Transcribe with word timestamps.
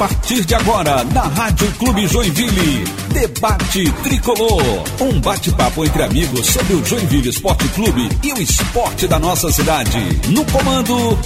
partir 0.00 0.44
de 0.46 0.54
agora, 0.54 1.04
na 1.12 1.24
Rádio 1.24 1.70
Clube 1.72 2.06
Joinville, 2.06 2.84
Debate 3.12 3.92
Tricolor. 4.02 4.62
Um 4.98 5.20
bate-papo 5.20 5.84
entre 5.84 6.02
amigos 6.02 6.46
sobre 6.46 6.72
o 6.72 6.82
Joinville 6.82 7.28
Esporte 7.28 7.68
Clube 7.68 8.08
e 8.24 8.32
o 8.32 8.40
esporte 8.40 9.06
da 9.06 9.18
nossa 9.18 9.52
cidade. 9.52 9.98
No 10.30 10.42
comando. 10.46 11.18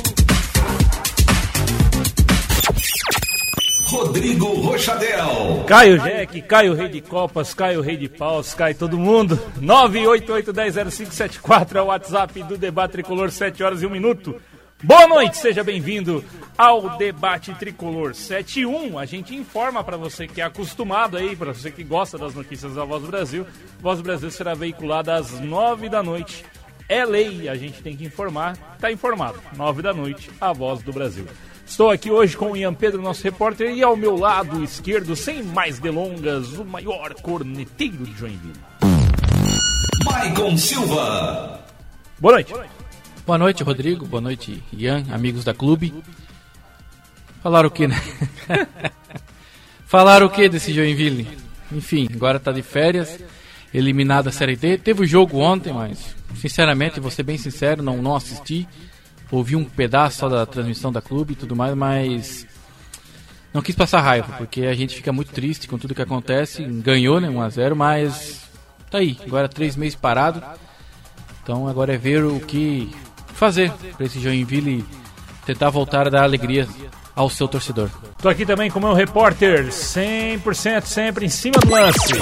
Rodrigo 3.85 4.47
Rochadel. 4.61 5.63
Caio 5.69 6.01
Jack, 6.01 6.43
Caio 6.43 6.75
Rei 6.75 6.89
de 6.89 7.01
Copas, 7.01 7.55
Caio 7.55 7.81
Rei 7.81 7.97
de 7.97 8.09
Paus, 8.09 8.55
cai 8.55 8.75
todo 8.75 8.99
mundo. 8.99 9.39
988100574 9.61 11.77
é 11.77 11.81
o 11.81 11.85
WhatsApp 11.85 12.43
do 12.43 12.59
Debate 12.59 12.91
Tricolor, 12.91 13.31
7 13.31 13.63
horas 13.63 13.83
e 13.83 13.87
1 13.87 13.91
minuto. 13.91 14.35
Boa 14.83 15.07
noite, 15.07 15.39
seja 15.39 15.65
bem-vindo 15.65 16.25
ao 16.59 16.97
Debate 16.99 17.55
Tricolor 17.55 18.15
71. 18.15 18.99
A 18.99 19.07
gente 19.07 19.35
informa 19.35 19.83
para 19.83 19.97
você 19.97 20.27
que 20.27 20.41
é 20.41 20.45
acostumado 20.45 21.17
aí, 21.17 21.35
para 21.35 21.55
você 21.55 21.71
que 21.71 21.83
gosta 21.83 22.19
das 22.19 22.35
notícias 22.35 22.75
da 22.75 22.85
Voz 22.85 23.03
do 23.03 23.09
Brasil. 23.09 23.47
Voz 23.81 23.99
do 23.99 24.05
Brasil 24.05 24.31
será 24.31 24.55
veiculada 24.55 25.15
às 25.15 25.41
9 25.41 25.89
da 25.89 26.03
noite. 26.03 26.45
É 26.89 27.05
lei, 27.05 27.49
a 27.49 27.55
gente 27.55 27.83
tem 27.83 27.97
que 27.97 28.05
informar. 28.05 28.57
Tá 28.79 28.93
informado. 28.93 29.41
9 29.57 29.81
da 29.81 29.95
noite, 29.95 30.31
a 30.41 30.53
Voz 30.53 30.83
do 30.83 30.93
Brasil. 30.93 31.27
Estou 31.67 31.91
aqui 31.91 32.11
hoje 32.11 32.37
com 32.37 32.53
o 32.53 32.57
Ian 32.57 32.75
Pedro, 32.75 33.01
nosso 33.01 33.25
repórter, 33.25 33.71
e 33.75 33.83
ao 33.83 33.97
meu 33.97 34.17
lado 34.17 34.63
esquerdo, 34.63 35.17
sem 35.17 35.43
mais 35.43 35.79
delongas, 35.79 36.53
o 36.53 36.65
maior 36.65 37.15
corneteiro 37.15 38.05
de 38.05 38.13
Joinville. 38.13 38.61
Maicon 40.05 40.57
Silva. 40.59 41.65
Boa 42.21 42.35
noite. 42.35 42.51
Boa 42.53 42.61
noite, 42.61 42.74
Rodrigo. 43.65 44.07
Boa 44.07 44.21
noite, 44.21 44.63
Ian, 44.73 45.05
amigos 45.11 45.45
da 45.45 45.55
clube. 45.55 45.95
Falaram 47.43 47.69
o 47.69 47.71
que, 47.71 47.87
né? 47.87 47.97
Falaram 49.87 50.27
o 50.27 50.31
que 50.31 50.49
desse 50.49 50.75
Joinville? 50.75 51.27
Enfim, 51.73 52.07
agora 52.15 52.39
tá 52.39 52.53
de 52.53 52.63
férias, 52.63 53.19
eliminado 53.73 54.29
a 54.29 54.33
Série 54.33 54.57
D. 54.57 54.77
Teve 54.77 55.03
o 55.03 55.07
jogo 55.07 55.39
ontem, 55.39 55.73
mas, 55.73 56.15
sinceramente, 56.37 57.01
vou 57.01 57.11
ser 57.11 57.23
bem 57.23 57.39
sincero, 57.39 57.83
não, 57.83 58.03
não 58.03 58.15
assisti. 58.15 58.69
Ouvi 59.31 59.57
um 59.57 59.65
pedaço 59.65 60.19
só 60.19 60.29
da 60.29 60.45
transmissão 60.45 60.93
da 60.93 61.01
clube 61.01 61.33
e 61.33 61.37
tudo 61.37 61.57
mais, 61.57 61.75
mas 61.75 62.47
não 63.55 63.63
quis 63.63 63.75
passar 63.75 64.01
raiva, 64.01 64.35
porque 64.37 64.63
a 64.63 64.75
gente 64.75 64.95
fica 64.95 65.13
muito 65.13 65.33
triste 65.33 65.67
com 65.67 65.79
tudo 65.79 65.95
que 65.95 66.03
acontece. 66.03 66.63
Ganhou, 66.63 67.21
né, 67.21 67.29
1x0, 67.29 67.75
mas 67.75 68.49
tá 68.91 68.99
aí, 68.99 69.17
agora 69.27 69.49
três 69.49 69.77
meses 69.77 69.95
parado. 69.95 70.43
Então 71.43 71.69
agora 71.69 71.95
é 71.95 71.99
ver 71.99 72.25
o 72.25 72.41
que 72.41 72.91
fazer 73.35 73.71
para 73.97 74.07
esse 74.07 74.21
Joinville 74.21 74.85
tentar 75.45 75.71
voltar 75.71 76.07
a 76.07 76.11
dar 76.11 76.23
alegria 76.23 76.67
ao 77.15 77.31
seu 77.31 77.47
torcedor. 77.47 77.89
Tô 78.21 78.29
aqui 78.29 78.45
também 78.45 78.71
com 78.71 78.79
o 78.79 78.83
meu 78.83 78.93
repórter, 78.93 79.69
100% 79.69 80.85
sempre 80.85 81.27
em 81.27 81.29
cima 81.29 81.59
do 81.61 81.71
lance. 81.71 82.15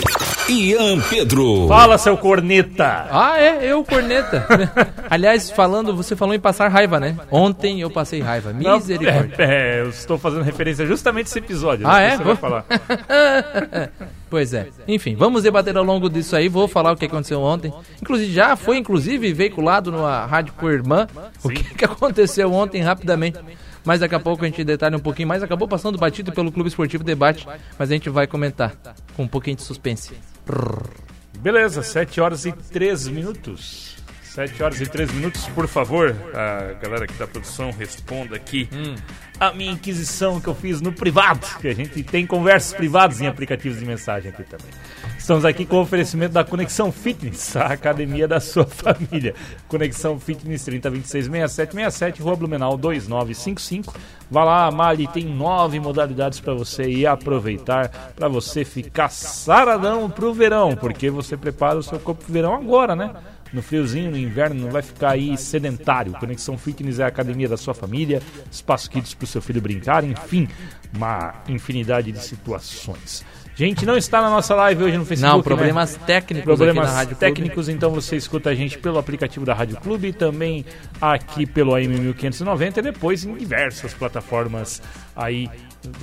Ian 0.48 1.01
Pedro. 1.01 1.67
Fala, 1.69 1.97
seu 1.97 2.17
corneta. 2.17 3.07
Ah, 3.11 3.41
é, 3.41 3.65
eu, 3.65 3.83
corneta. 3.85 4.47
Aliás, 5.09 5.51
falando, 5.51 5.95
você 5.97 6.15
falou 6.15 6.35
em 6.35 6.41
passar 6.41 6.69
raiva, 6.69 7.01
né? 7.01 7.17
Ontem 7.31 7.81
eu 7.81 7.91
passei 7.91 8.20
raiva. 8.20 8.53
Misericórdia. 8.53 9.37
É, 9.39 9.79
é, 9.79 9.81
eu 9.81 9.89
estou 9.89 10.19
fazendo 10.19 10.43
referência 10.43 10.85
justamente 10.85 11.27
a 11.27 11.31
esse 11.31 11.39
episódio. 11.39 11.87
Ah, 11.89 12.01
é? 12.01 12.17
Você 12.17 12.25
vai 12.25 12.37
falar. 12.37 12.67
pois 14.29 14.53
é. 14.53 14.69
Enfim, 14.87 15.15
vamos 15.15 15.45
debater 15.45 15.77
ao 15.77 15.85
longo 15.85 16.11
disso 16.11 16.37
aí. 16.37 16.48
Vou 16.48 16.69
falar 16.69 16.93
o 16.93 16.97
que 16.97 17.07
aconteceu 17.07 17.41
ontem. 17.41 17.73
Inclusive, 18.01 18.33
já 18.33 18.57
foi 18.57 18.77
inclusive 18.77 19.33
veiculado 19.33 19.91
na 19.91 20.27
Rádio 20.27 20.53
Coirmã 20.55 21.07
o 21.43 21.48
que, 21.48 21.63
que 21.63 21.85
aconteceu 21.85 22.53
ontem 22.53 22.83
rapidamente 22.83 23.39
mas 23.84 24.00
daqui 24.00 24.14
a 24.14 24.20
pouco 24.20 24.44
a 24.44 24.48
gente 24.48 24.62
detalha 24.64 24.97
um 24.97 25.00
pouquinho 25.00 25.28
mais. 25.28 25.42
Acabou 25.42 25.69
passando 25.69 25.98
batido 25.98 26.33
pelo 26.33 26.52
Clube 26.52 26.69
Esportivo 26.69 27.05
Debate, 27.05 27.47
mas 27.78 27.91
a 27.91 27.94
gente 27.94 28.08
vai 28.11 28.27
comentar 28.27 28.74
com 29.14 29.24
um 29.24 29.28
pouquinho 29.28 29.57
de 29.57 29.62
suspense. 29.62 30.12
Beleza, 31.39 31.83
7 31.83 32.20
horas 32.20 32.45
e 32.45 32.52
3 32.52 33.08
minutos. 33.08 33.96
7 34.23 34.62
horas 34.62 34.80
e 34.80 34.86
3 34.86 35.12
minutos, 35.12 35.45
por 35.48 35.68
favor. 35.68 36.17
A 36.34 36.73
galera 36.80 37.05
aqui 37.05 37.14
da 37.14 37.27
produção 37.27 37.70
responda 37.70 38.36
aqui 38.36 38.68
hum. 38.73 38.95
A 39.42 39.53
minha 39.53 39.73
inquisição 39.73 40.41
que 40.41 40.47
eu 40.47 40.55
fiz 40.55 40.80
no 40.80 40.92
privado, 40.92 41.45
que 41.61 41.67
a 41.67 41.75
gente 41.75 42.01
tem 42.05 42.25
conversas 42.25 42.73
privadas 42.73 43.20
em 43.20 43.27
aplicativos 43.27 43.80
de 43.80 43.85
mensagem 43.85 44.30
aqui 44.30 44.45
também. 44.45 44.70
Estamos 45.19 45.45
aqui 45.45 45.67
com 45.67 45.79
o 45.79 45.80
oferecimento 45.80 46.33
da 46.33 46.45
Conexão 46.45 46.92
Fitness, 46.92 47.57
a 47.57 47.67
academia 47.67 48.29
da 48.29 48.39
sua 48.39 48.64
família. 48.70 49.35
Conexão 49.67 50.17
Fitness 50.20 50.64
3026 50.64 51.25
6767, 51.27 52.23
Rua 52.23 52.36
Blumenau 52.36 52.77
2955. 52.77 53.92
Vá 54.31 54.45
lá, 54.45 54.70
Mali, 54.70 55.08
tem 55.08 55.25
nove 55.25 55.81
modalidades 55.81 56.39
para 56.39 56.55
você 56.55 56.85
ir 56.85 57.07
aproveitar, 57.08 57.89
para 58.14 58.29
você 58.29 58.64
ficar 58.64 59.08
saradão 59.08 60.08
pro 60.08 60.33
verão, 60.33 60.77
porque 60.77 61.11
você 61.11 61.36
prepara 61.36 61.81
o 61.81 61.83
seu 61.83 61.98
corpo 61.98 62.23
pro 62.23 62.33
verão 62.33 62.55
agora, 62.55 62.95
né? 62.95 63.13
No 63.52 63.63
friozinho, 63.63 64.11
no 64.11 64.17
inverno, 64.17 64.63
não 64.63 64.70
vai 64.70 64.83
ficar 64.83 65.11
aí 65.11 65.36
sedentário. 65.36 66.13
Conexão 66.14 66.57
Fitness 66.57 66.98
é 66.98 67.05
a 67.05 67.08
academia 67.08 67.48
da 67.48 67.57
sua 67.57 67.74
família, 67.74 68.23
espaço 68.51 68.90
kids 68.90 69.14
para 69.14 69.24
o 69.24 69.27
seu 69.27 69.42
filho 69.42 69.61
brincar, 69.61 70.05
enfim, 70.05 70.48
uma 70.95 71.35
infinidade 71.48 72.11
de 72.11 72.18
situações. 72.23 73.24
Gente, 73.55 73.85
não 73.85 73.96
está 73.96 74.23
na 74.23 74.30
nossa 74.30 74.55
live 74.55 74.85
hoje 74.85 74.96
no 74.96 75.05
Facebook. 75.05 75.30
Não, 75.30 75.39
né? 75.39 75.42
problemas 75.45 75.96
né? 75.96 76.02
técnicos 76.07 76.45
problemas 76.45 76.85
aqui 76.85 76.90
na 76.90 76.98
Rádio 76.98 77.17
técnicos, 77.17 77.67
Clube. 77.67 77.73
então 77.73 77.90
você 77.90 78.17
escuta 78.17 78.48
a 78.48 78.55
gente 78.55 78.79
pelo 78.79 78.98
aplicativo 78.98 79.45
da 79.45 79.52
Rádio 79.52 79.77
Clube 79.77 80.08
e 80.08 80.13
também 80.13 80.64
aqui 81.01 81.45
pelo 81.45 81.74
AM 81.74 81.89
1590 81.89 82.80
e 82.80 82.83
depois 82.83 83.24
em 83.24 83.34
diversas 83.34 83.92
plataformas 83.92 84.80
aí 85.14 85.51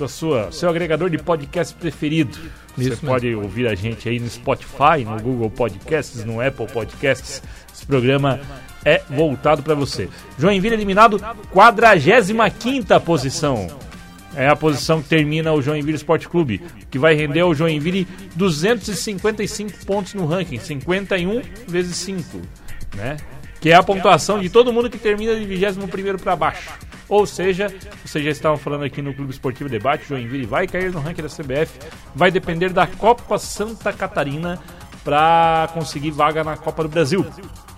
sua, 0.08 0.50
seu 0.52 0.68
agregador 0.68 1.10
de 1.10 1.18
podcast 1.18 1.74
preferido. 1.74 2.36
Você 2.76 2.90
Isso 2.90 3.06
pode 3.06 3.26
mesmo. 3.26 3.42
ouvir 3.42 3.66
a 3.66 3.74
gente 3.74 4.08
aí 4.08 4.18
no 4.18 4.28
Spotify, 4.28 5.04
no 5.04 5.20
Google 5.20 5.50
Podcasts, 5.50 6.24
no 6.24 6.40
Apple 6.40 6.66
Podcasts. 6.66 7.42
Esse 7.72 7.86
programa 7.86 8.40
é 8.84 9.02
voltado 9.08 9.62
para 9.62 9.74
você. 9.74 10.08
Joinville 10.38 10.74
eliminado, 10.74 11.20
45 11.50 13.00
posição. 13.00 13.68
É 14.34 14.48
a 14.48 14.54
posição 14.54 15.02
que 15.02 15.08
termina 15.08 15.52
o 15.52 15.60
Joinville 15.60 15.96
Esporte 15.96 16.28
Clube, 16.28 16.62
que 16.88 16.98
vai 16.98 17.14
render 17.14 17.40
ao 17.40 17.52
Joinville 17.52 18.06
255 18.36 19.84
pontos 19.84 20.14
no 20.14 20.24
ranking, 20.24 20.58
51 20.58 21.42
vezes 21.66 21.96
5, 21.96 22.40
né? 22.94 23.16
Que 23.60 23.70
é 23.70 23.74
a 23.74 23.82
pontuação 23.82 24.38
de 24.38 24.48
todo 24.48 24.72
mundo 24.72 24.88
que 24.88 24.98
termina 24.98 25.34
de 25.34 25.44
21 25.44 26.16
para 26.16 26.36
baixo. 26.36 26.70
Ou 27.10 27.26
seja, 27.26 27.66
vocês 28.04 28.24
já 28.24 28.30
estavam 28.30 28.56
falando 28.56 28.84
aqui 28.84 29.02
no 29.02 29.12
Clube 29.12 29.32
Esportivo 29.32 29.68
Debate, 29.68 30.08
Joinville 30.08 30.46
vai 30.46 30.68
cair 30.68 30.92
no 30.92 31.00
ranking 31.00 31.22
da 31.22 31.28
CBF, 31.28 31.76
vai 32.14 32.30
depender 32.30 32.70
da 32.72 32.86
Copa 32.86 33.36
Santa 33.36 33.92
Catarina 33.92 34.60
para 35.02 35.68
conseguir 35.74 36.12
vaga 36.12 36.44
na 36.44 36.56
Copa 36.56 36.84
do 36.84 36.88
Brasil. 36.88 37.26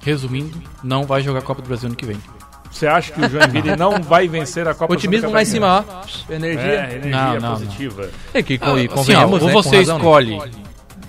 Resumindo, 0.04 0.60
não 0.84 1.04
vai 1.04 1.22
jogar 1.22 1.38
a 1.38 1.42
Copa 1.42 1.62
do 1.62 1.68
Brasil 1.68 1.88
ano 1.88 1.96
que 1.96 2.04
vem. 2.04 2.18
Você 2.70 2.86
acha 2.86 3.10
que 3.10 3.20
o 3.20 3.28
Joinville 3.28 3.74
não 3.76 4.02
vai 4.02 4.28
vencer 4.28 4.68
a 4.68 4.74
Copa 4.74 4.92
Otimismo 4.92 5.30
lá 5.30 5.40
em 5.40 5.46
cima, 5.46 5.86
ó. 5.88 6.32
Energia. 6.32 6.62
É, 6.62 6.94
energia 6.96 7.10
não, 7.10 7.40
não, 7.40 7.52
positiva. 7.52 8.02
Não. 8.02 8.10
É 8.34 8.42
que 8.42 8.58
ah, 8.60 9.00
assim, 9.00 9.14
ó, 9.14 9.26
ou 9.26 9.40
né, 9.40 9.52
você 9.52 9.76
razão, 9.76 9.96
escolhe 9.96 10.38
né? 10.38 10.50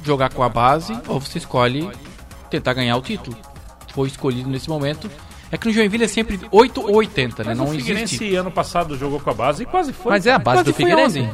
jogar 0.04 0.30
com 0.30 0.44
a 0.44 0.50
base, 0.50 0.98
ou 1.08 1.20
você 1.20 1.40
escolhe 1.40 1.90
tentar 2.50 2.74
ganhar 2.74 2.96
o 2.96 3.02
título. 3.02 3.36
Foi 3.94 4.08
escolhido 4.08 4.50
nesse 4.50 4.70
momento. 4.70 5.10
É 5.54 5.58
que 5.58 5.68
no 5.68 5.72
Joinville 5.72 6.06
é 6.06 6.08
sempre 6.08 6.40
8 6.52 6.82
ou 6.82 6.96
80, 6.96 7.44
né? 7.44 7.50
Mas 7.50 7.58
não 7.60 7.66
o 7.66 7.70
Figueirense 7.70 8.16
existe. 8.16 8.36
ano 8.36 8.50
passado 8.50 8.98
jogou 8.98 9.20
com 9.20 9.30
a 9.30 9.34
base 9.36 9.62
e 9.62 9.66
quase 9.68 9.94
foi. 9.94 10.12
Mas 10.12 10.26
é 10.26 10.32
a 10.32 10.40
base 10.40 10.64
do 10.64 10.74
Figueirense. 10.74 11.30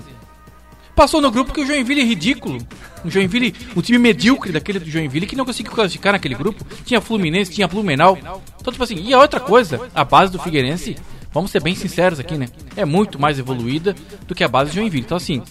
Passou 0.94 1.22
no 1.22 1.32
grupo 1.32 1.54
que 1.54 1.62
o 1.62 1.66
Joinville 1.66 2.02
é 2.02 2.04
ridículo. 2.04 2.58
O 3.06 3.10
Joinville, 3.10 3.56
o 3.78 3.82
time 3.82 3.98
medíocre 3.98 4.52
daquele 4.52 4.78
do 4.78 4.90
Joinville 4.90 5.26
que 5.26 5.38
não 5.38 5.46
conseguiu 5.46 5.72
classificar 5.72 6.12
naquele 6.12 6.36
grupo. 6.36 6.66
Tinha 6.84 7.00
Fluminense, 7.00 7.50
tinha 7.50 7.66
Blumenau. 7.66 8.18
Então, 8.60 8.74
tipo 8.74 8.84
assim, 8.84 8.96
e 8.96 9.14
a 9.14 9.20
outra 9.20 9.40
coisa, 9.40 9.80
a 9.96 10.04
base 10.04 10.34
do 10.34 10.40
Figueirense, 10.40 10.98
vamos 11.32 11.50
ser 11.50 11.64
bem 11.64 11.74
sinceros 11.74 12.20
aqui, 12.20 12.38
né? 12.38 12.50
É 12.76 12.84
muito 12.84 13.18
mais 13.18 13.40
evoluída 13.40 13.96
do 14.28 14.36
que 14.36 14.44
a 14.44 14.50
base 14.50 14.72
do 14.72 14.76
Joinville. 14.76 15.06
Então, 15.06 15.16
assim, 15.16 15.42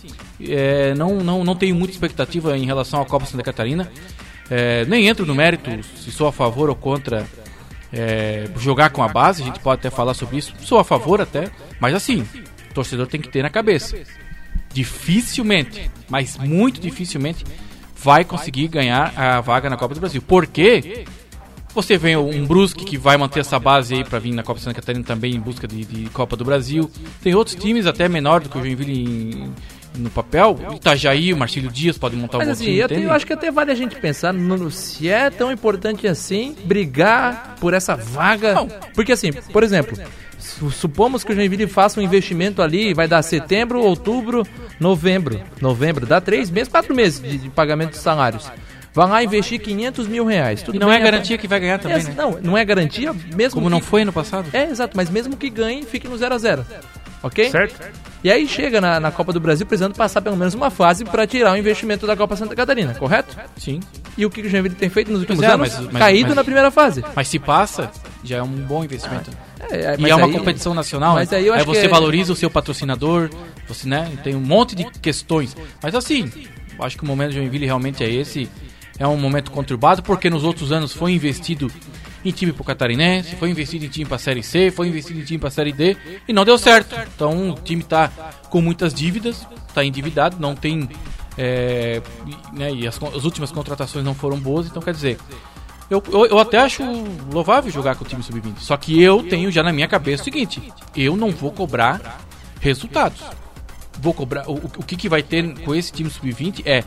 é, 0.46 0.92
não, 0.94 1.16
não, 1.20 1.42
não 1.42 1.56
tenho 1.56 1.74
muita 1.74 1.94
expectativa 1.94 2.54
em 2.54 2.66
relação 2.66 3.00
à 3.00 3.06
Copa 3.06 3.24
Santa 3.24 3.42
Catarina. 3.42 3.90
É, 4.50 4.84
nem 4.84 5.08
entro 5.08 5.24
no 5.24 5.34
mérito 5.34 5.70
se 5.96 6.12
sou 6.12 6.26
a 6.28 6.32
favor 6.32 6.68
ou 6.68 6.76
contra 6.76 7.26
é, 7.92 8.48
jogar 8.58 8.90
com 8.90 9.02
a 9.02 9.08
base, 9.08 9.42
a 9.42 9.46
gente 9.46 9.60
pode 9.60 9.80
até 9.80 9.90
falar 9.90 10.14
sobre 10.14 10.38
isso. 10.38 10.54
Sou 10.60 10.78
a 10.78 10.84
favor 10.84 11.20
até, 11.20 11.50
mas 11.80 11.94
assim, 11.94 12.26
o 12.70 12.74
torcedor 12.74 13.06
tem 13.06 13.20
que 13.20 13.28
ter 13.28 13.42
na 13.42 13.50
cabeça 13.50 13.96
dificilmente, 14.72 15.90
mas 16.08 16.36
muito 16.36 16.80
dificilmente, 16.80 17.44
vai 17.96 18.24
conseguir 18.24 18.68
ganhar 18.68 19.12
a 19.16 19.40
vaga 19.40 19.68
na 19.68 19.76
Copa 19.76 19.94
do 19.94 20.00
Brasil. 20.00 20.22
Por 20.22 20.46
quê? 20.46 21.04
Você 21.74 21.98
vê 21.98 22.16
um 22.16 22.46
Brusque 22.46 22.84
que 22.84 22.96
vai 22.96 23.16
manter 23.16 23.40
essa 23.40 23.58
base 23.58 23.94
aí 23.94 24.04
para 24.04 24.18
vir 24.18 24.32
na 24.32 24.42
Copa 24.42 24.60
Santa 24.60 24.74
Catarina 24.74 25.04
também 25.04 25.34
em 25.34 25.40
busca 25.40 25.66
de, 25.66 25.84
de, 25.84 26.10
Copa 26.10 26.36
do 26.36 26.44
Brasil. 26.44 26.90
Tem 27.22 27.34
outros 27.34 27.56
times 27.56 27.86
até 27.86 28.08
menor 28.08 28.40
do 28.40 28.48
que 28.48 28.56
o 28.56 28.60
Joinville 28.60 29.02
em, 29.02 29.54
no 29.96 30.10
papel. 30.10 30.58
Itajaí, 30.74 31.32
o 31.32 31.36
Marcílio 31.36 31.70
Dias 31.70 31.96
pode 31.98 32.16
montar 32.16 32.38
Mas, 32.38 32.48
um 32.48 32.52
assim, 32.52 32.64
time. 32.64 32.78
Eu, 32.80 32.88
eu, 32.88 33.12
acho 33.12 33.26
que 33.26 33.32
até 33.32 33.50
vale 33.50 33.70
a 33.70 33.74
gente 33.74 33.96
pensar 33.96 34.32
no, 34.32 34.70
se 34.70 35.08
é 35.08 35.30
tão 35.30 35.50
importante 35.52 36.06
assim 36.06 36.56
brigar 36.64 37.56
por 37.60 37.74
essa 37.74 37.96
vaga. 37.96 38.54
Não. 38.54 38.68
Porque 38.94 39.12
assim, 39.12 39.32
por 39.32 39.62
exemplo, 39.62 39.98
supomos 40.38 41.24
que 41.24 41.32
o 41.32 41.34
Joinville 41.34 41.66
faça 41.66 42.00
um 42.00 42.02
investimento 42.02 42.62
ali, 42.62 42.94
vai 42.94 43.08
dar 43.08 43.22
setembro, 43.22 43.80
outubro, 43.80 44.46
novembro, 44.78 45.40
novembro, 45.60 46.06
dá 46.06 46.20
três 46.20 46.50
meses, 46.50 46.68
quatro 46.68 46.94
meses 46.94 47.20
de, 47.20 47.38
de 47.38 47.48
pagamento 47.50 47.90
de 47.92 47.98
salários. 47.98 48.50
Vai 48.94 49.06
lá 49.08 49.22
investir 49.22 49.60
500 49.60 50.08
mil 50.08 50.24
reais. 50.24 50.62
Tudo 50.62 50.74
E 50.74 50.78
não 50.78 50.88
bem, 50.88 50.96
é 50.96 51.00
garantia 51.00 51.38
que 51.38 51.46
vai 51.46 51.60
ganhar 51.60 51.78
também, 51.78 51.98
É, 52.00 52.02
né? 52.02 52.14
Não, 52.16 52.38
não 52.42 52.58
é 52.58 52.64
garantia, 52.64 53.14
mesmo 53.34 53.54
Como 53.60 53.70
não 53.70 53.80
que- 53.80 53.86
foi 53.86 54.02
ano 54.02 54.12
passado. 54.12 54.48
É, 54.52 54.64
exato, 54.64 54.96
mas 54.96 55.08
mesmo 55.10 55.36
que 55.36 55.48
ganhe, 55.50 55.84
fique 55.84 56.08
no 56.08 56.16
0 56.16 56.34
a 56.34 56.38
0 56.38 56.66
Ok? 57.22 57.50
Certo? 57.50 57.78
E 58.22 58.30
aí 58.32 58.48
chega 58.48 58.80
na, 58.80 58.98
na 58.98 59.10
Copa 59.12 59.32
do 59.32 59.38
Brasil 59.38 59.64
precisando 59.64 59.94
passar 59.94 60.20
pelo 60.20 60.36
menos 60.36 60.52
uma 60.54 60.70
fase 60.70 61.04
para 61.04 61.24
tirar 61.26 61.52
o 61.52 61.56
investimento 61.56 62.04
da 62.06 62.16
Copa 62.16 62.34
Santa 62.34 62.54
Catarina, 62.56 62.94
correto? 62.94 63.36
Sim. 63.56 63.78
E 64.16 64.26
o 64.26 64.30
que 64.30 64.40
o 64.40 64.48
Joinville 64.50 64.74
tem 64.74 64.88
feito 64.90 65.12
nos 65.12 65.20
últimos 65.20 65.42
é, 65.42 65.46
anos? 65.46 65.58
mas- 65.72 65.80
mas- 65.92 65.98
Caído 66.02 66.28
mas- 66.28 66.36
na 66.36 66.42
primeira 66.44 66.70
fase. 66.72 67.04
Mas 67.14 67.28
se 67.28 67.38
passa, 67.38 67.90
já 68.24 68.38
é 68.38 68.42
um 68.42 68.48
bom 68.48 68.82
investimento. 68.84 69.30
É, 69.70 69.94
e 69.96 70.00
mas 70.00 70.10
é 70.10 70.14
uma 70.16 70.26
aí- 70.26 70.32
competição 70.32 70.74
nacional, 70.74 71.14
mas 71.14 71.30
né? 71.30 71.38
aí 71.38 71.46
eu 71.46 71.54
acho 71.54 71.64
você 71.64 71.80
que 71.82 71.86
é- 71.86 71.90
valoriza 71.90 72.32
o 72.32 72.36
seu 72.36 72.50
patrocinador, 72.50 73.30
você, 73.68 73.88
né? 73.88 74.10
Tem 74.24 74.34
um 74.34 74.40
monte 74.40 74.74
de 74.74 74.84
questões. 75.00 75.56
Mas 75.80 75.94
assim, 75.94 76.28
eu 76.76 76.84
acho 76.84 76.96
que 76.96 77.04
o 77.04 77.06
momento 77.06 77.30
de 77.30 77.36
Joinville 77.36 77.66
realmente 77.66 78.02
é 78.02 78.10
esse. 78.10 78.48
É 78.98 79.06
um 79.06 79.16
momento 79.16 79.52
conturbado, 79.52 80.02
porque 80.02 80.28
nos 80.28 80.42
outros 80.42 80.72
anos 80.72 80.92
foi 80.92 81.12
investido 81.12 81.70
em 82.24 82.30
time 82.30 82.52
pro 82.52 82.64
Catarinense, 82.64 83.36
foi 83.36 83.50
investido 83.50 83.84
em 83.84 83.88
time 83.88 84.06
pra 84.06 84.18
Série 84.18 84.42
C, 84.42 84.70
foi 84.70 84.88
investido 84.88 85.20
em 85.20 85.24
time 85.24 85.38
pra 85.38 85.50
Série 85.50 85.72
D 85.72 85.96
e 86.26 86.32
não 86.32 86.44
deu 86.44 86.58
certo. 86.58 86.96
Então 87.14 87.50
o 87.50 87.54
time 87.54 87.82
tá 87.82 88.08
com 88.50 88.60
muitas 88.60 88.92
dívidas, 88.92 89.46
tá 89.74 89.84
endividado, 89.84 90.36
não 90.38 90.54
tem. 90.54 90.88
é, 91.36 92.02
né, 92.52 92.72
e 92.72 92.86
as, 92.86 93.00
as 93.02 93.24
últimas 93.24 93.52
contratações 93.52 94.04
não 94.04 94.14
foram 94.14 94.38
boas, 94.38 94.66
então 94.66 94.82
quer 94.82 94.92
dizer, 94.92 95.18
eu, 95.90 96.02
eu, 96.12 96.26
eu 96.26 96.38
até 96.38 96.58
acho 96.58 96.82
louvável 97.32 97.70
jogar 97.70 97.96
com 97.96 98.04
o 98.04 98.06
time 98.06 98.22
sub-20. 98.22 98.58
Só 98.58 98.76
que 98.76 99.00
eu 99.02 99.22
tenho 99.22 99.50
já 99.50 99.62
na 99.62 99.72
minha 99.72 99.88
cabeça 99.88 100.22
o 100.22 100.24
seguinte: 100.24 100.72
eu 100.94 101.16
não 101.16 101.30
vou 101.30 101.50
cobrar 101.50 102.20
resultados. 102.60 103.22
Vou 104.00 104.14
cobrar. 104.14 104.48
O, 104.48 104.54
o 104.54 104.82
que, 104.84 104.96
que 104.96 105.08
vai 105.08 105.22
ter 105.22 105.54
com 105.64 105.74
esse 105.74 105.90
time 105.92 106.08
sub-20 106.08 106.62
é 106.64 106.84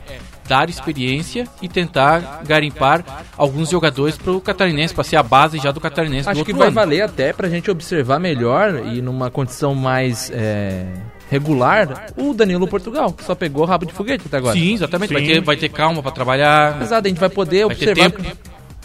dar 0.48 0.68
experiência 0.70 1.46
e 1.60 1.68
tentar 1.68 2.42
garimpar 2.46 3.04
alguns 3.36 3.68
jogadores 3.70 4.16
para 4.16 4.32
o 4.32 4.40
catarinense, 4.40 4.94
para 4.94 5.04
ser 5.04 5.16
a 5.16 5.22
base 5.22 5.58
já 5.58 5.70
do 5.70 5.80
catarinense 5.80 6.24
do 6.24 6.30
Acho 6.30 6.44
que 6.44 6.50
outro 6.52 6.58
vai 6.58 6.68
ano. 6.68 6.74
valer 6.74 7.02
até 7.02 7.32
pra 7.32 7.48
gente 7.48 7.70
observar 7.70 8.18
melhor 8.18 8.86
e 8.86 9.00
numa 9.02 9.30
condição 9.30 9.74
mais 9.74 10.30
é, 10.34 10.86
regular 11.30 12.06
o 12.16 12.34
Danilo 12.34 12.66
Portugal, 12.66 13.12
que 13.12 13.24
só 13.24 13.34
pegou 13.34 13.64
rabo 13.64 13.86
de 13.86 13.92
foguete 13.92 14.24
até 14.26 14.36
agora. 14.38 14.54
Sim, 14.58 14.74
exatamente. 14.74 15.12
Vai 15.12 15.22
Sim. 15.22 15.28
ter, 15.32 15.40
vai 15.42 15.56
ter 15.56 15.68
calma 15.68 16.02
para 16.02 16.12
trabalhar. 16.12 16.80
Exato, 16.82 17.06
a 17.06 17.08
gente 17.08 17.20
vai 17.20 17.28
poder 17.30 17.66
Vai 17.66 17.76
ter 17.76 17.90
observar, 17.90 18.10
tempo, 18.10 18.22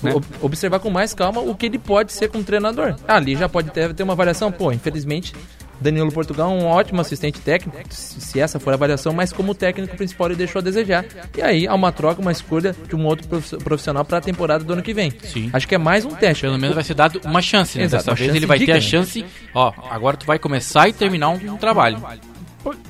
né? 0.03 0.13
ob- 0.13 0.25
observar 0.41 0.80
com 0.80 0.89
mais 0.89 1.13
calma 1.13 1.41
o 1.41 1.56
que 1.56 1.65
ele 1.65 1.80
pode 1.80 2.12
ser 2.13 2.30
como 2.30 2.44
treinador. 2.44 2.95
Ali 3.07 3.35
já 3.35 3.50
pode 3.50 3.71
ter, 3.71 3.94
ter 3.94 4.03
uma 4.03 4.13
avaliação, 4.13 4.51
pô, 4.51 4.71
infelizmente, 4.71 5.33
Danilo 5.79 6.12
Portugal 6.12 6.50
é 6.50 6.53
um 6.53 6.65
ótimo 6.65 7.01
assistente 7.01 7.39
técnico, 7.39 7.77
se 7.89 8.39
essa 8.39 8.59
for 8.59 8.71
a 8.71 8.74
avaliação, 8.74 9.13
mas 9.13 9.31
como 9.31 9.53
técnico 9.53 9.95
principal 9.95 10.27
ele 10.27 10.35
deixou 10.35 10.59
a 10.59 10.63
desejar. 10.63 11.06
E 11.38 11.41
aí 11.41 11.68
há 11.68 11.74
uma 11.74 11.91
troca, 11.91 12.21
uma 12.21 12.31
escolha 12.31 12.75
de 12.88 12.95
um 12.95 13.06
outro 13.06 13.27
profi- 13.27 13.57
profissional 13.57 14.03
para 14.03 14.18
a 14.18 14.21
temporada 14.21 14.63
do 14.63 14.74
ano 14.74 14.81
que 14.81 14.94
vem. 14.94 15.12
Sim. 15.24 15.50
Acho 15.53 15.68
que 15.68 15.75
é 15.75 15.77
mais 15.77 16.06
um 16.06 16.09
teste. 16.09 16.41
Pelo 16.41 16.57
menos 16.57 16.74
vai 16.75 16.83
ser 16.83 16.94
dado 16.94 17.21
uma 17.25 17.41
chance, 17.41 17.77
né? 17.77 17.83
Exato, 17.85 18.06
Dessa 18.06 18.15
vez 18.15 18.35
ele 18.35 18.45
vai 18.45 18.59
ter 18.59 18.71
a 18.71 18.81
chance. 18.81 19.24
Ó, 19.53 19.71
agora 19.89 20.18
tu 20.18 20.25
vai 20.25 20.39
começar 20.39 20.88
e 20.88 20.94
terminar 20.94 21.29
um, 21.29 21.53
um 21.53 21.57
trabalho. 21.57 21.97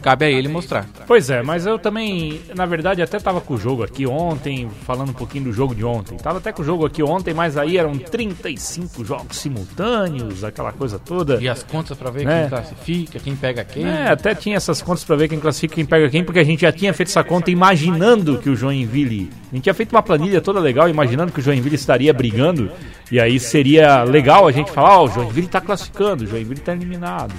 Cabe 0.02 0.25
a 0.25 0.30
ele 0.30 0.48
mostrar. 0.48 0.88
Pois 1.06 1.30
é, 1.30 1.44
mas 1.44 1.66
eu 1.68 1.78
também, 1.78 2.42
na 2.56 2.66
verdade, 2.66 3.02
até 3.02 3.19
tava 3.19 3.40
com 3.40 3.54
o 3.54 3.58
jogo 3.58 3.84
aqui 3.84 4.08
ontem, 4.08 4.68
falando 4.86 5.10
um 5.10 5.14
pouquinho 5.14 5.46
do 5.46 5.54
jogo 5.54 5.75
de 5.75 5.86
ontem. 5.86 6.18
Tava 6.18 6.40
até 6.40 6.52
com 6.52 6.64
o 6.64 6.66
jogo 6.66 6.86
aqui 6.86 7.04
ontem, 7.04 7.34
mas 7.34 7.58
aí 7.58 7.78
eram 7.78 7.96
35 7.98 9.06
jogos 9.06 9.38
simultâneos, 9.38 10.44
aquela 10.44 10.72
coisa 10.72 10.98
toda. 10.98 11.38
E 11.42 11.48
as 11.48 11.62
contas 11.64 11.96
pra 11.98 12.10
ver 12.10 12.28
É. 12.28 12.40
quem 12.42 12.50
classifica, 12.50 13.19
quem 13.19 13.36
pega 13.36 13.64
quem. 13.64 13.86
É, 13.86 14.08
até 14.10 14.34
tinha 14.34 14.56
essas 14.58 14.81
contas 14.81 15.04
pra 15.04 15.16
ver 15.16 15.28
quem 15.28 15.40
classifica, 15.40 15.75
quem 15.75 15.86
pega 15.86 16.10
quem, 16.10 16.24
porque 16.24 16.40
a 16.40 16.44
gente 16.44 16.62
já 16.62 16.72
tinha 16.72 16.94
feito 16.94 17.10
essa 17.10 17.24
conta 17.24 17.52
imaginando 17.52 18.40
que 18.40 18.50
o 18.50 18.56
Joinville. 18.56 19.30
A 19.52 19.56
gente 19.56 19.64
tinha 19.64 19.74
feito 19.75 19.92
uma 19.92 20.02
planilha 20.02 20.42
toda 20.42 20.60
legal, 20.60 20.90
imaginando 20.90 21.31
que 21.31 21.40
o 21.40 21.44
Joinville 21.44 21.75
estaria 21.75 22.12
brigando. 22.14 22.72
E 23.12 23.19
aí 23.19 23.40
seria 23.40 24.04
legal 24.04 24.48
a 24.48 24.52
gente 24.52 24.72
falar: 24.72 24.98
Ó, 25.02 25.06
o 25.06 25.10
Joinville 25.10 25.48
tá 25.48 25.62
classificando, 25.62 26.24
o 26.24 26.28
Joinville 26.28 26.62
tá 26.62 26.74
eliminado. 26.74 27.34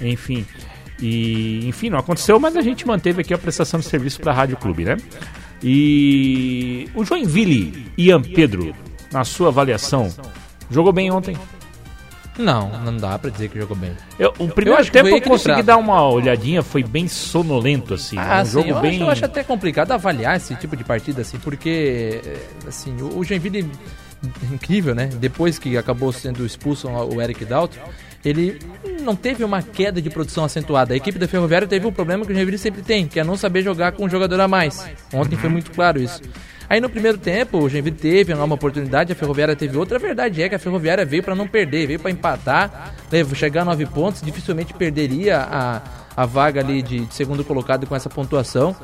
Enfim. 0.00 0.46
E, 1.02 1.66
enfim, 1.66 1.90
não 1.90 1.98
aconteceu, 1.98 2.38
mas 2.38 2.56
a 2.56 2.62
gente 2.62 2.86
manteve 2.86 3.22
aqui 3.22 3.34
a 3.34 3.38
prestação 3.38 3.80
de 3.80 3.86
serviço 3.86 4.20
pra 4.20 4.32
Rádio 4.32 4.56
Clube, 4.56 4.84
né? 4.84 4.96
E 5.60 6.88
o 6.94 7.04
Joinville, 7.04 7.92
Ian 7.98 8.22
Pedro, 8.22 8.72
na 9.10 9.24
sua 9.24 9.48
avaliação, 9.48 10.08
jogou 10.70 10.92
bem 10.92 11.10
ontem? 11.10 11.36
Não, 12.38 12.70
não 12.82 12.96
dá 12.96 13.18
pra 13.18 13.30
dizer 13.30 13.48
que 13.48 13.58
jogou 13.58 13.76
bem. 13.76 13.92
Eu, 14.18 14.32
o 14.38 14.48
primeiro 14.48 14.82
que 14.84 14.92
tempo 14.92 15.08
eu 15.08 15.20
consegui 15.20 15.62
dar 15.62 15.76
uma 15.76 16.08
olhadinha, 16.08 16.62
foi 16.62 16.84
bem 16.84 17.08
sonolento, 17.08 17.94
assim. 17.94 18.16
Ah, 18.16 18.40
um 18.40 18.44
sim, 18.44 18.52
jogo 18.52 18.68
eu, 18.70 18.80
bem. 18.80 18.92
acho, 18.92 19.02
eu 19.02 19.10
acho 19.10 19.24
até 19.24 19.42
complicado 19.42 19.90
avaliar 19.90 20.36
esse 20.36 20.54
tipo 20.54 20.76
de 20.76 20.84
partida, 20.84 21.22
assim, 21.22 21.38
porque, 21.38 22.20
é, 22.24 22.68
assim, 22.68 22.96
o, 23.02 23.18
o 23.18 23.24
Joinville, 23.24 23.68
incrível, 24.50 24.94
né? 24.94 25.06
Depois 25.06 25.58
que 25.58 25.76
acabou 25.76 26.12
sendo 26.12 26.46
expulso 26.46 26.88
o 26.88 27.20
Eric 27.20 27.44
Dalton, 27.44 27.80
ele 28.24 28.58
não 29.02 29.16
teve 29.16 29.42
uma 29.44 29.62
queda 29.62 30.00
de 30.00 30.08
produção 30.10 30.44
acentuada. 30.44 30.94
A 30.94 30.96
equipe 30.96 31.18
da 31.18 31.26
Ferroviária 31.26 31.66
teve 31.66 31.86
um 31.86 31.92
problema 31.92 32.24
que 32.24 32.32
o 32.32 32.34
Joinville 32.34 32.58
sempre 32.58 32.82
tem, 32.82 33.06
que 33.08 33.18
é 33.18 33.24
não 33.24 33.36
saber 33.36 33.62
jogar 33.62 33.92
com 33.92 34.04
um 34.04 34.08
jogador 34.08 34.40
a 34.40 34.46
mais. 34.48 34.84
Ontem 35.12 35.36
foi 35.36 35.50
muito 35.50 35.70
claro 35.72 36.00
isso. 36.00 36.20
Aí 36.68 36.80
no 36.80 36.88
primeiro 36.88 37.18
tempo, 37.18 37.58
o 37.58 37.68
Joinville 37.68 37.96
teve 37.96 38.32
uma 38.32 38.54
oportunidade, 38.54 39.12
a 39.12 39.16
Ferroviária 39.16 39.54
teve 39.56 39.76
outra. 39.76 39.96
A 39.96 40.00
verdade 40.00 40.40
é 40.42 40.48
que 40.48 40.54
a 40.54 40.58
Ferroviária 40.58 41.04
veio 41.04 41.22
para 41.22 41.34
não 41.34 41.46
perder, 41.46 41.86
veio 41.86 41.98
para 42.00 42.10
empatar, 42.10 42.94
levou- 43.10 43.34
chegar 43.34 43.62
a 43.62 43.64
nove 43.66 43.84
pontos, 43.86 44.22
dificilmente 44.22 44.72
perderia 44.72 45.38
a, 45.38 45.82
a 46.16 46.24
vaga 46.24 46.60
ali 46.60 46.80
de, 46.80 47.00
de 47.00 47.14
segundo 47.14 47.44
colocado 47.44 47.86
com 47.86 47.94
essa 47.94 48.08
pontuação. 48.08 48.74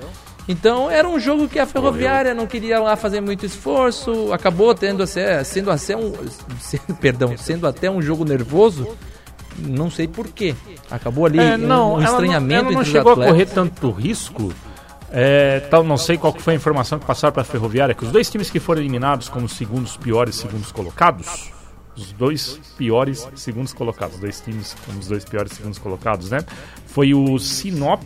Então 0.46 0.90
era 0.90 1.06
um 1.08 1.19
jogo 1.20 1.46
que 1.49 1.58
a 1.58 1.67
Ferroviária 1.67 2.35
não 2.35 2.46
queria 2.46 2.79
lá 2.81 2.96
fazer 2.96 3.20
muito 3.20 3.44
esforço, 3.46 4.32
acabou 4.32 4.75
tendo 4.75 5.06
sendo, 5.06 5.76
ser 5.79 5.96
um, 5.96 6.12
se- 6.61 6.81
perdão, 7.00 7.37
sendo 7.37 7.67
até 7.67 7.90
um 7.90 8.02
jogo 8.02 8.25
nervoso. 8.25 8.96
Não 9.58 9.90
sei 9.90 10.06
porquê. 10.08 10.55
Acabou 10.90 11.26
ali 11.26 11.38
É, 11.38 11.55
um, 11.55 11.58
não, 11.58 11.94
um 11.94 12.00
ela 12.00 12.02
não, 12.02 12.10
estranhamento 12.12 12.64
ela 12.66 12.72
não 12.72 12.84
chegou 12.84 13.12
a 13.12 13.14
correr 13.14 13.46
tanto 13.46 13.90
risco. 13.90 14.52
É, 15.10 15.60
tal, 15.70 15.82
não 15.82 15.96
sei 15.96 16.19
qual 16.19 16.34
foi 16.34 16.52
a 16.52 16.56
informação 16.56 16.99
que 16.99 17.06
passaram 17.06 17.32
para 17.32 17.43
a 17.43 17.44
Ferroviária, 17.44 17.94
que 17.94 18.05
os 18.05 18.12
dois 18.12 18.28
times 18.28 18.50
que 18.50 18.60
foram 18.60 18.82
eliminados 18.82 19.28
como 19.28 19.46
os 19.46 19.52
segundos 19.52 19.96
piores 19.96 20.34
segundos 20.37 20.70
colocados, 20.70 21.50
os 21.96 22.12
dois 22.12 22.60
piores 22.76 23.26
segundos 23.34 23.72
colocados, 23.72 24.16
os 24.16 24.20
dois 24.20 24.40
times 24.40 24.76
como 24.84 24.99
os 24.99 25.08
dois 25.08 25.25
piores 25.25 25.52
segundos 25.52 25.78
colocados, 25.78 26.31
né? 26.31 26.44
Foi 26.87 27.14
o 27.14 27.38
Sinop 27.38 28.02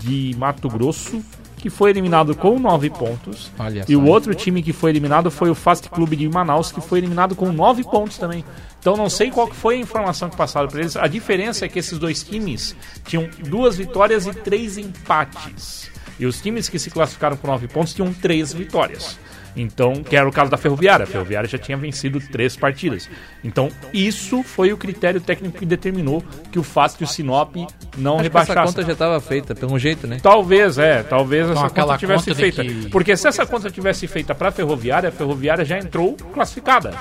de 0.00 0.34
Mato 0.36 0.68
Grosso, 0.68 1.24
que 1.64 1.70
foi 1.70 1.88
eliminado 1.88 2.36
com 2.36 2.58
nove 2.58 2.90
pontos. 2.90 3.50
Olha 3.58 3.86
e 3.88 3.94
só. 3.94 3.98
o 3.98 4.04
outro 4.04 4.34
time 4.34 4.62
que 4.62 4.70
foi 4.70 4.90
eliminado 4.90 5.30
foi 5.30 5.48
o 5.48 5.54
Fast 5.54 5.88
Club 5.88 6.14
de 6.14 6.28
Manaus, 6.28 6.70
que 6.70 6.78
foi 6.78 6.98
eliminado 6.98 7.34
com 7.34 7.50
nove 7.50 7.82
pontos 7.82 8.18
também. 8.18 8.44
Então 8.78 8.98
não 8.98 9.08
sei 9.08 9.30
qual 9.30 9.46
foi 9.46 9.76
a 9.76 9.78
informação 9.78 10.28
que 10.28 10.36
passaram 10.36 10.68
para 10.68 10.80
eles. 10.80 10.94
A 10.94 11.06
diferença 11.06 11.64
é 11.64 11.68
que 11.68 11.78
esses 11.78 11.98
dois 11.98 12.22
times 12.22 12.76
tinham 13.06 13.30
duas 13.48 13.78
vitórias 13.78 14.26
e 14.26 14.34
três 14.34 14.76
empates. 14.76 15.90
E 16.20 16.26
os 16.26 16.38
times 16.38 16.68
que 16.68 16.78
se 16.78 16.90
classificaram 16.90 17.34
com 17.38 17.46
nove 17.46 17.66
pontos 17.66 17.94
tinham 17.94 18.12
três 18.12 18.52
vitórias. 18.52 19.18
Então, 19.56 20.02
que 20.02 20.16
era 20.16 20.28
o 20.28 20.32
caso 20.32 20.50
da 20.50 20.56
Ferroviária. 20.56 21.04
A 21.04 21.06
Ferroviária 21.06 21.48
já 21.48 21.56
tinha 21.58 21.76
vencido 21.76 22.18
três 22.20 22.56
partidas. 22.56 23.08
Então, 23.42 23.68
isso 23.92 24.42
foi 24.42 24.72
o 24.72 24.76
critério 24.76 25.20
técnico 25.20 25.58
que 25.58 25.64
determinou 25.66 26.22
que 26.50 26.58
o 26.58 26.62
Fast 26.62 27.00
e 27.00 27.04
o 27.04 27.06
Sinop 27.06 27.54
não 27.96 28.18
Acho 28.18 28.30
que 28.30 28.36
essa 28.38 28.54
conta 28.54 28.82
já 28.82 28.92
estava 28.92 29.20
feita, 29.20 29.54
pelo 29.54 29.78
jeito, 29.78 30.06
né? 30.06 30.18
Talvez, 30.22 30.76
é, 30.78 31.02
talvez 31.04 31.48
essa 31.48 31.66
aquela 31.66 31.86
conta 31.88 31.98
tivesse 31.98 32.24
conta 32.30 32.34
de 32.34 32.40
feita. 32.40 32.64
que- 32.64 32.90
Porque 32.90 33.16
se 33.16 33.28
essa 33.28 33.46
conta 33.46 33.70
tivesse 33.70 34.06
feita 34.08 34.34
para 34.34 34.48
a 34.48 34.52
Ferroviária, 34.52 35.08
a 35.08 35.12
Ferroviária 35.12 35.64
já 35.64 35.78
entrou 35.78 36.16
classificada. 36.32 36.92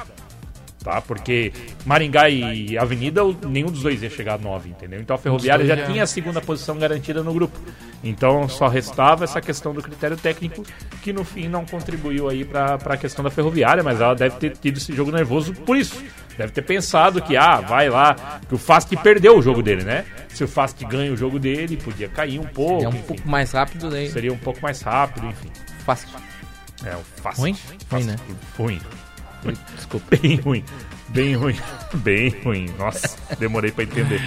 Tá? 0.84 1.00
Porque 1.00 1.54
Maringá 1.86 2.30
e 2.30 2.78
Avenida, 2.78 3.22
nenhum 3.48 3.68
dos 3.68 3.84
dois 3.84 4.04
ia 4.04 4.10
chegar 4.10 4.34
a 4.34 4.38
9, 4.38 4.70
entendeu? 4.70 5.00
Então 5.00 5.16
a 5.16 5.20
Ferroviária 5.20 5.66
já 5.66 5.86
tinha 5.86 6.04
a 6.04 6.08
segunda 6.08 6.42
posição 6.42 6.78
garantida 6.78 7.24
no 7.24 7.34
grupo. 7.34 7.58
Então 8.04 8.50
só 8.50 8.68
restava 8.68 9.24
essa 9.24 9.40
questão 9.40 9.74
do 9.74 9.82
critério 9.82 10.18
técnico, 10.18 10.64
que 11.02 11.14
no 11.14 11.24
fim 11.24 11.48
não 11.48 11.66
contribuiu 11.66 12.28
aí 12.28 12.44
para 12.44 12.76
a 12.76 12.98
questão 12.98 13.24
da 13.24 13.32
Ferroviária, 13.32 13.82
mas 13.82 14.02
ela 14.02 14.14
deve 14.14 14.36
ter 14.36 14.58
tido 14.58 14.78
esse 14.78 14.94
jogo 14.94 15.10
nervoso 15.10 15.54
por 15.54 15.78
isso. 15.78 16.04
Deve 16.38 16.52
ter 16.52 16.64
pensado 16.64 17.22
que, 17.22 17.38
ah, 17.38 17.62
vai 17.62 17.90
lá, 17.90 18.42
que 18.48 18.56
o 18.56 18.58
Fast 18.58 18.94
perdeu 18.98 19.38
o 19.38 19.42
jogo 19.42 19.62
dele, 19.62 19.84
né? 19.84 20.04
Se 20.30 20.44
o 20.44 20.48
Fast 20.48 20.84
ganha 20.86 21.14
o 21.14 21.16
jogo 21.16 21.40
dele, 21.40 21.78
podia 21.78 22.10
cair 22.10 22.40
um 22.40 22.44
pouco. 22.44 22.84
É 22.84 22.88
um 22.88 22.90
enfim. 22.90 23.04
pouco 23.04 23.30
mais 23.30 23.52
rápido 23.52 23.90
daí. 23.90 24.10
Seria 24.10 24.34
um 24.34 24.38
pouco 24.38 24.60
mais 24.62 24.82
rápido, 24.82 25.28
enfim. 25.28 25.50
Fácil. 25.86 26.10
É, 26.84 26.96
o 26.96 27.22
fácil. 27.22 27.42
Ruim? 27.42 27.54
Fácil. 27.54 27.78
Ruim, 27.92 28.04
né? 28.04 28.16
Ruim. 28.58 28.82
Desculpa. 29.76 30.16
Bem 30.16 30.36
ruim. 30.38 30.64
Bem 31.10 31.36
ruim. 31.36 31.56
Bem 31.96 32.30
ruim. 32.44 32.74
Nossa, 32.78 33.18
demorei 33.38 33.72
pra 33.72 33.84
entender. 33.84 34.22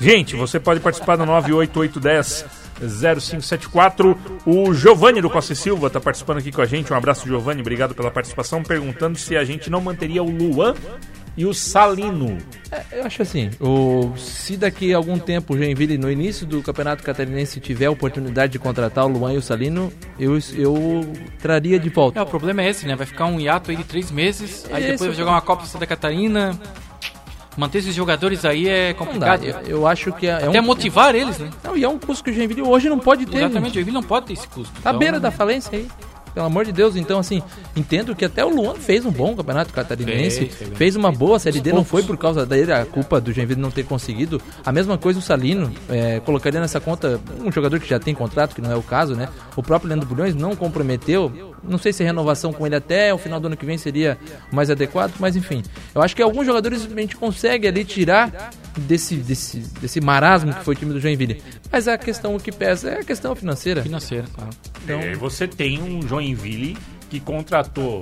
Gente, 0.00 0.36
você 0.36 0.60
pode 0.60 0.80
participar 0.80 1.16
do 1.16 1.26
98810 1.26 2.68
0574. 2.80 4.16
O 4.46 4.72
Giovanni 4.72 5.20
do 5.20 5.28
Costa 5.28 5.52
e 5.52 5.56
Silva 5.56 5.90
tá 5.90 6.00
participando 6.00 6.38
aqui 6.38 6.52
com 6.52 6.62
a 6.62 6.66
gente. 6.66 6.92
Um 6.92 6.96
abraço, 6.96 7.26
Giovanni. 7.26 7.60
Obrigado 7.60 7.94
pela 7.94 8.10
participação. 8.10 8.62
Perguntando 8.62 9.18
se 9.18 9.36
a 9.36 9.44
gente 9.44 9.68
não 9.68 9.80
manteria 9.80 10.22
o 10.22 10.30
Luan 10.30 10.74
e 11.38 11.46
o 11.46 11.54
Salino. 11.54 12.36
É, 12.70 12.82
eu 12.98 13.04
acho 13.06 13.22
assim, 13.22 13.48
o, 13.60 14.12
se 14.16 14.56
daqui 14.56 14.92
a 14.92 14.96
algum 14.96 15.20
tempo 15.20 15.54
o 15.54 15.56
Joinville, 15.56 15.96
no 15.96 16.10
início 16.10 16.44
do 16.44 16.60
Campeonato 16.62 17.04
Catarinense, 17.04 17.60
tiver 17.60 17.86
a 17.86 17.90
oportunidade 17.92 18.52
de 18.52 18.58
contratar 18.58 19.04
o 19.06 19.08
Luan 19.08 19.34
e 19.34 19.36
o 19.36 19.42
Salino, 19.42 19.92
eu, 20.18 20.36
eu 20.56 21.12
traria 21.40 21.78
de 21.78 21.88
volta. 21.90 22.18
É, 22.18 22.22
o 22.22 22.26
problema 22.26 22.62
é 22.62 22.70
esse, 22.70 22.86
né? 22.88 22.96
Vai 22.96 23.06
ficar 23.06 23.26
um 23.26 23.38
hiato 23.38 23.70
aí 23.70 23.76
de 23.76 23.84
três 23.84 24.10
meses, 24.10 24.66
aí 24.72 24.82
Esse 24.82 24.92
depois 24.92 25.00
vai 25.00 25.10
é 25.10 25.14
jogar 25.14 25.30
uma 25.30 25.40
Copa 25.40 25.64
Santa 25.64 25.86
Catarina. 25.86 26.58
Manter 27.56 27.78
esses 27.78 27.94
jogadores 27.94 28.44
aí 28.44 28.68
é 28.68 28.92
complicado. 28.94 29.44
eu, 29.44 29.60
eu 29.66 29.86
acho 29.86 30.12
que 30.12 30.26
é, 30.26 30.30
é 30.30 30.46
Até 30.48 30.60
um, 30.60 30.64
motivar 30.64 31.14
eles, 31.14 31.38
né? 31.38 31.50
não, 31.64 31.76
e 31.76 31.82
é 31.84 31.88
um 31.88 31.98
custo 31.98 32.22
que 32.24 32.30
o 32.30 32.34
Joinville 32.34 32.62
hoje 32.62 32.88
não 32.88 32.98
pode 32.98 33.26
ter. 33.26 33.38
Exatamente, 33.38 33.72
o 33.72 33.74
Joinville 33.74 33.94
não 33.94 34.02
pode 34.02 34.26
ter 34.26 34.32
esse 34.34 34.46
custo. 34.48 34.72
Tá 34.80 34.90
à 34.90 34.92
Então, 34.92 34.98
beira 34.98 35.18
da 35.20 35.30
falência 35.30 35.76
aí. 35.76 35.88
Pelo 36.38 36.46
amor 36.46 36.64
de 36.64 36.70
Deus, 36.70 36.94
então 36.94 37.18
assim, 37.18 37.42
entendo 37.74 38.14
que 38.14 38.24
até 38.24 38.44
o 38.44 38.48
Luan 38.48 38.76
fez 38.76 39.04
um 39.04 39.10
bom 39.10 39.34
campeonato 39.34 39.72
catarinense, 39.72 40.46
Fez, 40.46 40.78
fez, 40.78 40.94
uma 40.94 41.10
boa 41.10 41.36
série 41.40 41.60
D, 41.60 41.72
não 41.72 41.84
foi 41.84 42.04
por 42.04 42.16
causa 42.16 42.46
dele 42.46 42.72
a 42.72 42.86
culpa 42.86 43.20
do 43.20 43.32
Joinville 43.32 43.60
não 43.60 43.72
ter 43.72 43.84
conseguido. 43.84 44.40
A 44.64 44.70
mesma 44.70 44.96
coisa 44.96 45.18
o 45.18 45.22
Salino, 45.22 45.72
é, 45.88 46.20
colocaria 46.20 46.60
nessa 46.60 46.78
conta 46.78 47.20
um 47.44 47.50
jogador 47.50 47.80
que 47.80 47.88
já 47.88 47.98
tem 47.98 48.14
contrato, 48.14 48.54
que 48.54 48.60
não 48.60 48.70
é 48.70 48.76
o 48.76 48.82
caso, 48.84 49.16
né? 49.16 49.28
O 49.56 49.64
próprio 49.64 49.88
Leandro 49.88 50.06
Bulhões 50.06 50.32
não 50.32 50.54
comprometeu, 50.54 51.56
não 51.60 51.76
sei 51.76 51.92
se 51.92 52.04
a 52.04 52.06
renovação 52.06 52.52
com 52.52 52.64
ele 52.64 52.76
até 52.76 53.12
o 53.12 53.18
final 53.18 53.40
do 53.40 53.48
ano 53.48 53.56
que 53.56 53.66
vem 53.66 53.76
seria 53.76 54.16
o 54.52 54.54
mais 54.54 54.70
adequado, 54.70 55.14
mas 55.18 55.34
enfim. 55.34 55.64
Eu 55.92 56.02
acho 56.02 56.14
que 56.14 56.22
alguns 56.22 56.46
jogadores 56.46 56.86
a 56.86 57.00
gente 57.00 57.16
consegue 57.16 57.66
ali 57.66 57.84
tirar 57.84 58.52
desse, 58.78 59.16
desse, 59.16 59.58
desse 59.80 60.00
marasmo 60.00 60.52
que 60.54 60.64
foi 60.64 60.74
o 60.74 60.78
time 60.78 60.92
do 60.92 61.00
Joinville. 61.00 61.42
Mas 61.70 61.86
a 61.88 61.96
questão 61.98 62.34
o 62.36 62.40
que 62.40 62.52
pesa 62.52 62.90
é 62.90 63.00
a 63.00 63.04
questão 63.04 63.34
financeira. 63.34 63.82
Financeira, 63.82 64.26
claro. 64.34 64.50
Então- 64.84 65.00
É, 65.00 65.14
você 65.14 65.46
tem 65.46 65.80
um 65.82 66.00
Joinville 66.06 66.76
que 67.10 67.20
contratou 67.20 68.00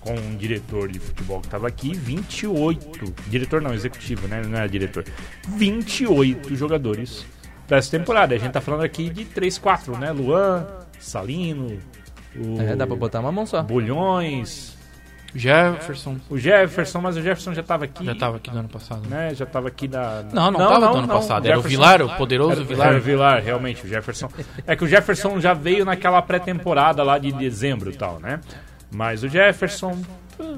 com 0.00 0.14
um 0.14 0.36
diretor 0.36 0.88
de 0.88 0.98
futebol 0.98 1.40
que 1.40 1.46
estava 1.46 1.68
aqui 1.68 1.92
28. 1.94 3.12
Diretor 3.28 3.60
não, 3.60 3.74
executivo, 3.74 4.26
né? 4.28 4.42
Não 4.46 4.56
era 4.58 4.66
diretor. 4.68 5.04
28 5.48 6.54
jogadores 6.56 7.24
para 7.68 7.76
essa 7.78 7.90
temporada. 7.90 8.34
A 8.34 8.38
gente 8.38 8.52
tá 8.52 8.60
falando 8.60 8.82
aqui 8.82 9.10
de 9.10 9.24
3, 9.24 9.58
4, 9.58 9.96
né? 9.98 10.10
Luan, 10.10 10.66
Salino, 10.98 11.78
o 12.36 12.60
É, 12.60 12.74
dá 12.74 12.86
pra 12.86 12.96
botar 12.96 13.20
uma 13.20 13.30
mão 13.30 13.44
só. 13.46 13.62
Bulhões, 13.62 14.76
Jefferson 15.34 16.16
o 16.28 16.36
Jefferson, 16.36 17.00
mas 17.00 17.16
o 17.16 17.22
Jefferson 17.22 17.54
já 17.54 17.62
tava 17.62 17.84
aqui. 17.84 18.04
já 18.04 18.14
tava 18.14 18.36
aqui 18.36 18.50
no 18.50 18.58
ano 18.58 18.68
passado. 18.68 19.08
Né, 19.08 19.34
já 19.34 19.46
tava 19.46 19.68
aqui 19.68 19.88
na. 19.88 20.22
Não, 20.32 20.50
não, 20.50 20.58
tava 20.58 20.80
no 20.80 20.96
ano 20.96 21.08
passado. 21.08 21.46
Era 21.46 21.58
o 21.58 21.62
Vilar, 21.62 22.02
o 22.02 22.16
poderoso 22.16 22.52
Era, 22.52 22.64
Vilar. 22.64 22.88
era 22.88 22.96
o 22.98 23.00
Vilar, 23.00 23.42
realmente, 23.42 23.84
o 23.84 23.88
Jefferson. 23.88 24.28
É 24.66 24.74
que 24.74 24.84
o 24.84 24.88
Jefferson 24.88 25.40
já 25.40 25.54
veio 25.54 25.84
naquela 25.84 26.20
pré-temporada 26.22 27.02
lá 27.02 27.18
de 27.18 27.32
dezembro 27.32 27.90
e 27.90 27.96
tal, 27.96 28.18
né? 28.18 28.40
Mas 28.90 29.22
o 29.22 29.28
Jefferson. 29.28 29.96
ah, 30.40 30.56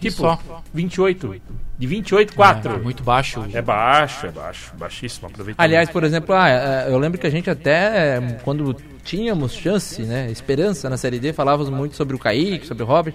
E 0.00 0.10
Tipo, 0.10 0.16
só. 0.18 0.38
28. 0.72 1.40
De 1.78 1.86
28, 1.86 2.34
4. 2.34 2.72
É, 2.72 2.78
muito 2.78 3.02
baixo. 3.02 3.44
É 3.52 3.60
baixo, 3.60 4.26
é 4.26 4.30
baixo. 4.30 4.72
Baixíssimo 4.78 5.28
aproveitamento. 5.28 5.62
Aliás, 5.62 5.90
por 5.90 6.04
exemplo, 6.04 6.34
ah, 6.34 6.48
é, 6.48 6.86
eu 6.88 6.98
lembro 6.98 7.18
que 7.18 7.26
a 7.26 7.30
gente 7.30 7.50
até, 7.50 8.16
é, 8.16 8.38
quando 8.42 8.74
tínhamos 9.04 9.52
chance, 9.52 10.02
né, 10.02 10.30
esperança 10.30 10.88
na 10.88 10.96
Série 10.96 11.18
D, 11.18 11.32
falávamos 11.34 11.68
muito 11.68 11.94
sobre 11.94 12.16
o 12.16 12.18
Kaique, 12.18 12.66
sobre 12.66 12.82
o 12.82 12.86
Robert. 12.86 13.14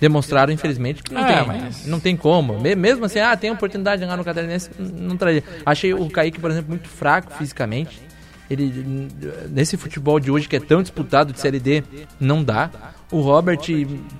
Demonstraram, 0.00 0.52
infelizmente, 0.52 1.02
que 1.02 1.12
não, 1.12 1.20
É, 1.26 1.36
tem, 1.38 1.46
mas- 1.46 1.86
não 1.86 2.00
tem 2.00 2.16
como. 2.16 2.58
Me- 2.58 2.74
Mesmo 2.74 3.04
assim, 3.04 3.18
ah, 3.18 3.36
tem 3.36 3.50
oportunidade 3.50 4.00
de 4.00 4.06
ganhar 4.06 4.16
no 4.16 4.24
Catarinense, 4.24 4.70
não 4.78 5.16
traria. 5.16 5.44
Achei 5.64 5.92
o 5.92 6.08
Kaique, 6.08 6.40
por 6.40 6.50
exemplo, 6.50 6.70
muito 6.70 6.88
fraco 6.88 7.32
fisicamente. 7.34 8.00
Ele, 8.48 9.08
nesse 9.50 9.76
futebol 9.76 10.18
de 10.18 10.30
hoje 10.30 10.48
que 10.48 10.56
é 10.56 10.60
tão 10.60 10.82
disputado 10.82 11.32
de 11.32 11.38
Série 11.38 11.60
D, 11.60 11.84
não 12.18 12.42
dá. 12.42 12.68
O 13.12 13.20
Robert, 13.20 13.60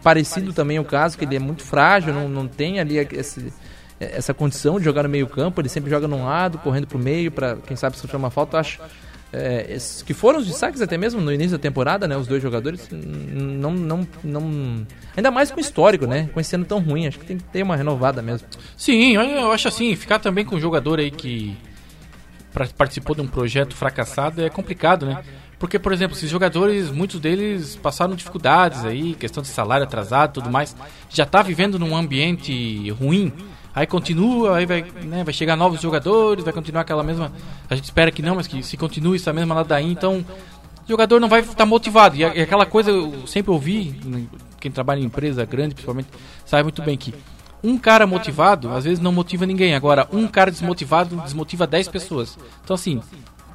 parecido 0.02 0.52
também 0.52 0.78
o 0.78 0.84
caso, 0.84 1.16
que 1.18 1.25
ele 1.25 1.37
é 1.37 1.38
muito 1.40 1.62
frágil, 1.64 2.12
não, 2.12 2.28
não 2.28 2.46
tem 2.46 2.78
ali 2.78 2.96
esse, 2.99 3.52
essa 3.99 4.32
condição 4.34 4.78
de 4.78 4.84
jogar 4.84 5.02
no 5.04 5.08
meio 5.08 5.26
campo, 5.26 5.60
ele 5.60 5.68
sempre 5.68 5.90
joga 5.90 6.06
num 6.06 6.25
lado, 6.25 6.58
correndo 6.58 6.87
pro 6.87 6.99
meio, 6.99 7.30
para 7.32 7.56
quem 7.66 7.76
sabe 7.76 7.96
sofrer 7.96 8.16
uma 8.16 8.30
falta, 8.30 8.56
eu 8.56 8.60
acho 8.60 8.80
é, 9.32 9.76
que 10.04 10.12
foram 10.12 10.40
os 10.40 10.46
destaques 10.46 10.82
até 10.82 10.99
mesmo 10.99 11.20
no 11.20 11.32
início 11.32 11.52
da 11.52 11.58
temporada, 11.58 12.08
né, 12.08 12.16
os 12.16 12.26
dois 12.26 12.42
jogadores, 12.42 12.88
não, 12.90 13.72
não, 13.72 14.08
não, 14.25 14.87
ainda 15.16 15.30
mais 15.30 15.50
com 15.50 15.58
o 15.58 15.60
histórico, 15.60 16.06
né, 16.06 16.28
com 16.34 16.40
esse 16.40 16.54
ano 16.54 16.64
tão 16.64 16.80
ruim, 16.80 17.06
acho 17.06 17.18
que 17.18 17.25
tem 17.25 17.38
que 17.38 17.44
ter 17.44 17.62
uma 17.62 17.76
renovada 17.76 18.20
mesmo. 18.22 18.49
Sim, 18.76 19.14
eu, 19.14 19.52
acho 19.52 19.68
assim, 19.68 19.94
ficar 19.94 20.18
também 20.18 20.44
com 20.44 20.56
um 20.56 20.60
jogador 20.60 20.99
aí 20.99 21.10
que 21.10 21.56
participou 22.76 23.14
de 23.14 23.22
um 23.22 23.28
projeto 23.28 23.76
fracassado 23.76 24.42
é 24.42 24.50
complicado, 24.50 25.06
né? 25.06 25.22
Porque, 25.60 25.78
por 25.78 25.92
exemplo, 25.92 26.16
esses 26.16 26.28
jogadores, 26.28 26.90
muitos 26.90 27.20
deles 27.20 27.76
passaram 27.76 28.14
dificuldades 28.14 28.84
aí, 28.84 29.14
questão 29.14 29.42
de 29.42 29.49
salário 29.49 29.84
atrasado 29.84 30.32
tudo 30.32 30.50
mais, 30.50 30.75
já 31.10 31.26
tá 31.26 31.42
vivendo 31.42 31.78
num 31.78 31.94
ambiente 31.94 32.90
ruim, 32.92 33.30
aí 33.74 33.86
continua, 33.86 34.56
aí 34.56 34.66
vai, 34.66 34.82
né, 35.04 35.24
vai 35.24 35.32
chegar 35.32 35.56
novos 35.56 35.80
jogadores, 35.80 36.44
vai 36.44 36.52
continuar 36.52 36.82
aquela 36.82 37.02
mesma. 37.02 37.32
A 37.68 37.74
gente 37.74 37.84
espera 37.84 38.10
que 38.10 38.22
não, 38.22 38.36
mas 38.36 38.46
que 38.46 38.62
se 38.62 38.76
continue 38.76 39.16
essa 39.16 39.32
mesma 39.32 39.54
ladainha, 39.54 39.92
então 39.92 40.24
o 40.84 40.88
jogador 40.88 41.20
não 41.20 41.28
vai 41.28 41.40
estar 41.40 41.66
motivado. 41.66 42.16
E 42.16 42.20
e 42.20 42.24
aquela 42.24 42.66
coisa 42.66 42.90
eu 42.90 43.26
sempre 43.26 43.50
ouvi, 43.50 43.98
né, 44.04 44.24
quem 44.58 44.70
trabalha 44.70 45.00
em 45.00 45.04
empresa 45.04 45.44
grande 45.44 45.74
principalmente, 45.74 46.08
sabe 46.44 46.62
muito 46.64 46.82
bem 46.82 46.96
que 46.96 47.14
um 47.62 47.76
cara 47.78 48.06
motivado, 48.06 48.70
às 48.70 48.84
vezes 48.84 49.00
não 49.00 49.12
motiva 49.12 49.44
ninguém. 49.44 49.74
Agora, 49.74 50.08
um 50.12 50.26
cara 50.26 50.50
desmotivado 50.50 51.16
desmotiva 51.16 51.66
10 51.66 51.88
pessoas. 51.88 52.38
Então, 52.64 52.74
assim, 52.74 53.02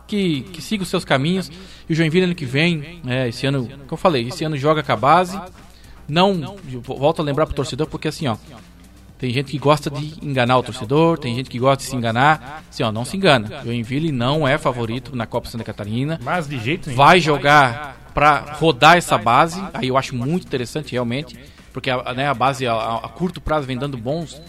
que, 0.08 0.42
que 0.42 0.62
siga 0.62 0.84
os 0.84 0.90
seus 0.90 1.04
caminhos. 1.04 1.52
E 1.90 1.94
o 1.94 1.96
Joinville 1.96 2.26
ano 2.26 2.36
que 2.36 2.46
vem, 2.46 3.02
é, 3.06 3.28
esse 3.28 3.46
ano, 3.46 3.68
como 3.68 3.84
eu 3.92 3.98
falei, 3.98 4.28
esse 4.28 4.44
ano 4.44 4.58
joga 4.58 4.84
com 4.84 4.92
a 4.92 4.96
base. 4.96 5.40
Não, 6.08 6.56
volto 6.84 7.22
a 7.22 7.26
lembrar 7.26 7.48
pro 7.48 7.56
torcedor, 7.56 7.88
porque 7.88 8.08
assim, 8.08 8.28
ó, 8.28 8.38
tem 9.18 9.32
gente 9.32 9.52
que 9.52 9.58
gosta 9.58 9.90
de 9.90 10.14
enganar 10.22 10.58
o 10.58 10.64
torcedor, 10.64 11.18
tem 11.18 11.34
gente 11.36 11.50
que 11.50 11.58
gosta 11.58 11.84
de 11.84 11.90
se 11.90 11.96
enganar. 11.96 12.64
Assim, 12.70 12.84
ó, 12.84 12.92
não 12.92 13.06
se 13.06 13.16
engana. 13.16 13.62
O 13.62 13.66
Joinville 13.66 14.12
não 14.12 14.48
é 14.48 14.58
favorito 14.58 15.16
na 15.16 15.26
Copa 15.26 15.48
Santa 15.50 15.64
Catarina 15.64 16.20
Mas 16.22 16.48
de 16.48 16.60
jeito 16.60 16.88
nenhum. 16.88 16.98
vai 16.98 17.20
jogar 17.20 17.98
para 18.14 18.54
rodar 18.54 18.98
essa 18.98 19.18
base. 19.18 19.62
Aí 19.74 19.88
eu 19.88 19.98
acho 19.98 20.14
muito 20.16 20.46
interessante 20.46 20.92
realmente, 20.92 21.38
porque 21.72 21.90
a, 21.90 22.14
né, 22.14 22.28
a 22.28 22.34
base 22.34 22.68
a, 22.68 22.74
a 22.76 23.10
curto 23.10 23.40
prazo 23.40 23.66
vem 23.66 23.78
dando 23.78 23.98
bons, 23.98 24.42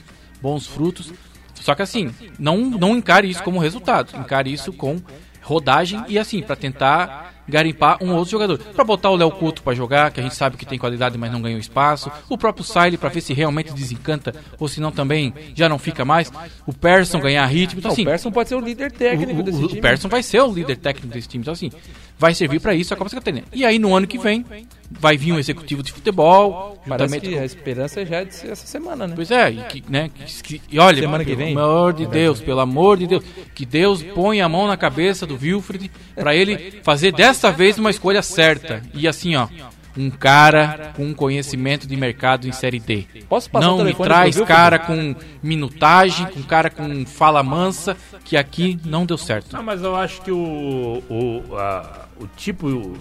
bons 0.42 0.66
frutos. 0.66 1.12
Só 1.54 1.74
que 1.74 1.82
assim, 1.82 2.12
não 2.38 2.58
não 2.58 2.96
encare 2.96 3.30
isso 3.30 3.42
como 3.42 3.60
resultado, 3.60 4.16
encare 4.16 4.52
isso 4.52 4.72
com 4.72 5.00
rodagem 5.42 6.04
e 6.08 6.18
assim 6.18 6.42
para 6.42 6.56
tentar 6.56 7.35
garimpar 7.48 7.98
um 8.02 8.14
outro 8.14 8.30
jogador. 8.30 8.58
Para 8.58 8.84
botar 8.84 9.10
o 9.10 9.16
Léo 9.16 9.30
Couto 9.30 9.62
para 9.62 9.74
jogar, 9.74 10.10
que 10.10 10.20
a 10.20 10.22
gente 10.22 10.34
sabe 10.34 10.56
que 10.56 10.66
tem 10.66 10.78
qualidade, 10.78 11.16
mas 11.18 11.30
não 11.32 11.40
ganhou 11.40 11.58
espaço. 11.58 12.10
O 12.28 12.36
próprio 12.36 12.64
Siley 12.64 12.96
para 12.96 13.08
ver 13.08 13.20
se 13.20 13.32
realmente 13.32 13.72
desencanta 13.72 14.34
ou 14.58 14.68
se 14.68 14.80
não 14.80 14.90
também 14.90 15.32
já 15.54 15.68
não 15.68 15.78
fica 15.78 16.04
mais. 16.04 16.30
O 16.66 16.72
Persson 16.72 17.20
ganhar 17.20 17.46
ritmo, 17.46 17.78
então 17.78 17.90
assim, 17.92 18.02
o 18.02 18.06
Persson 18.06 18.30
pode 18.30 18.48
ser 18.48 18.54
o 18.56 18.60
líder 18.60 18.90
técnico 18.92 19.40
o, 19.40 19.42
desse 19.42 19.58
o, 19.62 19.66
time. 19.68 19.78
o 19.78 19.82
Persson 19.82 20.08
vai 20.08 20.22
ser 20.22 20.40
o 20.40 20.52
líder 20.52 20.76
técnico 20.76 21.12
desse 21.14 21.28
time. 21.28 21.42
Então, 21.42 21.52
assim, 21.52 21.70
vai 22.18 22.34
servir 22.34 22.60
pra 22.60 22.74
isso 22.74 22.92
a 22.92 22.96
Copa 22.96 23.10
Catarina. 23.10 23.44
E 23.52 23.64
aí, 23.64 23.78
no 23.78 23.94
ano 23.94 24.06
que 24.06 24.18
vem, 24.18 24.44
vai 24.90 25.16
vir 25.16 25.32
um 25.32 25.38
executivo 25.38 25.82
de 25.82 25.92
futebol. 25.92 26.80
Parece 26.88 27.20
que 27.20 27.34
com- 27.34 27.40
a 27.40 27.44
esperança 27.44 28.06
já 28.06 28.16
é 28.18 28.24
de 28.24 28.34
ser 28.34 28.48
essa 28.50 28.66
semana, 28.66 29.06
né? 29.06 29.12
Pois 29.14 29.30
é, 29.30 29.50
e, 29.50 29.56
que, 29.64 29.84
né, 29.88 30.10
que- 30.14 30.42
que- 30.42 30.62
e 30.70 30.78
olha, 30.78 31.00
Semana 31.02 31.24
que 31.24 31.34
vem? 31.34 31.54
pelo 31.54 31.64
amor 31.66 31.92
de 31.92 32.06
Deus, 32.06 32.40
pelo 32.40 32.60
amor 32.60 32.96
de 32.96 33.06
Deus, 33.06 33.24
que 33.54 33.66
Deus 33.66 34.02
ponha 34.02 34.46
a 34.46 34.48
mão 34.48 34.66
na 34.66 34.76
cabeça 34.76 35.26
do 35.26 35.36
Wilfred 35.40 35.90
pra 36.14 36.34
ele 36.34 36.80
fazer 36.82 37.12
dessa 37.12 37.35
vez 37.52 37.78
uma 37.78 37.90
escolha 37.90 38.22
certa. 38.22 38.82
E 38.94 39.06
assim, 39.08 39.36
ó, 39.36 39.48
um 39.96 40.10
cara 40.10 40.92
com 40.94 41.14
conhecimento 41.14 41.86
de 41.86 41.96
mercado 41.96 42.46
em 42.46 42.52
Série 42.52 42.78
D. 42.78 43.04
Posso 43.28 43.48
passar 43.50 43.66
o 43.72 43.78
Não 43.78 43.84
me 43.84 43.94
traz 43.94 44.38
cara 44.42 44.78
com 44.78 45.14
minutagem, 45.42 46.26
com 46.26 46.42
cara 46.42 46.68
com 46.68 47.06
fala 47.06 47.42
mansa, 47.42 47.96
que 48.24 48.36
aqui 48.36 48.78
não 48.84 49.06
deu 49.06 49.16
certo. 49.16 49.54
Não, 49.56 49.62
mas 49.62 49.82
eu 49.82 49.96
acho 49.96 50.20
que 50.22 50.30
o, 50.30 51.02
o, 51.08 51.56
a- 51.56 52.06
o 52.20 52.26
tipo, 52.36 52.66
o, 52.68 52.96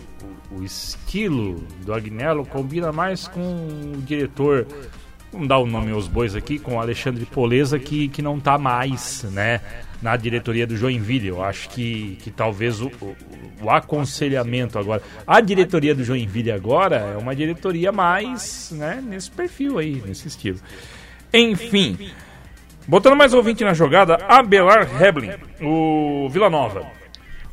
o 0.51 0.63
estilo 0.63 1.65
do 1.85 1.93
Agnello 1.93 2.45
combina 2.45 2.91
mais 2.91 3.27
com 3.27 3.41
o 3.41 4.01
diretor, 4.05 4.65
vamos 5.35 5.49
dar 5.49 5.59
o 5.59 5.65
nome 5.65 5.91
aos 5.91 6.07
bois 6.07 6.33
aqui, 6.33 6.57
com 6.57 6.75
o 6.75 6.79
Alexandre 6.79 7.25
Poleza, 7.25 7.77
que, 7.77 8.07
que 8.07 8.21
não 8.21 8.39
tá 8.39 8.57
mais, 8.57 9.23
né, 9.31 9.59
na 10.01 10.15
diretoria 10.15 10.65
do 10.65 10.77
Joinville. 10.77 11.27
Eu 11.27 11.43
acho 11.43 11.69
que, 11.69 12.17
que 12.21 12.31
talvez 12.31 12.79
o, 12.79 12.87
o, 13.01 13.15
o 13.61 13.69
aconselhamento 13.69 14.79
agora... 14.79 15.01
A 15.27 15.41
diretoria 15.41 15.93
do 15.93 16.03
Joinville 16.03 16.51
agora 16.51 16.95
é 16.95 17.17
uma 17.17 17.35
diretoria 17.35 17.91
mais, 17.91 18.71
né, 18.71 19.03
nesse 19.05 19.29
perfil 19.29 19.77
aí, 19.77 20.01
nesse 20.05 20.27
estilo. 20.27 20.59
Enfim... 21.33 22.11
Botando 22.87 23.15
mais 23.15 23.33
ouvinte 23.33 23.63
na 23.63 23.73
jogada, 23.73 24.15
Abelar 24.27 25.01
Heblin, 25.01 25.31
o 25.59 26.29
Vila 26.29 26.51
Nova. 26.51 26.85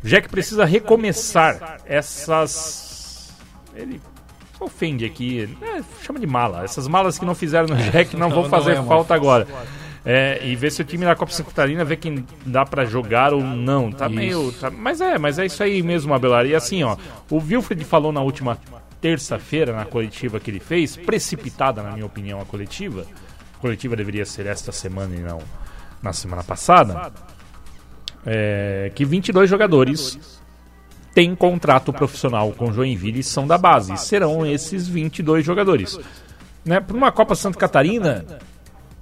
O 0.04 0.06
Jack 0.06 0.28
precisa 0.28 0.66
recomeçar 0.66 1.78
essas. 1.86 3.32
Ele 3.74 3.98
ofende 4.64 5.04
aqui, 5.04 5.48
é, 5.60 5.82
chama 6.02 6.18
de 6.18 6.26
mala. 6.26 6.64
Essas 6.64 6.86
malas 6.88 7.18
que 7.18 7.24
não 7.24 7.34
fizeram 7.34 7.68
no 7.68 7.76
Jack 7.76 8.16
não, 8.16 8.30
vão 8.30 8.42
não 8.44 8.50
fazer 8.50 8.72
é 8.72 8.80
uma 8.80 8.88
falta 8.88 9.14
agora. 9.14 9.46
É, 10.04 10.40
e 10.44 10.56
ver 10.56 10.72
se 10.72 10.82
o 10.82 10.84
time 10.84 11.04
da 11.04 11.14
Copa 11.14 11.30
Santa 11.32 11.50
Catarina 11.50 11.84
vê 11.84 11.96
quem 11.96 12.26
dá 12.44 12.66
pra 12.66 12.84
jogar 12.84 13.32
ou 13.32 13.40
não. 13.40 13.92
Tá 13.92 14.06
Isso. 14.06 14.14
meio. 14.14 14.52
tá- 14.52 14.70
mas 14.70 15.00
é, 15.00 15.16
mas 15.16 15.38
é 15.38 15.46
isso 15.46 15.62
aí 15.62 15.80
mesmo, 15.82 16.12
Abelar. 16.12 16.44
E 16.44 16.54
assim, 16.54 16.82
ó, 16.82 16.96
o 17.30 17.36
Wilfred 17.36 17.84
falou 17.84 18.10
na 18.12 18.20
última 18.20 18.58
terça-feira, 19.00 19.72
na 19.72 19.84
coletiva 19.84 20.40
que 20.40 20.50
ele 20.50 20.60
fez, 20.60 20.96
precipitada, 20.96 21.82
na 21.82 21.92
minha 21.92 22.06
opinião, 22.06 22.40
a 22.40 22.44
coletiva 22.44 23.06
coletiva 23.60 23.94
deveria 23.94 24.24
ser 24.24 24.46
esta 24.46 24.72
semana 24.72 25.14
e 25.14 25.20
não 25.20 25.38
na 26.02 26.12
semana 26.12 26.42
passada, 26.42 27.12
é, 28.26 28.90
que 28.92 29.04
22 29.04 29.48
jogadores 29.48 30.41
têm 31.14 31.34
contrato 31.34 31.92
profissional 31.92 32.50
com 32.52 32.72
Joinville 32.72 33.20
e 33.20 33.22
são 33.22 33.46
da 33.46 33.58
base. 33.58 33.96
Serão 33.98 34.46
esses 34.46 34.88
22 34.88 35.44
jogadores. 35.44 35.98
Né, 36.64 36.80
Para 36.80 36.96
uma 36.96 37.10
Copa 37.12 37.34
Santa 37.34 37.58
Catarina, 37.58 38.24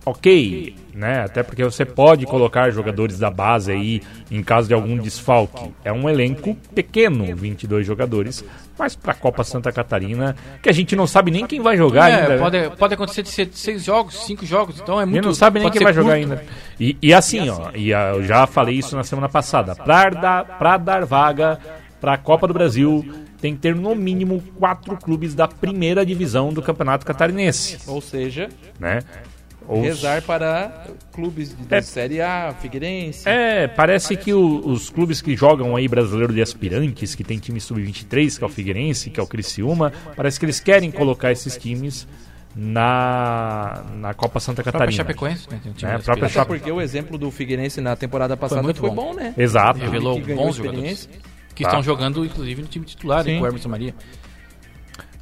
ok, 0.05 0.75
né? 0.95 1.25
Até 1.25 1.43
porque 1.43 1.63
você 1.63 1.85
pode 1.85 2.25
colocar 2.27 2.71
jogadores 2.71 3.19
da 3.19 3.31
base 3.31 3.71
aí 3.71 4.03
em 4.31 4.43
caso 4.43 4.67
de 4.69 4.75
algum 4.75 4.97
desfalque. 4.97 5.71
É 5.85 5.93
um 5.93 6.09
elenco 6.09 6.57
pequeno, 6.75 7.37
22 7.37 7.87
jogadores, 7.87 8.43
mas 8.79 8.97
para 8.97 9.13
a 9.13 9.15
Copa 9.15 9.45
Santa 9.45 9.71
Catarina, 9.71 10.35
que 10.63 10.69
a 10.69 10.73
gente 10.73 10.97
não 10.97 11.07
sabe 11.07 11.31
nem 11.31 11.47
quem 11.47 11.61
vai 11.61 11.77
jogar 11.77 12.11
É, 12.11 12.15
ainda. 12.15 12.29
né? 12.31 12.39
pode, 12.39 12.77
pode 12.77 12.95
acontecer 12.95 13.23
de 13.23 13.29
ser 13.29 13.49
seis 13.53 13.85
jogos, 13.85 14.25
cinco 14.25 14.47
jogos, 14.47 14.81
então 14.81 14.99
é 14.99 15.05
E 15.05 15.07
muito. 15.07 15.25
não 15.27 15.35
sabe 15.35 15.61
nem 15.61 15.71
quem 15.71 15.83
vai 15.83 15.93
jogar 15.93 16.17
curto. 16.19 16.33
ainda. 16.33 16.45
E, 16.79 16.97
e 17.03 17.13
assim, 17.13 17.49
ó, 17.51 17.71
e 17.75 17.93
ah, 17.93 18.13
eu 18.15 18.25
já 18.25 18.47
falei 18.47 18.77
isso 18.77 18.97
na 18.97 19.05
semana 19.05 19.29
passada. 19.29 19.75
Pra 19.77 20.09
dar, 20.09 20.45
pra 20.59 20.79
dar 20.79 21.05
vaga 21.05 21.59
pra 22.01 22.17
Copa 22.17 22.47
do 22.47 22.55
Brasil, 22.55 23.05
tem 23.41 23.55
que 23.55 23.61
ter 23.61 23.75
no 23.75 23.95
mínimo 23.95 24.43
quatro 24.59 24.97
clubes 24.97 25.35
da 25.35 25.47
primeira 25.49 26.05
divisão 26.05 26.53
do 26.53 26.63
Campeonato 26.63 27.05
Catarinense, 27.07 27.79
Ou 27.87 28.01
seja, 28.01 28.49
né? 28.79 29.01
Ou- 29.69 29.83
rezar 29.83 30.21
para 30.23 30.87
clubes 31.13 31.55
da 31.69 31.77
É. 31.77 31.83
Série 31.83 32.21
A, 32.21 32.53
Figueirense. 32.61 33.29
É, 33.29 33.69
parece 33.69 34.17
que 34.17 34.33
o- 34.35 34.67
os 34.67 34.91
clubes 34.91 35.21
que 35.23 35.37
jogam 35.37 35.77
aí 35.77 35.87
brasileiro 35.87 36.33
de 36.33 36.43
aspirantes, 36.43 37.15
que 37.15 37.23
tem 37.23 37.39
time 37.39 37.61
sub-23, 37.61 38.37
que 38.37 38.43
é 38.43 38.47
o 38.47 38.51
Figueirense, 38.51 39.11
que 39.11 39.21
é 39.21 39.23
o 39.23 39.27
Criciúma, 39.29 39.93
parece 40.17 40.41
que 40.41 40.45
eles 40.47 40.59
querem 40.59 40.91
colocar 40.91 41.31
esses 41.31 41.57
times 41.57 42.09
na, 42.57 43.85
na 43.97 44.15
Copa 44.15 44.41
Santa 44.41 44.61
A 44.61 44.65
própria 44.65 44.73
Catarina. 44.81 44.97
Chapecoense, 44.97 45.49
né? 45.51 45.61
Tem 45.63 45.71
um 45.73 45.75
time 45.75 45.91
É, 45.91 45.95
a 45.95 45.99
própria. 45.99 46.27
Até 46.27 46.45
porque 46.45 46.71
o 46.73 46.81
exemplo 46.81 47.17
do 47.17 47.31
Figueirense 47.31 47.81
na 47.81 47.95
temporada 47.97 48.37
passada 48.37 48.61
foi, 48.63 48.73
muito 48.73 48.83
bom. 48.83 48.95
bom, 48.95 49.15
né? 49.15 49.35
Exato. 49.37 49.79
Revelou 49.79 50.21
bons 50.21 50.57
jogadores. 50.57 51.09
Que 51.61 51.65
Tá. 51.65 51.71
estão 51.73 51.83
jogando, 51.83 52.25
inclusive, 52.25 52.63
no 52.63 52.69
time 52.69 52.87
titular, 52.87 53.23
Sim. 53.23 53.37
com 53.37 53.45
o 53.45 53.47
Emerson 53.47 53.69
Maria. 53.69 53.95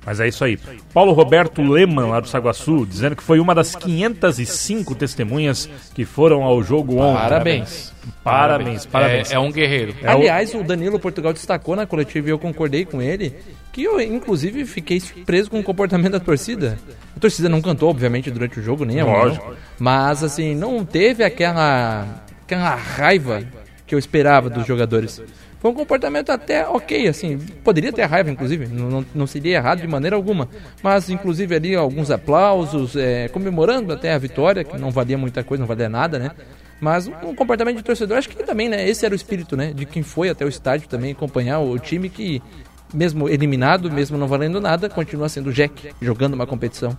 Mas 0.06 0.20
é 0.20 0.28
isso 0.28 0.44
aí. 0.44 0.56
Paulo 0.94 1.12
Roberto 1.12 1.60
Leman, 1.60 2.06
lá 2.06 2.20
do 2.20 2.28
Saguaçu, 2.28 2.86
dizendo 2.86 3.16
que 3.16 3.22
foi 3.22 3.40
uma 3.40 3.54
das 3.56 3.74
505 3.74 4.94
testemunhas 4.94 5.68
que 5.92 6.04
foram 6.04 6.44
ao 6.44 6.62
jogo 6.62 6.96
ontem. 6.98 7.20
Parabéns. 7.20 7.92
Parabéns, 8.22 8.86
parabéns. 8.86 9.32
É, 9.32 9.34
é 9.34 9.38
um 9.38 9.50
guerreiro. 9.50 9.94
É 10.00 10.08
Aliás, 10.08 10.54
o 10.54 10.62
Danilo 10.62 10.98
Portugal 11.00 11.32
destacou 11.32 11.74
na 11.74 11.86
coletiva 11.86 12.28
e 12.28 12.30
eu 12.30 12.38
concordei 12.38 12.84
com 12.84 13.02
ele 13.02 13.34
que 13.72 13.82
eu, 13.82 14.00
inclusive, 14.00 14.64
fiquei 14.64 15.00
surpreso 15.00 15.50
com 15.50 15.58
o 15.58 15.62
comportamento 15.64 16.12
da 16.12 16.20
torcida. 16.20 16.78
A 17.16 17.20
torcida 17.20 17.48
não 17.48 17.60
cantou, 17.60 17.90
obviamente, 17.90 18.30
durante 18.30 18.60
o 18.60 18.62
jogo, 18.62 18.84
nem 18.84 19.00
a 19.00 19.04
mão, 19.04 19.12
Lógico. 19.12 19.54
Mas, 19.78 20.22
assim, 20.22 20.54
não 20.54 20.84
teve 20.84 21.24
aquela, 21.24 22.22
aquela 22.44 22.76
raiva 22.76 23.42
que 23.86 23.94
eu 23.94 23.98
esperava 23.98 24.48
dos 24.48 24.66
jogadores. 24.66 25.20
Foi 25.60 25.70
um 25.72 25.74
comportamento 25.74 26.30
até 26.30 26.66
ok, 26.66 27.08
assim, 27.08 27.36
poderia 27.64 27.92
ter 27.92 28.04
raiva, 28.04 28.30
inclusive, 28.30 28.66
não, 28.66 29.04
não, 29.12 29.26
seria 29.26 29.56
errado 29.56 29.80
de 29.80 29.88
maneira 29.88 30.14
alguma. 30.14 30.48
Mas, 30.82 31.10
inclusive, 31.10 31.54
ali 31.54 31.74
alguns 31.74 32.10
aplausos, 32.12 32.94
é, 32.94 33.28
comemorando 33.28 33.92
até 33.92 34.12
a 34.12 34.18
vitória, 34.18 34.62
que 34.62 34.78
não 34.78 34.90
valia 34.90 35.18
muita 35.18 35.42
coisa, 35.42 35.60
não 35.60 35.66
valia 35.66 35.88
nada, 35.88 36.18
né? 36.18 36.30
Mas 36.80 37.08
um 37.08 37.34
comportamento 37.34 37.76
de 37.76 37.82
torcedor, 37.82 38.18
acho 38.18 38.28
que 38.28 38.36
também, 38.44 38.68
né? 38.68 38.88
Esse 38.88 39.04
era 39.04 39.12
o 39.12 39.16
espírito, 39.16 39.56
né? 39.56 39.72
De 39.72 39.84
quem 39.84 40.02
foi 40.02 40.28
até 40.28 40.44
o 40.44 40.48
estádio 40.48 40.88
também 40.88 41.10
acompanhar 41.10 41.58
o 41.58 41.76
time 41.76 42.08
que, 42.08 42.40
mesmo 42.94 43.28
eliminado, 43.28 43.90
mesmo 43.90 44.16
não 44.16 44.28
valendo 44.28 44.60
nada, 44.60 44.88
continua 44.88 45.28
sendo 45.28 45.52
Jack, 45.52 45.90
jogando 46.00 46.34
uma 46.34 46.46
competição. 46.46 46.96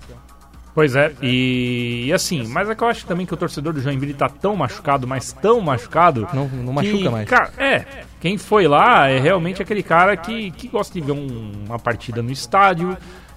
Pois 0.80 0.96
é, 0.96 1.12
e, 1.22 2.06
e 2.08 2.14
assim, 2.14 2.48
mas 2.48 2.70
é 2.70 2.74
que 2.74 2.82
eu 2.82 2.88
acho 2.88 3.06
também 3.06 3.26
que 3.26 3.34
o 3.34 3.38
torcedor 3.38 3.74
do 3.74 3.82
Joinville 3.82 4.14
tá 4.14 4.30
tão 4.30 4.56
machucado, 4.56 5.06
mas 5.06 5.34
tão 5.34 5.60
machucado. 5.60 6.26
Não- 6.34 6.48
não 6.48 6.68
que, 6.68 6.72
machuca 6.94 7.12
mais. 7.12 7.28
Cara, 7.30 7.52
é, 7.58 7.86
quem 8.22 8.38
foi 8.38 8.66
lá 8.66 9.10
é 9.10 9.20
realmente 9.20 9.62
aquele 9.62 9.84
cara 9.84 10.16
que, 10.16 10.52
que 10.52 10.70
gosta 10.70 10.94
de 10.94 11.02
ver 11.06 11.12
um- 11.12 11.52
uma 11.68 11.78
partida 11.78 12.22
no 12.24 12.32
estádio, 12.32 12.96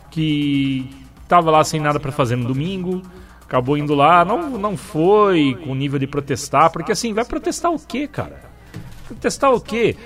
que 0.09 0.89
tava 1.27 1.51
lá 1.51 1.65
sem 1.65 1.81
nada 1.81 1.99
pra 1.99 2.13
fazer 2.13 2.37
no 2.37 2.45
domingo, 2.47 3.03
acabou 3.43 3.77
indo 3.77 3.93
lá, 3.93 4.25
não, 4.25 4.51
não 4.51 4.77
foi 4.77 5.59
com 5.65 5.75
nível 5.75 5.99
de 5.99 6.07
protestar, 6.07 6.71
porque 6.71 6.93
assim, 6.93 7.13
vai 7.13 7.25
protestar 7.25 7.73
o 7.73 7.79
quê, 7.81 8.07
cara? 8.07 8.41
Protestar 9.09 9.53
o 9.53 9.61
quê? 9.61 9.97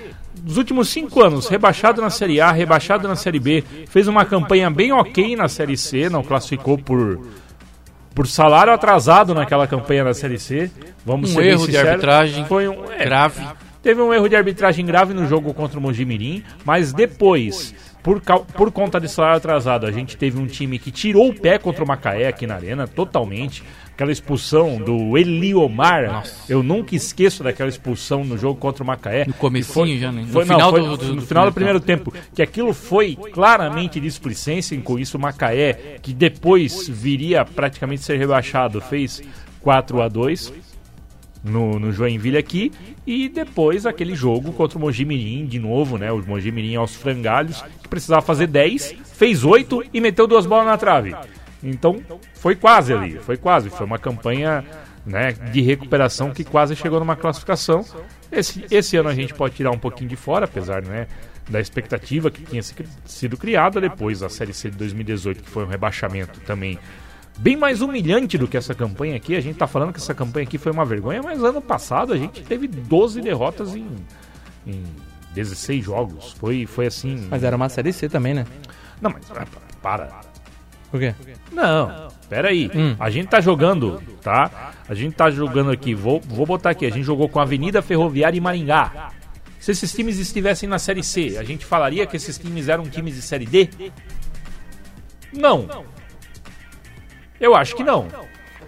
Nos 0.43 0.57
últimos 0.57 0.89
cinco 0.89 1.23
anos, 1.23 1.47
rebaixado 1.47 2.01
na 2.01 2.09
Série 2.09 2.39
A, 2.39 2.51
rebaixado 2.51 3.07
na 3.07 3.15
Série 3.15 3.39
B, 3.39 3.63
fez 3.87 4.07
uma 4.07 4.25
campanha 4.25 4.69
bem 4.69 4.91
ok 4.91 5.35
na 5.35 5.47
Série 5.47 5.77
C, 5.77 6.09
não 6.09 6.23
classificou 6.23 6.77
por, 6.77 7.25
por 8.13 8.27
salário 8.27 8.73
atrasado 8.73 9.33
naquela 9.33 9.67
campanha 9.67 10.03
da 10.03 10.13
Série 10.13 10.39
C. 10.39 10.71
Vamos 11.05 11.31
Um 11.31 11.35
ser 11.35 11.45
erro 11.45 11.67
de 11.67 11.77
arbitragem 11.77 12.45
Foi 12.45 12.67
um, 12.67 12.91
é, 12.91 13.05
Grave. 13.05 13.41
Teve 13.81 14.01
um 14.01 14.13
erro 14.13 14.27
de 14.27 14.35
arbitragem 14.35 14.85
grave 14.85 15.13
no 15.13 15.25
jogo 15.27 15.53
contra 15.53 15.79
o 15.79 15.81
Mojimirim, 15.81 16.43
mas 16.65 16.91
depois, 16.91 17.73
por, 18.15 18.21
por 18.53 18.71
conta 18.71 19.01
de 19.01 19.09
salário 19.09 19.37
atrasado, 19.37 19.85
a 19.85 19.91
gente 19.91 20.15
teve 20.15 20.39
um 20.39 20.47
time 20.47 20.79
que 20.79 20.91
tirou 20.91 21.27
o 21.29 21.33
pé 21.33 21.57
contra 21.57 21.83
o 21.83 21.87
Macaé 21.87 22.27
aqui 22.27 22.47
na 22.47 22.55
arena, 22.55 22.87
totalmente. 22.87 23.61
Aquela 23.93 24.11
expulsão 24.11 24.77
do 24.77 25.17
Eliomar, 25.17 26.05
Nossa. 26.11 26.35
eu 26.47 26.61
nunca 26.63 26.95
esqueço 26.95 27.43
daquela 27.43 27.67
expulsão 27.67 28.23
no 28.23 28.37
jogo 28.37 28.59
contra 28.59 28.83
o 28.83 28.87
Macaé. 28.87 29.25
No 29.25 29.33
comecinho 29.33 29.99
já, 29.99 30.11
né? 30.11 30.21
No 30.21 30.27
Foi, 30.27 30.45
não, 30.45 30.55
final 30.55 30.69
foi 30.71 30.79
do- 30.81 30.97
do- 30.97 31.05
no 31.15 31.21
do 31.21 31.27
final 31.27 31.45
do 31.47 31.51
primeiro 31.51 31.79
primeiro 31.81 32.03
tempo. 32.05 32.13
Que 32.33 32.41
aquilo 32.43 32.73
foi 32.73 33.15
claramente 33.33 33.99
displicência, 33.99 34.75
e 34.75 34.77
com 34.81 34.97
isso 34.99 35.17
o 35.17 35.19
Macaé, 35.19 35.97
que 36.01 36.13
depois 36.13 36.87
viria 36.87 37.43
praticamente 37.43 38.03
ser 38.03 38.17
rebaixado, 38.17 38.79
fez 38.79 39.21
4 39.61 40.01
a 40.01 40.07
2 40.07 40.53
no, 41.47 41.79
no 41.79 41.91
Joinville 41.91 42.37
aqui. 42.37 42.71
E 43.05 43.29
depois 43.29 43.85
aquele 43.85 44.15
jogo 44.15 44.51
contra 44.53 44.77
o 44.77 44.81
Mojimirim, 44.81 45.45
de 45.45 45.59
novo, 45.59 45.97
né? 45.97 46.11
O 46.11 46.21
Mojimirim 46.25 46.75
aos 46.75 46.95
frangalhos, 46.95 47.63
que 47.81 47.87
precisava 47.87 48.21
fazer 48.21 48.47
10, 48.47 48.95
fez 49.13 49.43
8 49.43 49.85
e 49.93 50.01
meteu 50.01 50.27
duas 50.27 50.45
bolas 50.45 50.65
na 50.65 50.77
trave. 50.77 51.15
Então 51.63 52.01
foi 52.33 52.55
quase 52.55 52.93
ali, 52.93 53.17
foi 53.19 53.37
quase. 53.37 53.69
Foi 53.69 53.85
uma 53.85 53.97
campanha 53.97 54.63
né, 55.05 55.31
de 55.31 55.61
recuperação 55.61 56.31
que 56.31 56.43
quase 56.43 56.75
chegou 56.75 56.99
numa 56.99 57.15
classificação. 57.15 57.83
Esse, 58.31 58.65
esse 58.69 58.97
ano 58.97 59.09
a 59.09 59.15
gente 59.15 59.33
pode 59.33 59.55
tirar 59.55 59.71
um 59.71 59.79
pouquinho 59.79 60.09
de 60.09 60.15
fora, 60.15 60.45
apesar 60.45 60.83
né, 60.83 61.07
da 61.49 61.59
expectativa 61.59 62.29
que 62.29 62.43
tinha 62.43 62.61
sido 63.05 63.37
criada 63.37 63.79
depois 63.79 64.19
da 64.19 64.29
Série 64.29 64.53
C 64.53 64.69
de 64.69 64.77
2018, 64.77 65.43
que 65.43 65.49
foi 65.49 65.63
um 65.63 65.67
rebaixamento 65.67 66.39
também 66.41 66.77
bem 67.37 67.55
mais 67.55 67.81
humilhante 67.81 68.37
do 68.37 68.47
que 68.47 68.57
essa 68.57 68.73
campanha 68.73 69.15
aqui. 69.15 69.35
A 69.35 69.41
gente 69.41 69.57
tá 69.57 69.67
falando 69.67 69.93
que 69.93 69.99
essa 69.99 70.13
campanha 70.13 70.45
aqui 70.45 70.57
foi 70.57 70.71
uma 70.71 70.85
vergonha, 70.85 71.21
mas 71.21 71.43
ano 71.43 71.61
passado 71.61 72.13
a 72.13 72.17
gente 72.17 72.41
teve 72.43 72.67
12 72.67 73.21
derrotas 73.21 73.75
em, 73.75 73.87
em 74.65 74.83
16 75.33 75.83
jogos. 75.83 76.33
Foi, 76.33 76.65
foi 76.65 76.87
assim. 76.87 77.27
Mas 77.29 77.43
era 77.43 77.55
uma 77.55 77.69
Série 77.69 77.93
C 77.93 78.09
também, 78.09 78.33
né? 78.33 78.45
Não, 79.01 79.11
mas 79.11 79.23
ah, 79.31 79.45
para. 79.81 80.09
Por 80.89 80.99
quê? 80.99 81.13
Não, 81.51 82.07
pera 82.29 82.49
aí. 82.49 82.71
A 82.99 83.09
gente 83.09 83.27
tá 83.27 83.41
jogando, 83.41 84.01
tá? 84.21 84.71
A 84.87 84.93
gente 84.93 85.15
tá 85.15 85.29
jogando 85.29 85.69
aqui, 85.69 85.93
vou, 85.93 86.21
vou 86.21 86.45
botar 86.45 86.69
aqui, 86.69 86.85
a 86.85 86.89
gente 86.89 87.03
jogou 87.03 87.27
com 87.27 87.39
Avenida 87.39 87.81
Ferroviária 87.81 88.37
e 88.37 88.41
Maringá. 88.41 89.11
Se 89.59 89.71
esses 89.71 89.91
times 89.91 90.17
estivessem 90.17 90.69
na 90.69 90.79
Série 90.79 91.03
C, 91.03 91.37
a 91.37 91.43
gente 91.43 91.65
falaria 91.65 92.05
que 92.05 92.15
esses 92.15 92.37
times 92.37 92.69
eram 92.69 92.85
times 92.85 93.15
de 93.15 93.21
Série 93.21 93.45
D? 93.45 93.69
Não. 95.33 95.67
Eu 97.39 97.55
acho 97.55 97.75
que 97.75 97.83
não. 97.83 98.07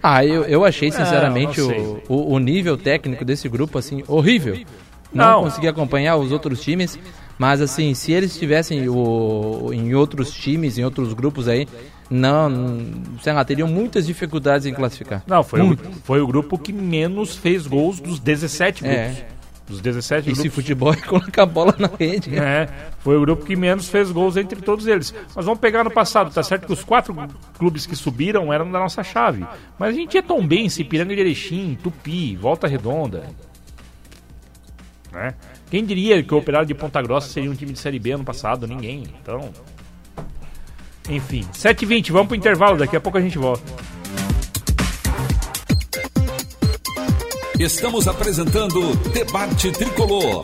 Ah, 0.02 0.24
eu, 0.24 0.44
eu 0.44 0.64
achei 0.64 0.90
sinceramente 0.90 1.60
não 1.60 1.68
sei. 1.68 1.78
o, 1.78 2.02
o, 2.08 2.32
o 2.34 2.38
nível 2.38 2.76
técnico 2.76 3.24
desse 3.24 3.48
grupo 3.48 3.78
assim 3.78 4.02
horrível. 4.08 4.56
Não, 5.12 5.24
Não. 5.32 5.42
consegui 5.44 5.68
acompanhar 5.68 6.16
os 6.16 6.30
outros 6.32 6.60
times, 6.62 6.98
mas 7.36 7.60
assim, 7.60 7.92
se 7.94 8.12
eles 8.12 8.32
estivessem 8.32 8.88
o, 8.88 9.70
em 9.72 9.94
outros 9.94 10.30
times, 10.30 10.78
em 10.78 10.84
outros 10.84 11.12
grupos 11.12 11.48
aí, 11.48 11.66
não, 12.08 12.50
sei 13.22 13.32
lá, 13.32 13.44
teriam 13.44 13.66
muitas 13.68 14.06
dificuldades 14.06 14.66
em 14.66 14.72
classificar. 14.72 15.22
Não, 15.26 15.42
foi, 15.42 15.60
o, 15.60 15.76
foi 16.04 16.20
o 16.20 16.26
grupo 16.26 16.56
que 16.56 16.72
menos 16.72 17.36
fez 17.36 17.66
gols 17.66 18.00
dos 18.00 18.20
17 18.20 18.82
grupos. 18.82 18.98
É. 18.98 19.26
Dos 19.70 19.80
17 19.80 20.30
Esse 20.30 20.42
grupos. 20.42 20.54
futebol 20.56 20.92
é 20.92 20.96
colocar 20.96 21.44
a 21.44 21.46
bola 21.46 21.74
na 21.78 21.88
rede. 21.96 22.36
É, 22.36 22.68
foi 22.98 23.16
o 23.16 23.20
grupo 23.20 23.44
que 23.44 23.54
menos 23.54 23.88
fez 23.88 24.10
gols 24.10 24.36
entre 24.36 24.60
todos 24.60 24.88
eles. 24.88 25.14
Mas 25.34 25.44
vamos 25.44 25.60
pegar 25.60 25.84
no 25.84 25.92
passado, 25.92 26.32
tá 26.32 26.42
certo 26.42 26.66
que 26.66 26.72
os 26.72 26.82
quatro 26.82 27.14
clubes 27.56 27.86
que 27.86 27.94
subiram 27.94 28.52
eram 28.52 28.68
da 28.68 28.80
nossa 28.80 29.04
chave. 29.04 29.46
Mas 29.78 29.90
a 29.90 29.92
gente 29.92 30.14
ia 30.14 30.22
tão 30.22 30.44
bem, 30.44 30.68
Piranga 30.88 31.14
de 31.14 31.20
Erechim, 31.20 31.78
Tupi, 31.80 32.34
Volta 32.34 32.66
Redonda. 32.66 33.28
Né? 35.12 35.34
Quem 35.70 35.84
diria 35.84 36.20
que 36.20 36.34
o 36.34 36.38
Operário 36.38 36.66
de 36.66 36.74
Ponta 36.74 37.00
Grossa 37.00 37.28
seria 37.28 37.50
um 37.50 37.54
time 37.54 37.72
de 37.72 37.78
Série 37.78 38.00
B 38.00 38.10
ano 38.10 38.24
passado? 38.24 38.66
Ninguém. 38.66 39.04
Então. 39.22 39.50
Enfim, 41.08 41.46
7h20, 41.52 42.10
vamos 42.10 42.26
pro 42.28 42.36
intervalo, 42.36 42.76
daqui 42.76 42.96
a 42.96 43.00
pouco 43.00 43.18
a 43.18 43.20
gente 43.20 43.38
volta. 43.38 43.62
Estamos 47.60 48.08
apresentando 48.08 48.96
Debate 49.12 49.70
Tricolor. 49.70 50.40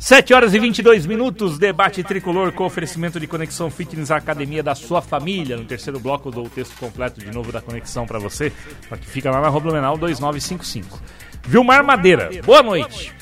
7 0.00 0.34
horas 0.34 0.52
e 0.52 0.58
22 0.58 1.06
minutos, 1.06 1.60
debate 1.60 2.02
tricolor 2.02 2.50
com 2.50 2.64
oferecimento 2.64 3.20
de 3.20 3.28
Conexão 3.28 3.70
Fitness, 3.70 4.10
a 4.10 4.16
academia 4.16 4.64
da 4.64 4.74
sua 4.74 5.00
família. 5.00 5.56
No 5.56 5.64
terceiro 5.64 6.00
bloco, 6.00 6.28
dou 6.32 6.46
o 6.46 6.50
texto 6.50 6.76
completo 6.76 7.20
de 7.20 7.30
novo 7.30 7.52
da 7.52 7.60
Conexão 7.60 8.04
para 8.04 8.18
você, 8.18 8.52
que 9.00 9.06
fica 9.06 9.30
lá 9.30 9.40
na 9.40 9.48
Rua 9.48 9.60
Blumenau 9.60 9.96
2955. 9.96 11.00
Vilmar 11.46 11.84
Madeira, 11.84 12.30
boa 12.44 12.64
noite. 12.64 13.14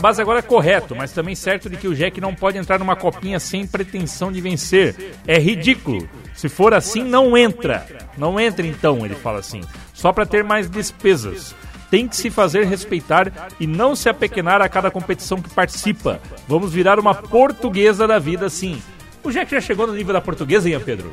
Base 0.00 0.22
agora 0.22 0.38
é 0.38 0.42
correto, 0.42 0.96
mas 0.96 1.12
também 1.12 1.34
certo 1.34 1.68
de 1.68 1.76
que 1.76 1.86
o 1.86 1.94
Jack 1.94 2.18
não 2.18 2.34
pode 2.34 2.56
entrar 2.56 2.78
numa 2.78 2.96
copinha 2.96 3.38
sem 3.38 3.66
pretensão 3.66 4.32
de 4.32 4.40
vencer. 4.40 5.14
É 5.26 5.38
ridículo. 5.38 6.08
Se 6.34 6.48
for 6.48 6.72
assim, 6.72 7.04
não 7.04 7.36
entra. 7.36 7.86
Não 8.16 8.40
entra 8.40 8.66
então, 8.66 9.04
ele 9.04 9.14
fala 9.14 9.40
assim. 9.40 9.60
Só 10.00 10.14
para 10.14 10.24
ter 10.24 10.42
mais 10.42 10.70
despesas 10.70 11.54
tem 11.90 12.08
que 12.08 12.16
se 12.16 12.30
fazer 12.30 12.64
respeitar 12.64 13.30
e 13.58 13.66
não 13.66 13.94
se 13.94 14.08
apequenar 14.08 14.62
a 14.62 14.68
cada 14.68 14.90
competição 14.90 15.42
que 15.42 15.50
participa. 15.50 16.20
Vamos 16.46 16.72
virar 16.72 16.98
uma 16.98 17.14
portuguesa 17.14 18.06
da 18.06 18.18
vida, 18.18 18.48
sim. 18.48 18.80
O 19.22 19.30
Jack 19.30 19.50
já 19.50 19.60
chegou 19.60 19.86
no 19.86 19.92
nível 19.92 20.14
da 20.14 20.20
portuguesa, 20.20 20.70
Ian 20.70 20.80
Pedro? 20.80 21.10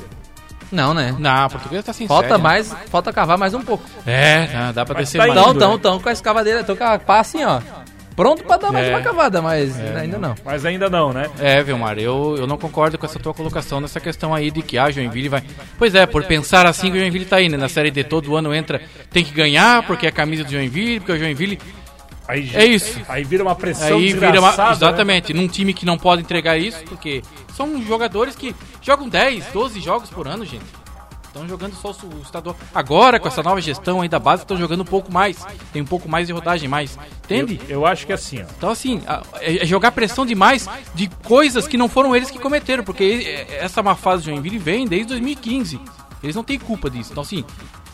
Não, 0.71 0.93
né? 0.93 1.15
Não, 1.17 1.45
a 1.45 1.49
portuguesa 1.49 1.83
tá 1.83 1.93
sem 1.93 2.07
Falta 2.07 2.37
mais, 2.37 2.73
falta 2.89 3.11
cavar 3.11 3.37
mais 3.37 3.53
um 3.53 3.61
pouco. 3.61 3.83
É, 4.05 4.47
não, 4.53 4.73
dá 4.73 4.85
pra 4.85 4.99
descer 4.99 5.19
tá 5.19 5.27
mais. 5.27 5.37
Então, 5.37 5.53
né? 5.53 5.57
então, 5.57 5.75
então, 5.75 5.99
com 5.99 6.09
a 6.09 6.11
escavadeira, 6.11 6.63
tô 6.63 6.75
com 6.75 6.83
a 6.83 6.99
pá 6.99 7.19
assim, 7.19 7.43
ó. 7.43 7.59
Pronto 8.17 8.43
pra 8.43 8.57
dar 8.57 8.71
mais 8.71 8.87
É. 8.87 8.89
uma 8.89 9.01
cavada, 9.01 9.43
mas 9.43 9.79
ainda 9.79 10.17
não. 10.17 10.33
Mas 10.43 10.65
ainda 10.65 10.89
não, 10.89 11.13
né? 11.13 11.29
É, 11.39 11.61
Vilmar, 11.61 11.99
eu, 11.99 12.35
eu 12.35 12.47
não 12.47 12.57
concordo 12.57 12.97
com 12.97 13.05
essa 13.05 13.19
tua 13.19 13.31
colocação 13.31 13.79
nessa 13.79 13.99
questão 13.99 14.33
aí 14.33 14.49
de 14.49 14.63
que 14.63 14.75
a 14.75 14.89
Joinville 14.89 15.29
vai. 15.29 15.43
Pois 15.77 15.93
é, 15.93 16.07
por 16.07 16.23
pensar 16.23 16.65
assim 16.65 16.89
que 16.91 16.97
o 16.97 16.99
Joinville 16.99 17.25
tá 17.25 17.39
indo. 17.39 17.55
Na 17.59 17.69
série 17.69 17.91
D 17.91 18.03
todo 18.03 18.35
ano 18.35 18.51
entra, 18.55 18.81
tem 19.11 19.23
que 19.23 19.31
ganhar, 19.31 19.83
porque 19.83 20.07
é 20.07 20.09
a 20.09 20.11
camisa 20.11 20.43
do 20.43 20.51
Joinville, 20.51 20.99
porque 20.99 21.11
o 21.11 21.19
Joinville. 21.19 21.59
Aí, 22.27 22.49
É 22.55 22.65
isso. 22.65 22.99
Aí 23.07 23.23
vira 23.23 23.43
uma 23.43 23.55
pressão 23.55 23.97
Aí 23.97 24.11
vira 24.11 24.39
uma. 24.41 24.51
né? 24.57 24.71
Exatamente, 24.71 25.33
num 25.33 25.47
time 25.47 25.71
que 25.71 25.85
não 25.85 25.97
pode 25.97 26.23
entregar 26.23 26.57
isso, 26.57 26.83
porque 26.85 27.21
são 27.55 27.81
jogadores 27.83 28.35
que 28.35 28.53
jogam 28.81 29.07
10, 29.07 29.45
12 29.53 29.79
jogos 29.79 30.09
por 30.09 30.27
ano, 30.27 30.43
gente. 30.43 30.65
Estão 31.27 31.47
jogando 31.47 31.75
só 31.75 31.91
o 31.91 32.21
estadual. 32.23 32.55
Agora, 32.73 33.19
com 33.19 33.27
essa 33.27 33.43
nova 33.43 33.61
gestão 33.61 34.01
aí 34.01 34.09
da 34.09 34.17
base, 34.19 34.43
estão 34.43 34.57
jogando 34.57 34.81
um 34.81 34.85
pouco 34.85 35.11
mais. 35.13 35.45
Tem 35.71 35.81
um 35.81 35.85
pouco 35.85 36.09
mais 36.09 36.27
de 36.27 36.33
rodagem, 36.33 36.67
mais. 36.67 36.97
Entende? 37.25 37.59
Eu, 37.67 37.81
eu 37.81 37.85
acho 37.85 38.05
que 38.05 38.11
é 38.11 38.15
assim, 38.15 38.41
ó. 38.41 38.45
Então, 38.57 38.69
assim, 38.69 39.01
a- 39.07 39.21
é 39.41 39.63
é 39.63 39.65
jogar 39.65 39.91
pressão 39.91 40.25
demais 40.25 40.67
de 40.95 41.07
coisas 41.25 41.67
que 41.67 41.77
não 41.77 41.87
foram 41.87 42.15
eles 42.15 42.31
que 42.31 42.39
cometeram, 42.39 42.83
porque 42.83 43.03
e- 43.03 43.53
essa 43.55 43.83
má 43.83 43.95
fase 43.95 44.23
do 44.23 44.25
Joinville 44.31 44.57
vem 44.57 44.87
desde 44.87 45.07
2015. 45.09 45.79
Eles 46.23 46.35
não 46.35 46.43
têm 46.43 46.57
culpa 46.57 46.89
disso. 46.89 47.11
Então, 47.11 47.21
assim, 47.21 47.45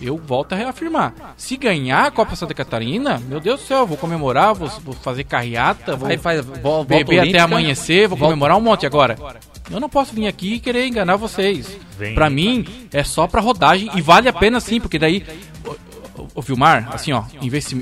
eu 0.04 0.18
volto 0.18 0.54
a 0.54 0.56
reafirmar. 0.56 1.14
Se 1.38 1.56
ganhar 1.58 2.06
a 2.06 2.12
Copa 2.12 2.36
Santa 2.36 2.54
Catarina, 2.54 3.22
meu 3.28 3.40
Deus 3.40 3.62
do 3.62 3.66
céu, 3.66 3.80
eu 3.80 3.88
vou 3.88 3.98
comemorar, 3.98 4.54
vou, 4.54 4.68
vou 4.84 4.94
fazer 4.94 5.24
carreata, 5.24 5.96
vou 5.96 6.10
Aí 6.10 6.18
faz 6.18 6.46
vol- 6.46 6.56
volta 6.62 6.86
beber 6.96 7.20
até 7.20 7.40
amanhecer, 7.40 8.08
vou 8.08 8.18
comemorar 8.18 8.58
um 8.58 8.62
monte 8.62 8.86
agora. 8.86 9.18
Eu 9.72 9.80
não 9.80 9.88
posso 9.90 10.14
vir 10.14 10.28
aqui 10.28 10.56
e 10.56 10.60
querer 10.60 10.86
enganar 10.88 11.16
vocês. 11.16 11.78
Pra 12.14 12.30
mim, 12.30 12.66
é 12.92 13.04
só 13.04 13.28
pra 13.28 13.40
rodagem 13.42 13.90
e 13.96 14.02
vale 14.02 14.28
a 14.28 14.34
pena 14.34 14.60
sim, 14.60 14.80
porque 14.80 15.00
daí, 15.00 15.26
ô, 16.36 16.42
Vilmar, 16.42 16.90
assim 16.94 17.14
ó, 17.14 17.24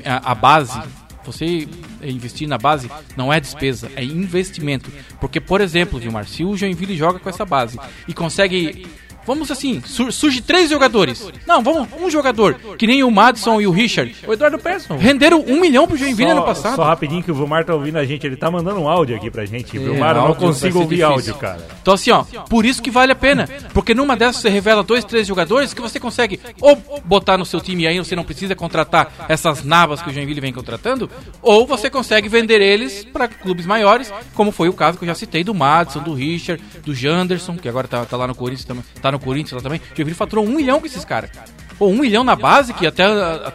a, 0.06 0.32
a 0.32 0.36
base, 0.36 0.80
você 1.26 1.68
investir 2.04 2.48
na 2.48 2.58
base 2.58 2.90
não 3.18 3.32
é 3.34 3.40
despesa, 3.40 3.90
é 3.96 4.04
investimento. 4.04 4.92
Porque, 5.20 5.40
por 5.40 5.60
exemplo, 5.62 6.00
Vilmar, 6.00 6.28
se 6.28 6.44
o 6.44 6.56
Joinville 6.56 6.96
joga 6.96 7.20
com 7.20 7.30
essa 7.30 7.46
base 7.46 7.80
e 8.08 8.14
consegue. 8.14 8.88
Vamos 9.26 9.52
assim, 9.52 9.82
sur- 9.86 10.12
surge 10.12 10.42
três 10.42 10.70
jogadores. 10.70 11.26
Não, 11.48 11.62
vamos, 11.62 11.88
um 12.00 12.10
jogador, 12.10 12.56
que 12.78 12.88
nem 12.88 13.04
o 13.04 13.12
Madison 13.12 13.62
e 13.62 13.68
o 13.68 13.72
Richard. 13.72 14.16
O 14.28 14.34
Eduardo 14.34 14.58
Persson. 14.58 14.98
Renderam 14.98 15.44
um 15.48 15.60
milhão 15.60 15.88
pro 15.88 15.96
Joinville 15.98 16.32
ano 16.32 16.44
passado. 16.44 16.76
Só 16.76 16.84
rapidinho 16.84 17.22
que 17.24 17.32
o 17.32 17.36
Vilmar 17.36 17.64
tá 17.66 17.74
ouvindo 17.74 17.98
a 17.98 18.06
gente, 18.06 18.26
ele 18.26 18.36
tá 18.36 18.50
mandando 18.50 18.80
um 18.80 18.90
áudio 18.90 19.16
aqui 19.16 19.30
pra 19.30 19.46
gente. 19.46 19.78
É, 19.78 19.80
Vilmar, 19.80 20.16
eu 20.16 20.24
não 20.24 20.34
consigo 20.36 20.80
ouvir 20.80 21.04
áudio, 21.04 21.36
cara. 21.36 21.66
Então 21.82 21.94
assim, 21.94 22.12
ó, 22.12 22.24
por 22.50 22.66
isso 22.66 22.82
que 22.82 22.90
vale 22.92 23.12
a 23.12 23.16
pena. 23.16 23.48
Porque 23.74 23.94
numa 23.94 24.16
dessas 24.16 24.42
você 24.42 24.50
revela 24.50 24.84
dois, 24.84 25.04
três 25.06 25.28
jogadores 25.28 25.74
que 25.74 25.82
você 25.82 26.00
consegue 26.00 26.40
ou 26.60 26.76
botar 27.06 27.38
no 27.38 27.46
seu 27.46 27.62
time 27.62 27.84
e 27.84 27.88
aí 27.88 27.98
você 28.00 28.16
não 28.16 28.24
precisa 28.24 28.56
contratar 28.56 29.14
essas 29.30 29.64
navas 29.64 30.02
que 30.02 30.10
o 30.10 30.14
Joinville 30.14 30.42
vem 30.42 30.54
contratando, 30.54 31.10
ou 31.42 31.66
você 31.68 31.90
consegue 31.90 32.28
vender 32.28 32.62
eles 32.62 33.04
para 33.06 33.28
clubes 33.28 33.66
maiores, 33.66 34.12
como 34.34 34.52
foi 34.52 34.70
o 34.70 34.74
caso 34.74 34.98
que 34.98 35.04
eu 35.04 35.08
já 35.08 35.16
citei 35.16 35.44
do 35.44 35.54
Madison, 35.54 36.02
do 36.02 36.14
Richard, 36.14 36.62
do 36.84 36.94
Janderson, 36.96 37.56
que 37.58 37.70
agora 37.70 37.88
tá, 37.88 38.06
tá 38.06 38.18
lá 38.18 38.28
no 38.28 38.36
Corinthians 38.36 38.66
também, 38.66 38.84
tá 39.02 39.11
no 39.12 39.20
Corinthians 39.20 39.54
lá 39.54 39.62
também. 39.62 39.80
O 39.80 39.96
Joinville 39.96 40.16
faturou 40.16 40.46
um 40.46 40.56
milhão 40.56 40.80
com 40.80 40.86
esses 40.86 41.06
caras. 41.06 41.30
Pô, 41.78 41.88
um 41.88 41.98
milhão 41.98 42.24
na 42.24 42.36
base, 42.36 42.74
que 42.74 42.86
até, 42.86 43.04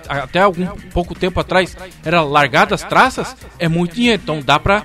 até 0.09 0.41
algum 0.41 0.67
pouco 0.93 1.15
tempo 1.15 1.39
atrás 1.39 1.77
era 2.05 2.23
largado 2.23 2.75
as 2.75 2.83
traças, 2.83 3.37
é 3.59 3.69
muito 3.69 3.95
dinheiro. 3.95 4.21
Então 4.23 4.41
dá 4.41 4.59
pra 4.59 4.85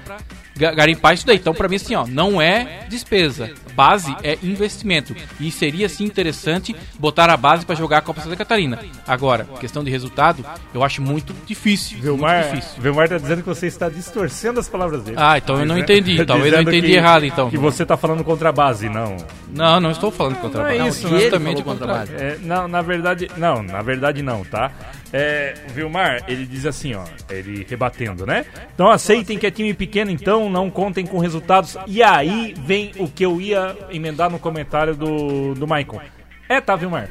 garimpar 0.55 1.13
isso 1.13 1.25
daí. 1.25 1.37
Então, 1.37 1.53
pra 1.53 1.67
mim, 1.67 1.75
assim, 1.77 1.95
ó, 1.95 2.05
não 2.07 2.41
é 2.41 2.85
despesa. 2.89 3.51
Base 3.75 4.13
é 4.23 4.37
investimento. 4.43 5.15
E 5.39 5.49
seria, 5.51 5.87
sim, 5.87 6.03
interessante 6.03 6.75
botar 6.99 7.29
a 7.29 7.37
base 7.37 7.65
pra 7.65 7.73
jogar 7.75 7.99
a 7.99 8.01
Copa 8.01 8.21
Santa 8.21 8.35
Catarina. 8.35 8.79
Agora, 9.07 9.45
questão 9.59 9.83
de 9.83 9.89
resultado, 9.89 10.45
eu 10.73 10.83
acho 10.83 11.01
muito 11.01 11.33
difícil. 11.45 11.97
Vilmar, 11.99 12.41
Muito 12.45 12.55
difícil. 12.55 12.81
Vilmar 12.81 13.07
tá 13.09 13.17
dizendo 13.17 13.41
que 13.41 13.47
você 13.47 13.67
está 13.67 13.87
distorcendo 13.89 14.59
as 14.59 14.67
palavras 14.67 15.03
dele. 15.03 15.17
Ah, 15.19 15.37
então 15.37 15.59
eu 15.59 15.65
não 15.65 15.77
entendi. 15.77 16.23
Talvez 16.25 16.51
eu 16.53 16.59
dizendo 16.59 16.69
entendi 16.75 16.91
que- 16.93 16.97
errado, 16.97 17.25
então. 17.25 17.49
Que 17.49 17.57
você 17.57 17.85
tá 17.85 17.95
falando 17.95 18.23
contra 18.23 18.49
a 18.49 18.51
base, 18.51 18.89
não. 18.89 19.15
Não, 19.53 19.79
não 19.79 19.91
estou 19.91 20.11
falando 20.11 20.35
contra 20.37 20.61
a 20.61 20.63
Não 20.65 20.71
é 20.71 20.77
base. 20.79 20.89
isso, 20.89 21.07
que 21.07 21.13
ele 21.13 21.21
justamente 21.23 21.63
contra 21.63 21.85
a 21.85 21.87
base. 21.97 22.11
base. 22.11 22.23
É, 22.23 22.37
não, 22.41 22.67
na 22.67 22.81
verdade, 22.81 23.29
não, 23.37 23.63
na 23.63 23.81
verdade 23.81 24.21
não, 24.21 24.43
tá? 24.43 24.71
É, 25.13 25.55
o 25.69 25.73
Vilmar, 25.73 26.23
ele 26.27 26.45
diz 26.45 26.65
assim, 26.65 26.93
ó, 26.93 27.03
ele 27.29 27.65
rebatendo, 27.69 28.25
né? 28.25 28.45
Então 28.73 28.89
aceitem 28.89 29.37
que 29.37 29.45
é 29.45 29.51
time 29.51 29.73
pequeno, 29.73 30.09
então 30.09 30.49
não 30.49 30.69
contem 30.69 31.05
com 31.05 31.17
resultados. 31.17 31.77
E 31.85 32.01
aí 32.01 32.55
vem 32.65 32.91
o 32.97 33.07
que 33.07 33.25
eu 33.25 33.41
ia 33.41 33.75
emendar 33.89 34.29
no 34.29 34.39
comentário 34.39 34.95
do, 34.95 35.53
do 35.53 35.67
Maicon. 35.67 35.99
É, 36.47 36.61
tá, 36.61 36.75
Vilmar? 36.75 37.09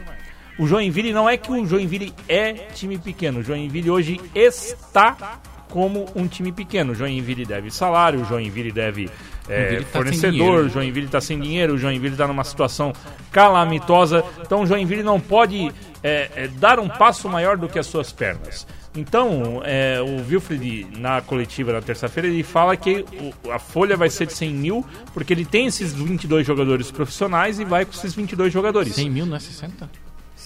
O 0.59 0.67
Joinville 0.67 1.13
não 1.13 1.29
é 1.29 1.37
que 1.37 1.51
o 1.51 1.67
Joinville 1.67 2.13
é 2.29 2.53
time 2.53 2.99
pequeno. 2.99 3.41
O 3.41 3.43
Joinville 3.43 3.91
hoje 3.91 4.21
está 4.35 5.41
como 5.71 6.07
um 6.15 6.27
time 6.27 6.53
pequeno. 6.53 6.93
O 6.93 6.95
Joinville 6.95 7.47
deve 7.47 7.71
salário, 7.71 8.21
o 8.21 8.25
Joinville 8.25 8.73
deve 8.73 9.09
é, 9.49 9.81
tá 9.81 9.87
fornecedor, 9.87 10.67
o 10.67 10.69
Joinville 10.69 11.07
está 11.07 11.21
sem 11.21 11.41
dinheiro, 11.41 11.75
o 11.75 11.79
Joinville 11.79 12.15
está 12.15 12.27
numa 12.27 12.45
situação 12.45 12.93
calamitosa. 13.33 14.25
Então 14.43 14.63
o 14.63 14.67
Joinville 14.67 15.03
não 15.03 15.19
pode 15.19 15.73
é, 16.03 16.31
é, 16.35 16.49
dar 16.49 16.79
um 16.79 16.89
passo 16.89 17.29
maior 17.29 17.57
do 17.57 17.69
que 17.69 17.79
as 17.79 17.87
suas 17.87 18.11
pernas. 18.13 18.67
Então, 18.97 19.63
é, 19.65 20.01
o 20.01 20.27
Wilfried, 20.29 20.99
na 20.99 21.21
coletiva 21.21 21.73
na 21.73 21.81
terça-feira, 21.81 22.29
ele 22.29 22.43
fala 22.43 22.77
que 22.77 23.05
o- 23.45 23.51
a 23.53 23.59
folha 23.59 23.97
vai 23.97 24.11
ser 24.11 24.27
de 24.27 24.33
100 24.33 24.53
mil, 24.53 24.85
porque 25.15 25.33
ele 25.33 25.45
tem 25.45 25.67
esses 25.67 25.93
22 25.95 26.45
jogadores 26.47 26.91
profissionais 26.91 27.61
e 27.61 27.65
vai 27.65 27.85
com 27.85 27.93
esses 27.93 28.15
22 28.15 28.53
jogadores. 28.53 28.95
100 28.95 29.09
mil, 29.11 29.27
não 29.27 29.37
é 29.37 29.41
60? 29.41 29.89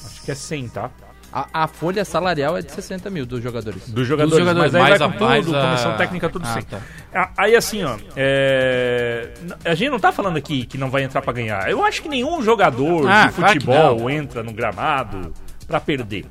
Acho 0.05 0.23
que 0.23 0.31
é 0.31 0.35
100, 0.35 0.69
tá? 0.69 0.91
A, 1.37 1.65
a 1.65 1.67
folha 1.67 2.05
salarial 2.05 2.57
é 2.57 2.63
de 2.63 2.71
60 2.71 3.11
mil 3.11 3.27
dos 3.27 3.43
jogadores. 3.43 3.89
Dos 3.89 4.07
jogadores, 4.07 4.39
jogadores, 4.39 4.73
mas 4.73 4.75
aí 4.77 4.81
mais 4.89 4.99
vai 5.01 5.09
a- 5.09 5.11
com 5.11 5.19
tudo, 5.19 5.29
mais 5.29 5.53
a- 5.53 5.61
comissão 5.67 5.97
técnica, 5.97 6.29
tudo 6.29 6.47
Ah, 6.47 6.55
sim. 6.55 6.63
tá. 6.63 7.31
Aí 7.37 7.57
assim, 7.57 7.83
ó, 7.83 7.97
é, 8.15 9.31
a 9.65 9.75
gente 9.75 9.91
não 9.91 9.99
tá 9.99 10.13
falando 10.13 10.37
aqui 10.37 10.65
que 10.65 10.79
não 10.79 10.91
vai 10.91 11.03
entrar 11.03 11.21
pra 11.23 11.33
ganhar. 11.33 11.69
Eu 11.69 11.85
acho 11.85 12.03
que 12.03 12.09
nenhum 12.09 12.41
jogador 12.41 13.09
Ah, 13.11 13.27
de 13.27 13.33
claro 13.33 13.53
futebol 13.53 13.99
não. 13.99 14.11
entra 14.11 14.45
no 14.45 14.53
gramado 14.53 15.33
pra 15.67 15.81
perder. 15.81 16.25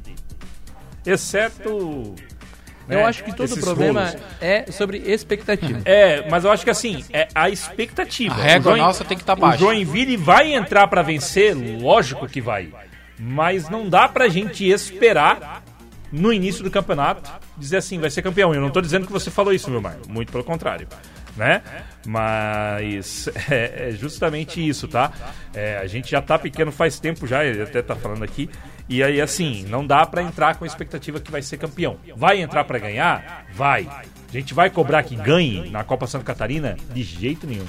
Exceto... 1.05 2.15
Eu 2.89 2.97
né, 2.97 3.03
acho 3.05 3.23
que 3.23 3.31
todo 3.33 3.45
esses 3.45 3.63
problema 3.63 4.05
rolos. 4.07 4.17
é 4.41 4.69
sobre 4.69 4.97
expectativa. 4.97 5.79
É, 5.85 6.29
mas 6.29 6.43
eu 6.43 6.51
acho 6.51 6.65
que 6.65 6.69
assim, 6.69 7.03
é 7.13 7.29
a 7.33 7.49
expectativa. 7.49 8.35
A 8.35 8.43
régua 8.43 8.73
O 8.73 8.75
Join- 8.75 8.85
nossa 8.85 9.05
tem 9.05 9.17
que 9.17 9.23
tá 9.23 9.33
O 9.33 9.37
baixa. 9.37 9.57
Joinville 9.57 10.17
vai 10.17 10.53
entrar 10.53 10.87
pra 10.87 11.01
vencer, 11.01 11.55
lógico 11.81 12.27
que 12.27 12.41
vai. 12.41 12.69
Mas 13.23 13.69
não 13.69 13.87
dá 13.87 14.07
pra 14.07 14.27
gente 14.27 14.67
esperar 14.69 15.63
no 16.11 16.31
início 16.31 16.63
do 16.63 16.69
campeonato 16.69 17.31
dizer 17.57 17.77
assim, 17.77 17.99
vai 17.99 18.09
ser 18.09 18.21
campeão. 18.21 18.53
Eu 18.53 18.61
não 18.61 18.69
tô 18.69 18.81
dizendo 18.81 19.05
que 19.05 19.11
você 19.11 19.31
falou 19.31 19.53
isso, 19.53 19.71
meu 19.71 19.81
Mar. 19.81 19.97
Muito 20.09 20.31
pelo 20.31 20.43
contrário. 20.43 20.87
Né? 21.35 21.63
Mas 22.05 23.29
é, 23.49 23.89
é 23.89 23.91
justamente 23.91 24.65
isso, 24.65 24.87
tá? 24.87 25.11
É, 25.53 25.77
a 25.77 25.87
gente 25.87 26.11
já 26.11 26.21
tá 26.21 26.37
pequeno 26.37 26.71
faz 26.71 26.99
tempo 26.99 27.25
já, 27.25 27.43
ele 27.43 27.61
até 27.61 27.81
tá 27.81 27.95
falando 27.95 28.23
aqui. 28.23 28.49
E 28.87 29.01
aí, 29.01 29.21
assim, 29.21 29.65
não 29.69 29.87
dá 29.87 30.05
pra 30.05 30.21
entrar 30.21 30.55
com 30.55 30.65
a 30.65 30.67
expectativa 30.67 31.19
que 31.19 31.31
vai 31.31 31.41
ser 31.41 31.57
campeão. 31.57 31.97
Vai 32.15 32.41
entrar 32.41 32.65
pra 32.65 32.77
ganhar? 32.77 33.45
Vai. 33.53 33.87
A 33.87 34.31
gente 34.31 34.53
vai 34.53 34.69
cobrar 34.69 35.03
que 35.03 35.15
ganhe 35.15 35.69
na 35.69 35.83
Copa 35.83 36.05
Santa 36.05 36.25
Catarina? 36.25 36.75
De 36.93 37.01
jeito 37.01 37.47
nenhum. 37.47 37.65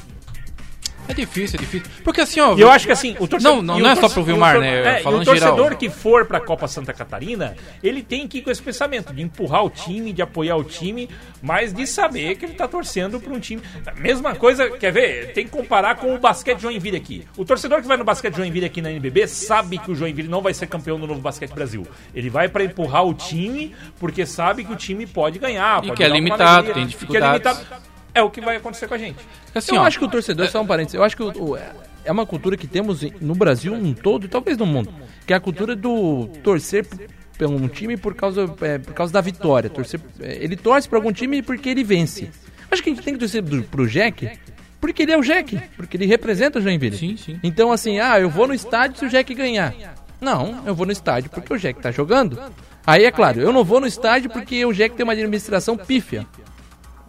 É 1.09 1.15
difícil, 1.15 1.59
é 1.59 1.61
difícil. 1.61 1.91
Porque 2.03 2.21
assim, 2.21 2.41
ó. 2.41 2.57
E 2.57 2.61
eu 2.61 2.71
acho 2.71 2.87
que 2.87 2.93
assim, 2.93 3.15
o 3.19 3.29
torcedor. 3.29 3.57
Não, 3.57 3.63
não, 3.63 3.79
e 3.79 3.83
não 3.83 3.91
é 3.91 3.97
só 3.97 4.09
pro 4.09 4.23
e 4.23 4.25
Vilmar, 4.25 4.59
né? 4.59 4.99
É, 4.99 5.03
Falando 5.03 5.21
e 5.21 5.23
o 5.23 5.25
torcedor 5.27 5.65
geral. 5.65 5.79
que 5.79 5.91
for 5.91 6.25
pra 6.27 6.41
Copa 6.41 6.67
Santa 6.67 6.93
Catarina, 6.93 7.57
ele 7.83 8.03
tem 8.03 8.27
que 8.27 8.39
ir 8.39 8.43
com 8.43 8.51
esse 8.51 8.63
pensamento 8.63 9.13
de 9.13 9.23
empurrar 9.23 9.65
o 9.65 9.71
time, 9.71 10.13
de 10.13 10.23
apoiar 10.23 10.57
o 10.57 10.65
time, 10.65 11.09
mas 11.43 11.73
de 11.73 11.87
saber 11.87 12.37
que 12.37 12.47
ele 12.47 12.55
tá 12.55 12.67
torcendo 12.67 13.21
pra 13.21 13.33
um 13.33 13.39
time. 13.39 13.63
Mesma 13.97 14.35
coisa, 14.35 14.71
quer 14.71 14.93
ver? 14.93 15.33
Tem 15.33 15.45
que 15.45 15.51
comparar 15.51 15.97
com 15.97 16.15
o 16.15 16.19
basquete 16.19 16.61
Joinville 16.61 16.97
aqui. 16.97 17.27
O 17.37 17.45
torcedor 17.45 17.83
que 17.83 17.89
vai 17.89 17.97
no 17.97 18.05
basquete 18.05 18.35
Joinville 18.37 18.67
aqui 18.67 18.81
na 18.81 18.91
NBB 18.91 19.27
sabe 19.29 19.79
que 19.79 19.91
o 19.91 19.95
Joinville 19.95 20.29
não 20.29 20.41
vai 20.41 20.55
ser 20.55 20.67
campeão 20.67 20.99
do 20.99 21.07
novo 21.07 21.21
basquete 21.21 21.53
Brasil. 21.53 21.87
Ele 22.15 22.31
vai 22.31 22.49
pra 22.49 22.65
empurrar 22.65 23.05
o 23.05 23.13
time 23.15 23.75
porque 23.99 24.25
sabe 24.25 24.65
que 24.65 24.73
o 24.73 24.77
time 24.77 25.07
pode 25.07 25.39
ganhar. 25.39 25.85
E 25.85 25.89
pode 25.89 25.97
que 25.97 26.03
é 26.03 26.09
dar 26.09 26.15
uma 26.15 26.19
limitado, 26.19 26.45
alegria, 26.45 26.75
tem 26.75 26.83
e 26.85 26.87
que 26.87 26.95
é 26.95 26.99
dificuldades. 26.99 27.59
limitado. 27.59 27.94
É 28.15 28.23
o 28.23 28.31
que 28.31 28.41
vai 28.41 28.57
acontecer 28.57 28.87
com 28.87 28.95
a 28.95 28.99
gente. 28.99 29.19
Assim, 29.55 29.75
eu 29.75 29.83
ó, 29.83 29.85
acho 29.85 29.99
que 29.99 30.05
o 30.05 30.09
torcedor, 30.09 30.49
só 30.49 30.61
um 30.63 30.67
parênteses, 30.67 30.95
eu 30.95 31.03
acho 31.05 31.17
que 31.17 31.23
o- 31.23 31.51
o- 31.53 31.59
é 32.05 32.13
uma 32.13 32.25
cultura 32.27 32.57
que 32.57 32.67
temos 32.67 33.03
em- 33.03 33.13
no 33.21 33.35
Brasil 33.35 33.73
um 33.75 33.93
todo 33.95 34.27
e 34.27 34.29
talvez 34.29 34.57
no 34.57 34.67
mundo, 34.67 34.93
que 35.27 35.33
é 35.33 35.37
a 35.37 35.41
cultura 35.41 35.75
do 35.75 36.29
torcer 36.43 36.87
p- 36.87 37.09
por 37.39 37.49
um 37.49 37.67
time 37.69 37.97
por 37.97 38.15
causa, 38.15 38.45
é, 38.63 38.79
por 38.79 38.95
causa 38.95 39.13
da 39.13 39.21
vitória. 39.21 39.69
Torcer, 39.69 40.01
é, 40.21 40.39
ele 40.43 40.57
torce 40.57 40.89
para 40.89 40.99
algum 40.99 41.13
time 41.13 41.43
porque 41.43 41.69
ele 41.69 41.83
vence. 41.83 42.31
Acho 42.71 42.83
que 42.83 42.91
a 42.91 42.95
gente 42.95 43.05
tem 43.05 43.15
que 43.15 43.21
torcer 43.21 43.43
do, 43.43 43.63
pro 43.65 43.87
Jack 43.89 44.39
porque 44.81 45.03
ele 45.03 45.13
é 45.13 45.17
o 45.19 45.23
Jack, 45.23 45.59
porque 45.77 45.97
ele 45.97 46.07
representa 46.07 46.59
o 46.59 46.63
Joinville. 46.63 46.97
Sim, 46.97 47.17
sim. 47.17 47.41
Então, 47.43 47.73
assim, 47.73 47.99
ah, 47.99 48.21
eu 48.21 48.29
vou 48.31 48.47
no 48.47 48.55
estádio 48.55 48.99
se 48.99 49.05
o 49.07 49.09
Jack 49.09 49.35
ganhar. 49.35 49.75
Não, 50.21 50.63
eu 50.67 50.75
vou 50.75 50.87
no 50.87 50.93
estádio 50.93 51.31
porque 51.31 51.53
o 51.53 51.59
Jack 51.59 51.81
tá 51.81 51.91
jogando. 51.91 52.39
Aí 52.87 53.05
é 53.05 53.11
claro, 53.11 53.41
eu 53.41 53.53
não 53.53 53.65
vou 53.65 53.81
no 53.81 53.87
estádio 53.87 54.29
porque 54.31 54.65
o 54.65 54.73
Jack 54.73 54.95
tem 54.95 55.05
uma 55.05 55.13
administração 55.15 55.77
pífia. 55.77 56.27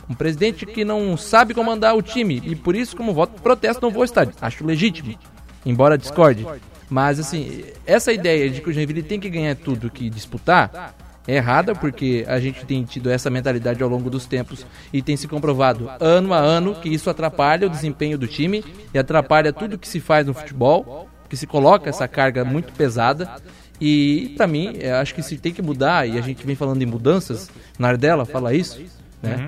Um 0.09 0.13
presidente 0.13 0.65
que 0.65 0.85
não 0.85 1.17
sabe 1.17 1.53
comandar 1.53 1.95
o 1.95 2.01
time 2.01 2.41
e 2.45 2.55
por 2.55 2.75
isso, 2.75 2.95
como 2.95 3.13
voto 3.13 3.41
protesto, 3.41 3.81
não 3.81 3.91
vou 3.91 4.01
ao 4.01 4.05
estádio. 4.05 4.35
Acho 4.39 4.65
legítimo, 4.65 5.17
embora 5.65 5.97
discorde. 5.97 6.45
Mas, 6.89 7.19
assim, 7.19 7.63
essa 7.85 8.13
ideia 8.13 8.49
de 8.49 8.61
que 8.61 8.69
o 8.69 8.73
Joinville 8.73 9.01
tem 9.01 9.19
que 9.19 9.29
ganhar 9.29 9.55
tudo 9.55 9.89
que 9.89 10.09
disputar 10.09 10.93
é 11.27 11.37
errada, 11.37 11.73
porque 11.73 12.23
a 12.27 12.39
gente 12.39 12.63
tem 12.67 12.83
tido 12.83 13.09
essa 13.09 13.31
mentalidade 13.31 13.81
ao 13.81 13.89
longo 13.89 14.11
dos 14.11 14.27
tempos 14.27 14.63
e 14.93 15.01
tem 15.01 15.17
se 15.17 15.27
comprovado 15.27 15.89
ano 15.99 16.31
a 16.31 16.37
ano 16.37 16.75
que 16.75 16.87
isso 16.87 17.09
atrapalha 17.09 17.65
o 17.65 17.69
desempenho 17.69 18.15
do 18.15 18.27
time 18.27 18.63
e 18.93 18.99
atrapalha 18.99 19.51
tudo 19.51 19.79
que 19.79 19.87
se 19.87 19.99
faz 19.99 20.27
no 20.27 20.35
futebol, 20.35 21.09
que 21.27 21.35
se 21.35 21.47
coloca 21.47 21.89
essa 21.89 22.07
carga 22.07 22.45
muito 22.45 22.71
pesada. 22.73 23.27
E, 23.81 24.35
pra 24.37 24.45
mim, 24.45 24.77
acho 25.01 25.15
que 25.15 25.23
se 25.23 25.39
tem 25.39 25.51
que 25.51 25.63
mudar, 25.63 26.07
e 26.07 26.19
a 26.19 26.21
gente 26.21 26.45
vem 26.45 26.55
falando 26.55 26.83
em 26.83 26.85
mudanças, 26.85 27.49
Nardella 27.79 28.23
fala 28.23 28.53
isso, 28.53 28.79
né? 29.23 29.47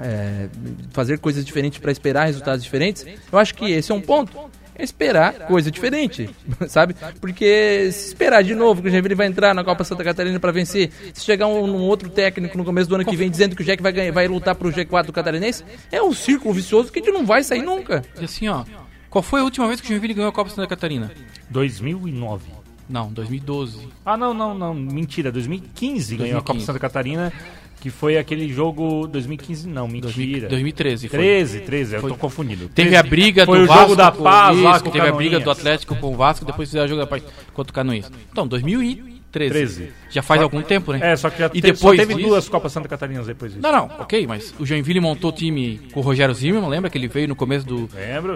É, 0.00 0.48
fazer 0.90 1.18
coisas 1.18 1.44
diferentes 1.44 1.78
para 1.78 1.92
esperar 1.92 2.26
resultados 2.26 2.62
diferentes, 2.62 3.06
eu 3.30 3.38
acho 3.38 3.54
que 3.54 3.70
esse 3.70 3.92
é 3.92 3.94
um 3.94 4.00
ponto. 4.00 4.38
É 4.76 4.82
esperar 4.82 5.46
coisa 5.46 5.70
diferente, 5.70 6.28
sabe? 6.66 6.96
Porque 7.20 7.90
se 7.92 8.08
esperar 8.08 8.42
de 8.42 8.56
novo 8.56 8.82
que 8.82 8.88
o 8.88 8.90
Joinville 8.90 9.14
vai 9.14 9.28
entrar 9.28 9.54
na 9.54 9.62
Copa 9.62 9.84
Santa 9.84 10.02
Catarina 10.02 10.40
para 10.40 10.50
vencer, 10.50 10.90
se 11.12 11.24
chegar 11.24 11.46
um, 11.46 11.64
um 11.64 11.82
outro 11.82 12.10
técnico 12.10 12.58
no 12.58 12.64
começo 12.64 12.88
do 12.88 12.96
ano 12.96 13.04
que 13.04 13.14
vem 13.14 13.30
dizendo 13.30 13.54
que 13.54 13.62
o 13.62 13.64
Jack 13.64 13.80
vai, 13.80 13.92
ganhar, 13.92 14.12
vai 14.12 14.26
lutar 14.26 14.56
pro 14.56 14.72
G4 14.72 15.06
do 15.06 15.12
Catarinense, 15.12 15.64
é 15.92 16.02
um 16.02 16.12
círculo 16.12 16.52
vicioso 16.52 16.90
que 16.90 16.98
a 16.98 17.02
gente 17.02 17.14
não 17.14 17.24
vai 17.24 17.44
sair 17.44 17.62
nunca. 17.62 18.04
E 18.20 18.24
assim, 18.24 18.48
ó. 18.48 18.64
Qual 19.08 19.22
foi 19.22 19.42
a 19.42 19.44
última 19.44 19.68
vez 19.68 19.80
que 19.80 19.86
o 19.86 19.90
Joinville 19.90 20.14
ganhou 20.14 20.30
a 20.30 20.32
Copa 20.32 20.50
Santa 20.50 20.66
Catarina? 20.66 21.12
2009. 21.50 22.64
Não, 22.88 23.12
2012. 23.12 23.88
Ah, 24.04 24.16
não, 24.16 24.34
não, 24.34 24.54
não. 24.54 24.74
Mentira. 24.74 25.30
2015 25.30 26.16
ganhou 26.16 26.38
a 26.38 26.40
Copa 26.40 26.54
2015. 26.54 26.66
Santa 26.66 26.78
Catarina, 26.80 27.32
que 27.80 27.90
foi 27.90 28.16
aquele 28.18 28.48
jogo. 28.52 29.06
2015, 29.06 29.68
não, 29.68 29.86
mentira. 29.86 30.48
2013. 30.48 31.08
Foi. 31.08 31.18
13, 31.18 31.60
13, 31.60 31.94
eu 31.96 32.00
Foi. 32.00 32.10
tô 32.10 32.16
confundindo. 32.16 32.68
Teve 32.68 32.96
a 32.96 33.02
briga 33.02 33.44
Foi 33.44 33.58
do 33.58 33.64
o 33.64 33.66
jogo 33.66 33.78
Vasco 33.78 33.96
da 33.96 34.10
com- 34.12 34.22
Paz 34.22 34.56
isso, 34.58 34.88
o 34.88 34.90
teve 34.90 35.06
a 35.08 35.12
briga 35.12 35.40
do. 35.40 35.50
Atlético 35.50 35.94
com 35.96 36.12
o 36.12 36.16
Vasco, 36.16 36.44
depois 36.44 36.68
fizeram 36.68 36.84
a 36.84 36.88
jogo 36.88 37.00
da 37.00 37.06
Paz 37.06 37.22
contra 37.52 37.70
o 37.70 37.74
Canoinhas. 37.74 38.10
Então, 38.30 38.46
2013. 38.46 39.14
13. 39.34 39.88
Já 40.10 40.22
faz 40.22 40.40
algum 40.40 40.62
tempo, 40.62 40.92
né? 40.92 41.00
É, 41.12 41.16
só 41.16 41.28
que 41.28 41.40
já 41.40 41.46
e 41.46 41.60
teve, 41.60 41.72
depois 41.72 41.96
só 41.98 42.02
teve 42.06 42.14
disso- 42.14 42.28
duas 42.28 42.48
Copas 42.48 42.70
Santa 42.70 42.86
Catarinas 42.88 43.26
depois 43.26 43.50
disso. 43.52 43.60
Não, 43.60 43.72
não, 43.72 43.86
ok, 43.98 44.28
mas 44.28 44.54
o 44.60 44.64
Joinville 44.64 45.00
montou 45.00 45.30
o 45.30 45.32
time 45.34 45.80
com 45.92 45.98
o 45.98 46.02
Rogério 46.04 46.32
Zimmermann, 46.32 46.70
lembra 46.70 46.88
que 46.88 46.96
ele 46.96 47.08
veio 47.08 47.26
no 47.26 47.34
começo 47.34 47.66
do, 47.66 47.90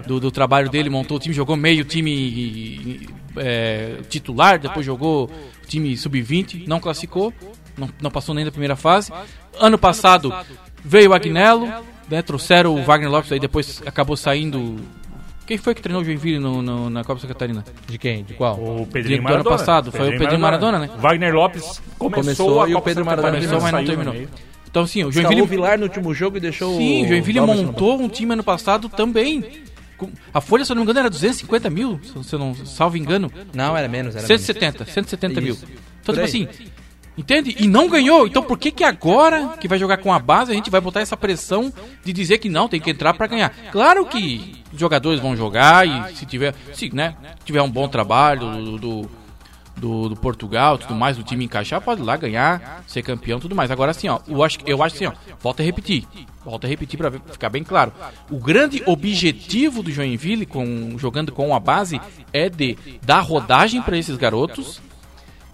do, 0.08 0.18
do 0.18 0.30
trabalho 0.32 0.68
dele, 0.68 0.90
montou 0.90 1.16
o 1.16 1.20
time, 1.20 1.32
jogou 1.32 1.56
meio 1.56 1.84
time 1.84 3.06
é, 3.36 3.98
titular, 4.08 4.58
depois 4.58 4.84
jogou 4.84 5.26
o 5.26 5.66
time 5.68 5.96
sub-20, 5.96 6.66
não 6.66 6.80
classificou, 6.80 7.32
não, 7.78 7.88
não 8.02 8.10
passou 8.10 8.34
nem 8.34 8.44
da 8.44 8.50
primeira 8.50 8.76
fase. 8.76 9.12
Ano 9.58 9.78
passado 9.78 10.32
veio 10.84 11.10
o 11.10 11.14
Agnello, 11.14 11.68
né, 12.10 12.20
trouxeram 12.22 12.74
o 12.74 12.82
Wagner 12.82 13.10
Lopes, 13.10 13.30
aí 13.32 13.40
depois 13.40 13.82
acabou 13.86 14.16
saindo. 14.16 14.76
Quem 15.46 15.56
foi 15.56 15.74
que 15.74 15.80
treinou 15.80 16.02
o 16.02 16.04
Joinville 16.04 16.38
no, 16.38 16.60
no- 16.60 16.90
na 16.90 17.02
Copa 17.02 17.20
Santa 17.20 17.32
Catarina? 17.32 17.64
De 17.86 17.96
quem? 17.96 18.22
De 18.22 18.34
qual? 18.34 18.56
O 18.62 18.80
Do 18.80 18.86
Pedrinho 18.86 19.20
ano 19.20 19.24
Maradona. 19.30 19.56
passado, 19.56 19.90
foi 19.90 20.14
o 20.14 20.18
Pedrinho 20.18 20.40
Maradona, 20.40 20.78
né? 20.78 20.90
Wagner 20.98 21.34
Lopes 21.34 21.80
começou, 21.98 22.22
Começou 22.22 22.62
a 22.62 22.68
e 22.68 22.74
o 22.74 22.82
Pedro 22.82 23.04
Maradona 23.06 23.34
Começou, 23.36 23.60
mas 23.62 23.72
não 23.72 23.84
terminou. 23.84 24.14
Então, 24.70 24.82
assim, 24.82 25.02
o 25.04 25.08
Escalou 25.08 25.30
Joinville. 25.32 25.42
o 25.42 25.46
Vilar 25.46 25.78
no 25.78 25.84
último 25.84 26.12
jogo 26.12 26.36
e 26.36 26.40
deixou 26.40 26.76
Sim, 26.76 27.04
o 27.04 27.08
Joinville 27.08 27.40
montou 27.40 27.98
um 27.98 28.08
time 28.10 28.34
ano 28.34 28.44
passado 28.44 28.90
também. 28.90 29.62
A 30.32 30.40
folha, 30.42 30.64
se 30.66 30.70
eu 30.70 30.76
não 30.76 30.82
me 30.82 30.84
engano, 30.84 31.00
era 31.00 31.10
250 31.10 31.70
mil, 31.70 31.98
se 32.22 32.32
eu 32.34 32.38
não 32.38 32.54
salvo 32.54 32.98
engano. 32.98 33.32
Não, 33.54 33.74
era 33.74 33.88
menos, 33.88 34.14
era 34.14 34.26
170, 34.26 34.84
170 34.84 35.40
mil. 35.40 35.56
Então, 36.02 36.14
tipo 36.14 36.24
assim, 36.26 36.46
entende? 37.18 37.54
E 37.58 37.66
não 37.66 37.88
ganhou. 37.88 38.26
Então, 38.26 38.42
por 38.42 38.56
que 38.58 38.70
que 38.70 38.84
agora, 38.84 39.56
que 39.60 39.68
vai 39.68 39.78
jogar 39.78 39.98
com 39.98 40.12
a 40.12 40.18
base, 40.18 40.52
a 40.52 40.54
gente 40.54 40.70
vai 40.70 40.80
botar 40.80 41.00
essa 41.00 41.16
pressão 41.16 41.72
de 42.04 42.12
dizer 42.12 42.38
que 42.38 42.48
não, 42.48 42.68
tem 42.68 42.80
que 42.80 42.90
entrar 42.90 43.12
pra 43.12 43.26
ganhar? 43.26 43.50
Claro 43.72 44.06
que 44.06 44.62
os 44.72 44.78
jogadores 44.78 45.20
vão 45.20 45.36
jogar 45.36 45.86
e 45.86 46.16
se 46.16 46.24
tiver, 46.24 46.54
se, 46.72 46.94
né, 46.94 47.16
tiver 47.44 47.60
um 47.60 47.70
bom 47.70 47.88
trabalho 47.88 48.40
do, 48.40 48.78
do, 48.78 49.10
do, 49.76 50.08
do 50.10 50.16
Portugal, 50.16 50.78
tudo 50.78 50.94
mais, 50.94 51.16
do 51.16 51.22
time 51.22 51.44
encaixar, 51.44 51.80
pode 51.80 52.00
ir 52.00 52.04
lá 52.04 52.16
ganhar, 52.16 52.82
ser 52.86 53.02
campeão, 53.02 53.40
tudo 53.40 53.54
mais. 53.54 53.70
Agora, 53.70 53.90
assim, 53.90 54.08
ó, 54.08 54.20
eu 54.28 54.42
acho, 54.42 54.58
eu 54.66 54.82
acho 54.82 54.94
assim, 54.96 55.06
ó, 55.06 55.12
volta 55.40 55.62
a 55.62 55.66
repetir. 55.66 56.04
Volta 56.44 56.66
a 56.66 56.70
repetir 56.70 56.98
ver- 56.98 57.20
ficar 57.30 57.50
bem 57.50 57.62
claro. 57.62 57.92
O 58.30 58.38
grande 58.38 58.82
objetivo 58.86 59.82
do 59.82 59.90
Joinville, 59.90 60.46
com, 60.46 60.96
jogando 60.98 61.30
com 61.32 61.54
a 61.54 61.60
base, 61.60 62.00
é 62.32 62.48
de 62.48 62.76
dar 63.02 63.20
rodagem 63.20 63.82
para 63.82 63.98
esses 63.98 64.16
garotos 64.16 64.80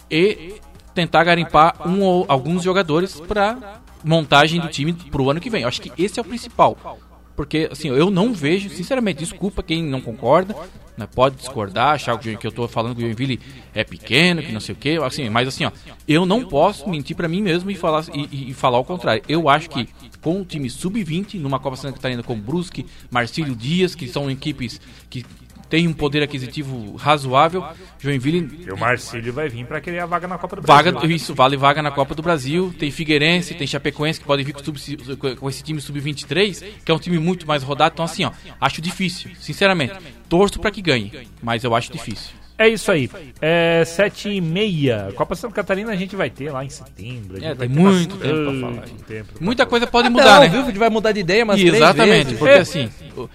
e 0.09 0.53
tentar 0.95 1.23
garimpar 1.25 1.87
um 1.87 2.25
alguns 2.27 2.63
jogadores 2.63 3.19
para 3.19 3.81
montagem 4.03 4.59
do 4.61 4.69
time 4.69 4.93
pro 4.93 5.29
ano 5.29 5.39
que 5.39 5.49
vem. 5.49 5.61
Eu 5.63 5.67
acho 5.67 5.81
que 5.81 5.91
esse 6.01 6.17
é 6.19 6.21
o 6.21 6.25
principal. 6.25 6.99
Porque, 7.35 7.67
assim, 7.69 7.89
eu 7.89 8.09
não 8.09 8.33
vejo, 8.33 8.69
sinceramente, 8.69 9.19
desculpa 9.19 9.61
quem 9.61 9.83
não 9.83 9.99
concorda, 9.99 10.55
né, 10.97 11.05
pode 11.13 11.35
discordar, 11.35 11.89
achar 11.95 12.17
que 12.17 12.29
o 12.29 12.39
eu 12.41 12.51
tô 12.51 12.65
falando 12.65 12.95
que 12.95 13.01
o 13.01 13.05
Joinville 13.05 13.41
é 13.73 13.83
pequeno, 13.83 14.41
que 14.41 14.53
não 14.53 14.61
sei 14.61 14.71
o 14.73 14.77
quê, 14.77 14.97
assim, 15.03 15.29
mas 15.29 15.45
assim, 15.45 15.65
ó, 15.65 15.71
eu 16.07 16.25
não 16.25 16.45
posso 16.45 16.89
mentir 16.89 17.13
para 17.13 17.27
mim 17.27 17.41
mesmo 17.41 17.69
e 17.69 17.75
falar, 17.75 18.05
e- 18.13 18.51
e 18.51 18.53
falar 18.53 18.79
o 18.79 18.85
contrário. 18.85 19.21
Eu 19.27 19.49
acho 19.49 19.69
que 19.69 19.89
com 20.21 20.39
o 20.39 20.45
time 20.45 20.69
sub-20, 20.69 21.37
numa 21.37 21.59
Copa 21.59 21.75
Santa 21.75 21.95
Catarina 21.95 22.23
com 22.23 22.39
Brusque, 22.39 22.85
Marcílio 23.11 23.53
Dias, 23.53 23.95
que 23.95 24.07
são 24.07 24.31
equipes 24.31 24.79
que 25.09 25.25
têm 25.69 25.87
um 25.87 25.93
poder 25.93 26.21
aquisitivo 26.23 26.95
razoável, 26.95 27.63
Joinville 27.99 28.65
E 28.67 28.71
o 28.71 28.77
Marcílio 28.77 29.33
vai 29.33 29.49
vir 29.49 29.65
pra 29.65 29.81
querer 29.81 29.99
a 29.99 30.05
vaga 30.05 30.27
na 30.27 30.37
Copa 30.37 30.55
do 30.57 30.61
Vaga, 30.61 30.91
Brasil. 30.91 31.11
isso, 31.11 31.33
vale 31.33 31.57
vaga 31.57 31.81
na 31.81 31.91
Copa 31.91 32.13
do 32.15 32.21
Brasil. 32.21 32.73
Tem 32.77 32.91
Figueirense, 32.91 33.53
tem 33.53 33.65
Chapecoense 33.67 34.19
que 34.19 34.25
podem 34.25 34.45
vir 34.45 34.53
com, 34.53 34.63
sub- 34.63 35.35
com 35.37 35.49
esse 35.49 35.63
time 35.63 35.81
sub-23, 35.81 36.63
que 36.85 36.91
é 36.91 36.93
um 36.95 36.99
time 36.99 37.17
muito 37.19 37.47
mais 37.47 37.63
rodado. 37.63 37.93
Então, 37.93 38.05
assim, 38.05 38.25
ó, 38.25 38.31
acho 38.61 38.81
difícil, 38.81 39.31
sinceramente. 39.39 39.93
Torço 40.29 40.59
pra 40.59 40.71
que 40.71 40.81
ganhe, 40.81 41.11
mas 41.41 41.63
eu 41.63 41.75
acho 41.75 41.91
difícil. 41.91 42.31
É 42.57 42.69
isso 42.69 42.89
aí. 42.89 43.09
É 43.41 43.83
sete 43.85 44.29
e 44.29 44.39
meia. 44.39 45.11
Copa 45.15 45.35
Santa 45.35 45.53
Catarina 45.53 45.91
a 45.91 45.95
gente 45.97 46.15
vai 46.15 46.29
ter 46.29 46.51
lá 46.53 46.63
em 46.63 46.69
setembro. 46.69 47.35
A 47.35 47.39
gente 47.41 47.49
É, 47.51 47.55
tem 47.55 47.67
muito 47.67 48.15
tempo 48.15 48.43
pra 48.43 48.59
falar. 48.61 48.83
tempo 49.05 49.33
pra 49.33 49.43
Muita 49.43 49.65
coisa 49.65 49.85
pode 49.85 50.07
Até 50.07 50.17
mudar, 50.17 50.39
lá, 50.39 50.45
né? 50.45 50.47
O 50.49 50.53
Wilfried 50.59 50.79
vai 50.79 50.89
mudar 50.89 51.11
de 51.11 51.19
ideia 51.19 51.45
três 51.45 51.73
Exatamente, 51.73 52.23
vezes. 52.27 52.39
porque 52.39 52.53
É. 52.53 52.59
assim, 52.59 52.89
o- 53.17 53.29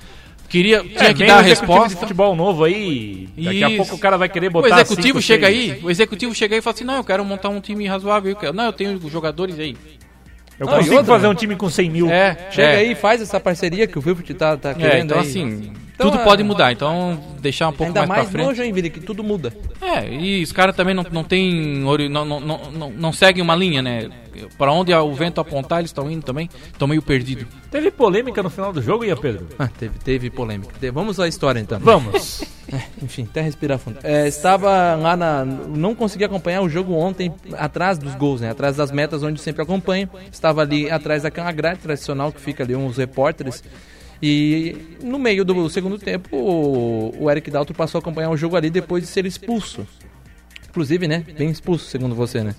queria, 0.50 0.80
tinha 0.80 1.10
É, 1.10 1.14
que 1.14 1.24
dar 1.26 1.36
o 1.36 1.38
a 1.38 1.48
executivo 1.48 1.72
de 1.72 1.78
resposta. 1.78 1.96
futebol 1.98 2.36
novo 2.36 2.64
aí. 2.64 3.28
Daqui 3.38 3.64
a 3.64 3.68
Isso. 3.68 3.76
pouco 3.78 3.94
o 3.94 3.98
cara 3.98 4.18
vai 4.18 4.28
querer 4.28 4.48
O 4.48 4.50
botar. 4.50 4.80
executivo 4.80 5.02
cinco, 5.18 5.22
chega 5.22 5.46
seis. 5.46 5.72
aí, 5.72 5.80
o 5.82 5.90
executivo 5.90 6.34
chega 6.34 6.54
aí 6.54 6.58
e 6.58 6.62
fala 6.62 6.74
assim: 6.74 6.84
"Não, 6.84 6.96
eu 6.96 7.04
quero 7.04 7.24
montar 7.24 7.48
um 7.48 7.60
time 7.60 7.86
razoável, 7.86 8.30
eu 8.32 8.36
quero- 8.36 8.52
não, 8.52 8.64
eu 8.66 8.72
tenho 8.72 9.00
jogadores 9.08 9.58
aí". 9.58 9.76
Eu 10.58 10.66
Não, 10.66 10.74
consigo 10.76 10.96
outra, 10.96 11.14
fazer 11.14 11.26
um 11.26 11.34
time 11.34 11.56
com 11.56 11.70
100 11.70 11.88
mil. 11.88 12.10
É, 12.10 12.36
Chega 12.50 12.68
é. 12.72 12.76
aí 12.76 12.92
e 12.92 12.94
faz 12.94 13.22
essa 13.22 13.40
parceria 13.40 13.86
que 13.86 13.98
o 13.98 14.02
Wilfried 14.04 14.34
tá, 14.34 14.58
tá 14.58 14.74
querendo 14.74 14.92
É, 14.94 15.00
então 15.00 15.18
aí. 15.18 15.26
assim, 15.26 15.72
Então, 15.94 16.10
tudo 16.10 16.20
é- 16.20 16.24
pode 16.24 16.42
mudar, 16.42 16.70
então 16.70 17.18
deixar 17.40 17.68
um 17.68 17.72
pouco 17.72 17.84
Ainda 17.84 18.00
mais, 18.00 18.08
mais 18.08 18.22
pra 18.24 18.32
frente. 18.32 18.46
no 18.48 18.54
Joinville, 18.54 18.90
que 18.90 19.00
tudo 19.00 19.24
muda. 19.24 19.54
É, 19.80 20.06
e 20.12 20.42
os 20.42 20.52
caras 20.52 20.76
também 20.76 20.94
não, 20.94 21.06
não 21.10 21.24
tem 21.24 21.78
não, 22.10 22.24
não, 22.26 22.40
não, 22.40 22.90
não 22.90 23.12
seguem 23.12 23.42
uma 23.42 23.54
linha, 23.56 23.80
né? 23.80 24.08
Pra 24.56 24.72
onde 24.72 24.92
o 24.94 25.14
vento 25.14 25.40
apontar, 25.40 25.78
eles 25.80 25.90
estão 25.90 26.10
indo 26.10 26.22
também. 26.24 26.48
Estão 26.72 26.86
meio 26.88 27.02
perdidos. 27.02 27.46
Teve 27.70 27.90
polêmica 27.90 28.42
no 28.42 28.50
final 28.50 28.72
do 28.72 28.80
jogo, 28.82 29.04
ia 29.04 29.16
Pedro? 29.16 29.46
Ah, 29.58 29.68
teve, 29.68 29.98
teve 29.98 30.30
polêmica. 30.30 30.72
De- 30.80 30.90
Vamos 30.90 31.18
à 31.20 31.26
história 31.28 31.60
então. 31.60 31.78
Vamos. 31.80 32.42
Enfim, 33.02 33.26
até 33.28 33.40
respirar 33.40 33.78
fundo. 33.78 33.98
É, 34.02 34.26
estava 34.28 34.94
lá 34.94 35.16
na. 35.16 35.44
Não 35.44 35.94
consegui 35.94 36.24
acompanhar 36.24 36.62
o 36.62 36.68
jogo 36.68 36.92
ontem 36.94 37.32
atrás 37.58 37.98
dos 37.98 38.14
gols, 38.14 38.40
né? 38.40 38.50
Atrás 38.50 38.76
das 38.76 38.90
metas 38.90 39.22
onde 39.22 39.40
sempre 39.40 39.62
acompanho. 39.62 40.08
Estava 40.30 40.62
ali 40.62 40.90
atrás 40.90 41.22
daquela 41.24 41.50
grade 41.52 41.80
tradicional 41.80 42.32
que 42.32 42.40
fica 42.40 42.62
ali, 42.62 42.76
uns 42.76 42.96
repórteres. 42.96 43.62
E 44.22 44.76
no 45.02 45.18
meio 45.18 45.44
do 45.44 45.68
segundo 45.70 45.98
tempo, 45.98 46.36
o, 46.36 47.14
o 47.24 47.30
Eric 47.30 47.50
Dalton 47.50 47.72
passou 47.72 47.98
a 47.98 48.00
acompanhar 48.00 48.30
o 48.30 48.36
jogo 48.36 48.54
ali 48.54 48.68
depois 48.68 49.02
de 49.02 49.08
ser 49.08 49.24
expulso. 49.24 49.86
Inclusive, 50.68 51.08
né? 51.08 51.24
Bem 51.36 51.50
expulso, 51.50 51.86
segundo 51.86 52.14
você, 52.14 52.44
né? 52.44 52.54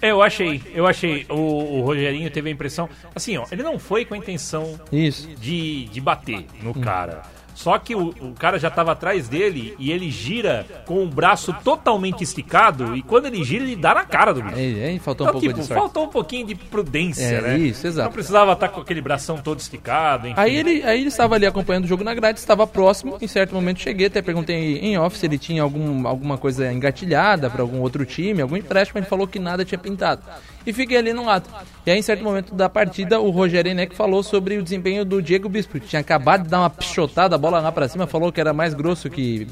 É, 0.00 0.10
eu 0.10 0.22
achei, 0.22 0.62
eu 0.74 0.86
achei. 0.86 1.26
O, 1.28 1.34
o 1.34 1.80
Rogerinho 1.82 2.30
teve 2.30 2.48
a 2.48 2.52
impressão. 2.52 2.88
Assim, 3.14 3.36
ó, 3.36 3.46
ele 3.50 3.62
não 3.62 3.78
foi 3.78 4.04
com 4.04 4.14
a 4.14 4.18
intenção 4.18 4.78
Isso. 4.92 5.28
de, 5.36 5.86
de 5.86 6.00
bater 6.00 6.44
no 6.62 6.74
cara. 6.74 7.22
Só 7.56 7.78
que 7.78 7.94
o, 7.94 8.08
o 8.20 8.34
cara 8.38 8.58
já 8.58 8.70
tava 8.70 8.92
atrás 8.92 9.28
dele 9.28 9.74
e 9.78 9.90
ele 9.90 10.10
gira 10.10 10.66
com 10.84 11.02
o 11.02 11.08
braço 11.08 11.56
totalmente 11.64 12.22
esticado 12.22 12.94
e 12.94 13.00
quando 13.00 13.24
ele 13.26 13.42
gira, 13.42 13.64
ele 13.64 13.74
dá 13.74 13.94
na 13.94 14.04
cara 14.04 14.34
do 14.34 14.42
bicho. 14.42 14.54
É, 14.58 14.94
é, 14.94 14.98
faltou 14.98 15.26
um 15.26 15.30
Então, 15.30 15.40
pouco 15.40 15.48
tipo, 15.48 15.60
de 15.60 15.66
sorte. 15.66 15.80
faltou 15.80 16.04
um 16.04 16.08
pouquinho 16.08 16.46
de 16.46 16.54
prudência, 16.54 17.24
É, 17.24 17.40
né? 17.40 17.58
isso, 17.58 17.86
exato. 17.86 18.08
Não 18.08 18.12
precisava 18.12 18.52
estar 18.52 18.68
com 18.68 18.82
aquele 18.82 19.00
bração 19.00 19.38
todo 19.38 19.58
esticado, 19.58 20.28
enfim. 20.28 20.38
Aí 20.38 20.54
ele, 20.54 20.82
aí 20.82 20.98
ele 21.00 21.08
estava 21.08 21.34
ali 21.34 21.46
acompanhando 21.46 21.84
o 21.84 21.88
jogo 21.88 22.04
na 22.04 22.12
grade, 22.14 22.38
estava 22.38 22.66
próximo. 22.66 23.16
Em 23.22 23.26
certo 23.26 23.54
momento 23.54 23.80
cheguei, 23.80 24.08
até 24.08 24.20
perguntei 24.20 24.76
em 24.78 24.98
off 24.98 25.16
se 25.16 25.24
ele 25.24 25.38
tinha 25.38 25.62
algum, 25.62 26.06
alguma 26.06 26.36
coisa 26.36 26.70
engatilhada 26.70 27.48
para 27.48 27.62
algum 27.62 27.80
outro 27.80 28.04
time, 28.04 28.42
algum 28.42 28.56
empréstimo. 28.58 28.98
Ele 28.98 29.06
falou 29.06 29.26
que 29.26 29.38
nada 29.38 29.64
tinha 29.64 29.78
pintado. 29.78 30.20
E 30.66 30.72
fiquei 30.72 30.96
ali 30.96 31.12
no 31.12 31.24
lado. 31.24 31.48
E 31.86 31.90
aí, 31.90 31.98
em 31.98 32.02
certo 32.02 32.24
momento 32.24 32.54
da 32.54 32.68
partida, 32.68 33.20
o 33.20 33.30
Rogério 33.30 33.70
Enek 33.70 33.94
falou 33.94 34.22
sobre 34.22 34.58
o 34.58 34.62
desempenho 34.62 35.04
do 35.04 35.22
Diego 35.22 35.48
Bispo, 35.48 35.78
tinha 35.78 36.00
acabado 36.00 36.42
de 36.42 36.48
dar 36.48 36.60
uma 36.60 36.70
pichotada, 36.70 37.36
a 37.36 37.38
bola 37.38 37.60
lá 37.60 37.70
para 37.70 37.86
cima, 37.88 38.06
falou 38.06 38.32
que 38.32 38.40
era 38.40 38.52
mais 38.52 38.74
grosso 38.74 39.08
que 39.08 39.46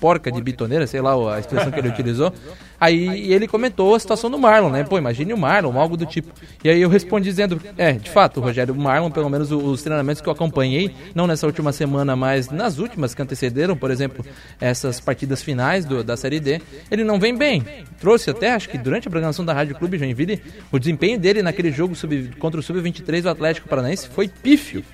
porca 0.00 0.30
de 0.30 0.40
bitoneira, 0.42 0.86
sei 0.86 1.00
lá 1.00 1.34
a 1.34 1.40
expressão 1.40 1.70
que 1.70 1.78
ele 1.78 1.88
utilizou. 1.88 2.32
Aí 2.78 3.32
ele 3.32 3.48
comentou 3.48 3.94
a 3.94 3.98
situação 3.98 4.30
do 4.30 4.38
Marlon, 4.38 4.68
né? 4.68 4.84
Pô, 4.84 4.98
imagine 4.98 5.32
o 5.32 5.38
Marlon, 5.38 5.78
algo 5.78 5.96
do 5.96 6.04
tipo. 6.04 6.30
E 6.62 6.68
aí 6.68 6.80
eu 6.82 6.90
respondi 6.90 7.30
dizendo, 7.30 7.58
é, 7.78 7.92
de 7.92 8.10
fato, 8.10 8.38
Rogério, 8.40 8.74
o 8.74 8.76
Marlon, 8.78 9.10
pelo 9.10 9.30
menos 9.30 9.50
os 9.50 9.82
treinamentos 9.82 10.20
que 10.20 10.28
eu 10.28 10.32
acompanhei, 10.32 10.94
não 11.14 11.26
nessa 11.26 11.46
última 11.46 11.72
semana, 11.72 12.14
mas 12.14 12.50
nas 12.50 12.78
últimas 12.78 13.14
que 13.14 13.22
antecederam, 13.22 13.74
por 13.74 13.90
exemplo, 13.90 14.22
essas 14.60 15.00
partidas 15.00 15.42
finais 15.42 15.86
do- 15.86 16.04
da 16.04 16.16
Série 16.18 16.38
D, 16.38 16.60
ele 16.90 17.02
não 17.02 17.18
vem 17.18 17.34
bem. 17.34 17.64
Trouxe 17.98 18.28
até, 18.28 18.52
acho 18.52 18.68
que 18.68 18.76
durante 18.76 19.08
a 19.08 19.10
programação 19.10 19.44
da 19.44 19.54
Rádio 19.54 19.74
Clube 19.76 19.96
Joinville, 19.96 20.42
o 20.70 20.78
desempenho 20.78 21.18
dele 21.18 21.42
naquele 21.42 21.72
jogo 21.72 21.94
sub- 21.94 22.30
contra 22.38 22.60
o 22.60 22.62
Sub-23 22.62 23.22
do 23.22 23.30
Atlético 23.30 23.68
Paranaense 23.68 24.06
foi 24.08 24.28
pífio. 24.28 24.84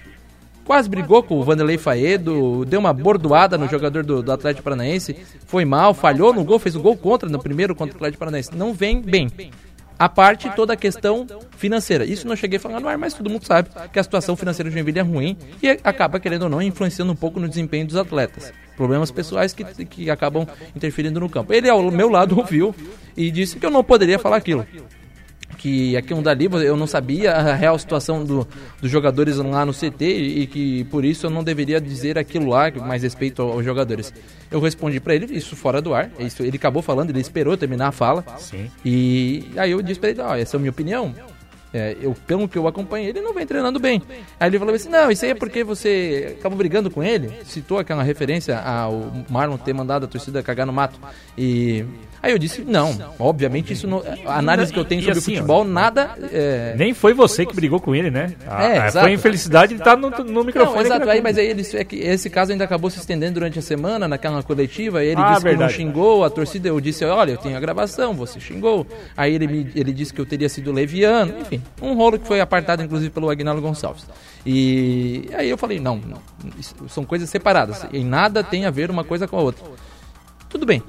Quase 0.65 0.89
brigou 0.89 1.23
com 1.23 1.39
o 1.39 1.43
Vanderlei 1.43 1.77
Faedo, 1.77 2.65
deu 2.65 2.79
uma 2.79 2.93
bordoada 2.93 3.59
no 3.59 3.69
jogador 3.69 4.05
do, 4.05 4.23
do 4.23 4.33
Atlético 4.33 4.63
Paranaense, 4.63 5.17
foi 5.45 5.65
mal, 5.65 5.93
falhou 5.93 6.33
no 6.33 6.45
gol, 6.45 6.59
fez 6.59 6.77
o 6.77 6.81
gol 6.81 6.97
contra 6.97 7.29
no 7.29 7.39
primeiro 7.39 7.75
contra 7.75 7.95
o 7.95 7.97
Atlético 7.97 8.21
Paranaense. 8.21 8.57
Não 8.57 8.73
vem 8.73 9.01
bem. 9.01 9.29
A 9.99 10.09
parte 10.09 10.51
toda 10.57 10.73
a 10.73 10.77
questão 10.77 11.27
financeira. 11.57 12.05
Isso 12.05 12.27
não 12.27 12.35
cheguei 12.35 12.57
a 12.57 12.61
falar 12.61 12.81
no 12.81 12.89
ar, 12.89 12.99
mas 12.99 13.15
todo 13.15 13.31
mundo 13.31 13.45
sabe 13.45 13.69
que 13.93 13.99
a 13.99 14.03
situação 14.03 14.35
financeira 14.37 14.69
do 14.69 14.73
Joinville 14.73 14.99
é 14.99 15.03
ruim 15.03 15.37
e 15.63 15.69
acaba, 15.85 16.19
querendo 16.19 16.45
ou 16.45 16.49
não, 16.49 16.63
influenciando 16.63 17.13
um 17.13 17.17
pouco 17.17 17.39
no 17.39 17.49
desempenho 17.49 17.87
dos 17.87 17.97
atletas. 17.97 18.53
Problemas 18.77 19.11
pessoais 19.11 19.53
que, 19.53 19.65
que 19.85 20.11
acabam 20.11 20.47
interferindo 20.75 21.21
no 21.21 21.29
campo. 21.29 21.53
Ele, 21.53 21.69
ao 21.69 21.91
meu 21.91 22.09
lado, 22.09 22.39
ouviu 22.39 22.75
e 23.17 23.31
disse 23.31 23.59
que 23.59 23.67
eu 23.67 23.71
não 23.71 23.85
poderia 23.85 24.19
falar 24.19 24.37
aquilo 24.37 24.67
que 25.63 25.97
aqui 25.97 26.13
um 26.13 26.21
dali 26.21 26.49
eu 26.67 26.77
não 26.77 26.89
sabia 26.89 27.35
a 27.35 27.55
real 27.55 27.79
situação 27.79 28.25
do, 28.25 28.47
dos 28.81 28.91
jogadores 28.91 29.37
lá 29.37 29.65
no 29.65 29.73
CT 29.73 30.05
e 30.05 30.47
que 30.49 30.83
por 30.85 31.05
isso 31.05 31.27
eu 31.27 31.31
não 31.31 31.45
deveria 31.45 31.81
dizer 31.81 32.19
aquilo 32.19 32.49
lá, 32.49 32.69
mais 32.73 33.05
respeito 33.05 33.43
aos 33.43 33.65
jogadores. 33.65 34.13
Eu 34.51 34.59
respondi 34.59 34.99
pra 34.99 35.15
ele, 35.15 35.33
isso 35.33 35.55
fora 35.55 35.81
do 35.81 35.95
ar, 35.95 36.11
isso 36.19 36.43
ele 36.43 36.57
acabou 36.57 36.83
falando, 36.83 37.11
ele 37.11 37.21
esperou 37.21 37.57
terminar 37.57 37.89
a 37.89 37.93
fala. 37.93 38.25
Sim. 38.39 38.69
E 38.85 39.53
aí 39.57 39.71
eu 39.71 39.81
disse 39.81 40.01
pra 40.01 40.11
ele, 40.11 40.21
ó, 40.21 40.35
essa 40.35 40.57
é 40.57 40.59
a 40.59 40.61
minha 40.61 40.73
opinião. 40.73 41.15
É, 41.73 41.97
eu, 42.03 42.13
pelo 42.27 42.49
que 42.49 42.59
eu 42.59 42.67
acompanhei, 42.67 43.11
ele 43.11 43.21
não 43.21 43.33
vem 43.33 43.47
treinando 43.47 43.79
bem. 43.79 44.03
Aí 44.39 44.51
ele 44.51 44.59
falou 44.59 44.75
assim: 44.75 44.91
não, 44.91 45.11
isso 45.11 45.25
aí 45.25 45.31
é 45.31 45.35
porque 45.35 45.65
você 45.65 46.37
acabou 46.39 46.59
brigando 46.59 46.91
com 46.91 47.03
ele. 47.03 47.33
Citou 47.45 47.79
aquela 47.79 48.03
referência 48.03 48.59
ao 48.59 49.11
Marlon 49.31 49.57
ter 49.57 49.73
mandado 49.73 50.05
a 50.05 50.09
torcida 50.09 50.43
cagar 50.43 50.67
no 50.67 50.73
mato. 50.73 51.01
E. 51.39 51.83
Aí 52.23 52.31
eu 52.31 52.39
disse: 52.39 52.63
não, 52.63 52.97
obviamente 53.19 53.73
isso 53.73 53.89
não. 53.89 54.01
A 54.25 54.39
análise 54.39 54.73
que 54.73 54.79
eu 54.79 54.85
tenho 54.85 55.01
E 55.01 55.05
sobre 55.05 55.19
assim, 55.19 55.35
futebol, 55.35 55.65
nada. 55.65 56.13
É, 56.33 56.73
Nem 56.79 56.95
foi 56.95 57.13
você 57.13 57.45
que 57.45 57.53
brigou 57.55 57.81
com 57.81 57.95
ele, 57.95 58.11
né? 58.13 58.33
A- 58.47 58.63
É, 58.65 58.79
a- 58.79 58.87
exato. 58.87 59.05
foi 59.07 59.13
infelicidade 59.15 59.75
de 59.75 59.81
estar 59.81 59.97
no, 59.97 60.09
no 60.11 60.45
microfone. 60.45 60.77
Não, 60.77 60.83
exato, 60.87 61.11
aí, 61.11 61.21
mas 61.21 61.37
aí 61.37 61.47
ele, 61.49 61.63
é 61.75 61.83
que 61.85 61.97
esse 61.97 62.31
caso 62.31 62.53
ainda 62.53 62.63
acabou 62.63 62.89
se 62.91 62.99
estendendo 63.01 63.35
durante 63.35 63.59
a 63.59 63.63
semana, 63.63 64.07
naquela 64.07 64.41
coletiva, 64.43 65.03
ele 65.03 65.21
Ah, 65.21 65.31
disse 65.31 65.39
que 65.39 65.49
verdade. 65.49 65.73
não 65.73 65.77
xingou, 65.77 66.23
a 66.25 66.31
torcida, 66.31 66.69
eu 66.69 66.81
disse, 66.81 67.05
olha, 67.05 67.33
eu 67.33 67.39
tenho 67.39 67.57
a 67.57 67.61
gravação, 67.61 68.15
você 68.15 68.39
xingou. 68.39 68.87
Aí 69.17 69.35
ele, 69.35 69.49
me, 69.49 69.73
ele 69.75 69.93
disse 69.93 70.15
que 70.15 70.21
eu 70.21 70.27
teria 70.27 70.49
sido 70.49 70.71
leviano, 70.71 71.35
enfim, 71.41 71.61
um 71.83 71.95
rolo 71.95 72.21
que 72.21 72.27
foi 72.29 72.41
apartado 72.41 72.83
inclusive 72.85 73.11
pelo 73.11 73.29
Agnaldo 73.31 73.61
Gonçalves. 73.61 74.07
E 74.47 75.29
aí 75.35 75.49
eu 75.51 75.59
falei, 75.59 75.81
não, 75.81 75.97
não, 75.97 76.19
são 76.89 77.05
coisas 77.05 77.29
separadas, 77.31 77.85
em 77.93 78.05
nada 78.05 78.45
tem 78.45 78.65
a 78.65 78.71
ver 78.71 78.91
uma 78.91 79.03
coisa 79.03 79.27
com 79.27 79.37
a 79.37 79.41
outra. 79.41 79.65
Tudo 80.53 80.67
bem. 80.67 80.83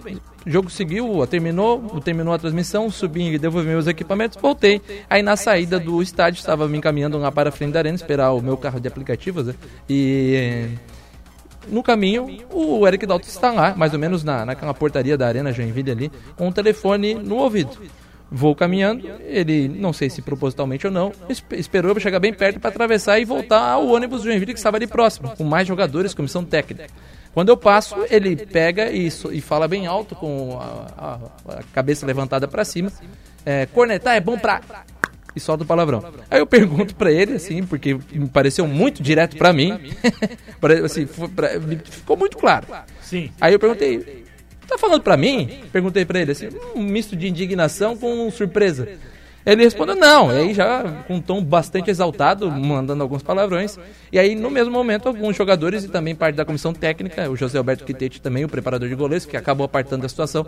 O 0.46 0.50
jogo 0.50 0.70
seguiu, 0.70 1.26
terminou, 1.26 1.80
terminou 2.02 2.34
a 2.34 2.38
transmissão, 2.38 2.92
subi 2.92 3.34
e 3.34 3.40
devolvi 3.40 3.70
meus 3.70 3.88
equipamentos, 3.88 4.38
voltei. 4.40 4.82
Aí 5.10 5.24
na 5.24 5.38
saída 5.38 5.80
do 5.80 6.02
estádio, 6.02 6.38
estava 6.40 6.68
me 6.68 6.78
encaminhando 6.78 7.18
lá 7.18 7.32
para 7.32 7.48
a 7.48 7.52
frente 7.52 7.72
da 7.72 7.80
arena, 7.80 7.96
esperar 7.96 8.34
o 8.34 8.42
meu 8.42 8.58
carro 8.58 8.78
de 8.80 8.88
aplicativos, 8.90 9.48
né? 9.48 9.56
E 9.90 10.68
no 11.70 11.82
caminho, 11.82 12.40
o 12.52 12.86
Eric 12.86 13.06
Dalton 13.06 13.26
está 13.26 13.52
lá, 13.54 13.74
mais 13.74 13.94
ou 13.94 14.00
menos 14.00 14.22
na, 14.22 14.46
naquela 14.46 14.74
portaria 14.74 15.18
da 15.18 15.28
Arena 15.28 15.54
Joinville 15.54 15.92
ali, 15.92 16.12
com 16.36 16.50
o 16.50 16.52
telefone 16.52 17.14
no 17.16 17.38
ouvido. 17.38 17.72
Vou 18.30 18.54
caminhando, 18.56 19.08
ele, 19.26 19.70
não 19.70 19.94
sei 19.94 20.10
se 20.10 20.22
propositalmente 20.22 20.86
ou 20.88 20.92
não, 20.92 21.14
esp- 21.30 21.54
esperou 21.54 21.94
eu 21.94 22.00
chegar 22.02 22.20
bem 22.20 22.34
perto 22.34 22.60
para 22.60 22.70
atravessar 22.70 23.18
e 23.20 23.24
voltar 23.26 23.62
ao 23.62 23.88
ônibus 23.88 24.24
Joinville 24.24 24.54
que 24.54 24.60
estava 24.60 24.76
ali 24.76 24.88
próximo, 24.88 25.30
com 25.38 25.44
mais 25.46 25.66
jogadores, 25.68 26.14
comissão 26.14 26.44
técnica. 26.44 26.88
Quando 27.34 27.50
eu 27.50 27.58
passo, 27.58 27.96
ele 28.10 28.36
pega 28.36 28.92
e, 28.92 29.08
e 29.08 29.42
fala 29.42 29.68
bem 29.68 29.88
alto, 29.88 30.16
com 30.16 30.60
a, 30.60 31.20
a- 31.50 31.56
a 31.60 31.64
cabeça 31.74 32.06
levantada 32.06 32.48
para 32.48 32.64
cima, 32.64 32.92
é, 33.46 33.66
cornetar 33.66 34.16
é 34.16 34.20
bom 34.20 34.38
pra 34.38 34.62
e 35.36 35.40
solta 35.40 35.64
o 35.64 35.66
palavrão. 35.68 36.00
Aí 36.30 36.40
eu 36.40 36.46
pergunto 36.46 36.94
pra 36.96 37.12
ele, 37.12 37.34
assim, 37.34 37.64
porque 37.64 37.98
me 38.12 38.30
pareceu 38.30 38.68
muito 38.68 39.02
direto 39.02 39.36
pra 39.36 39.52
mim. 39.52 39.74
Assim, 40.86 41.08
pra- 41.36 41.50
ficou 41.90 42.16
muito 42.16 42.38
claro. 42.38 42.68
Sim. 43.02 43.32
Aí 43.42 43.52
eu 43.54 43.60
perguntei, 43.60 44.24
tá 44.68 44.78
falando 44.78 45.02
pra 45.02 45.18
mim? 45.18 45.64
Perguntei 45.74 46.06
pra 46.06 46.20
ele, 46.22 46.32
assim, 46.32 46.50
um 46.76 46.82
misto 46.84 47.16
de 47.18 47.28
indignação 47.28 47.98
com 47.98 48.30
surpresa. 48.32 48.88
Ele 49.46 49.64
respondeu, 49.64 49.96
não. 49.96 50.32
E 50.32 50.38
aí 50.40 50.54
já 50.54 50.84
com 51.08 51.16
um 51.16 51.22
tom 51.22 51.44
bastante 51.44 51.90
exaltado, 51.90 52.50
mandando 52.50 53.04
alguns 53.04 53.22
palavrões. 53.22 53.78
E 54.12 54.18
aí, 54.18 54.36
no 54.36 54.50
mesmo 54.50 54.72
momento, 54.72 55.08
alguns 55.08 55.36
jogadores 55.36 55.84
e 55.84 55.90
também 55.90 56.16
parte 56.16 56.36
da 56.36 56.46
comissão 56.46 56.74
técnica, 56.74 57.30
o 57.30 57.36
José 57.36 57.58
Alberto 57.58 57.84
Quitete 57.84 58.22
também, 58.22 58.46
o 58.46 58.50
preparador 58.50 58.88
de 58.88 58.96
goleiros, 58.96 59.26
que 59.26 59.36
acabou 59.36 59.66
apartando 59.66 60.06
a 60.06 60.10
situação, 60.10 60.46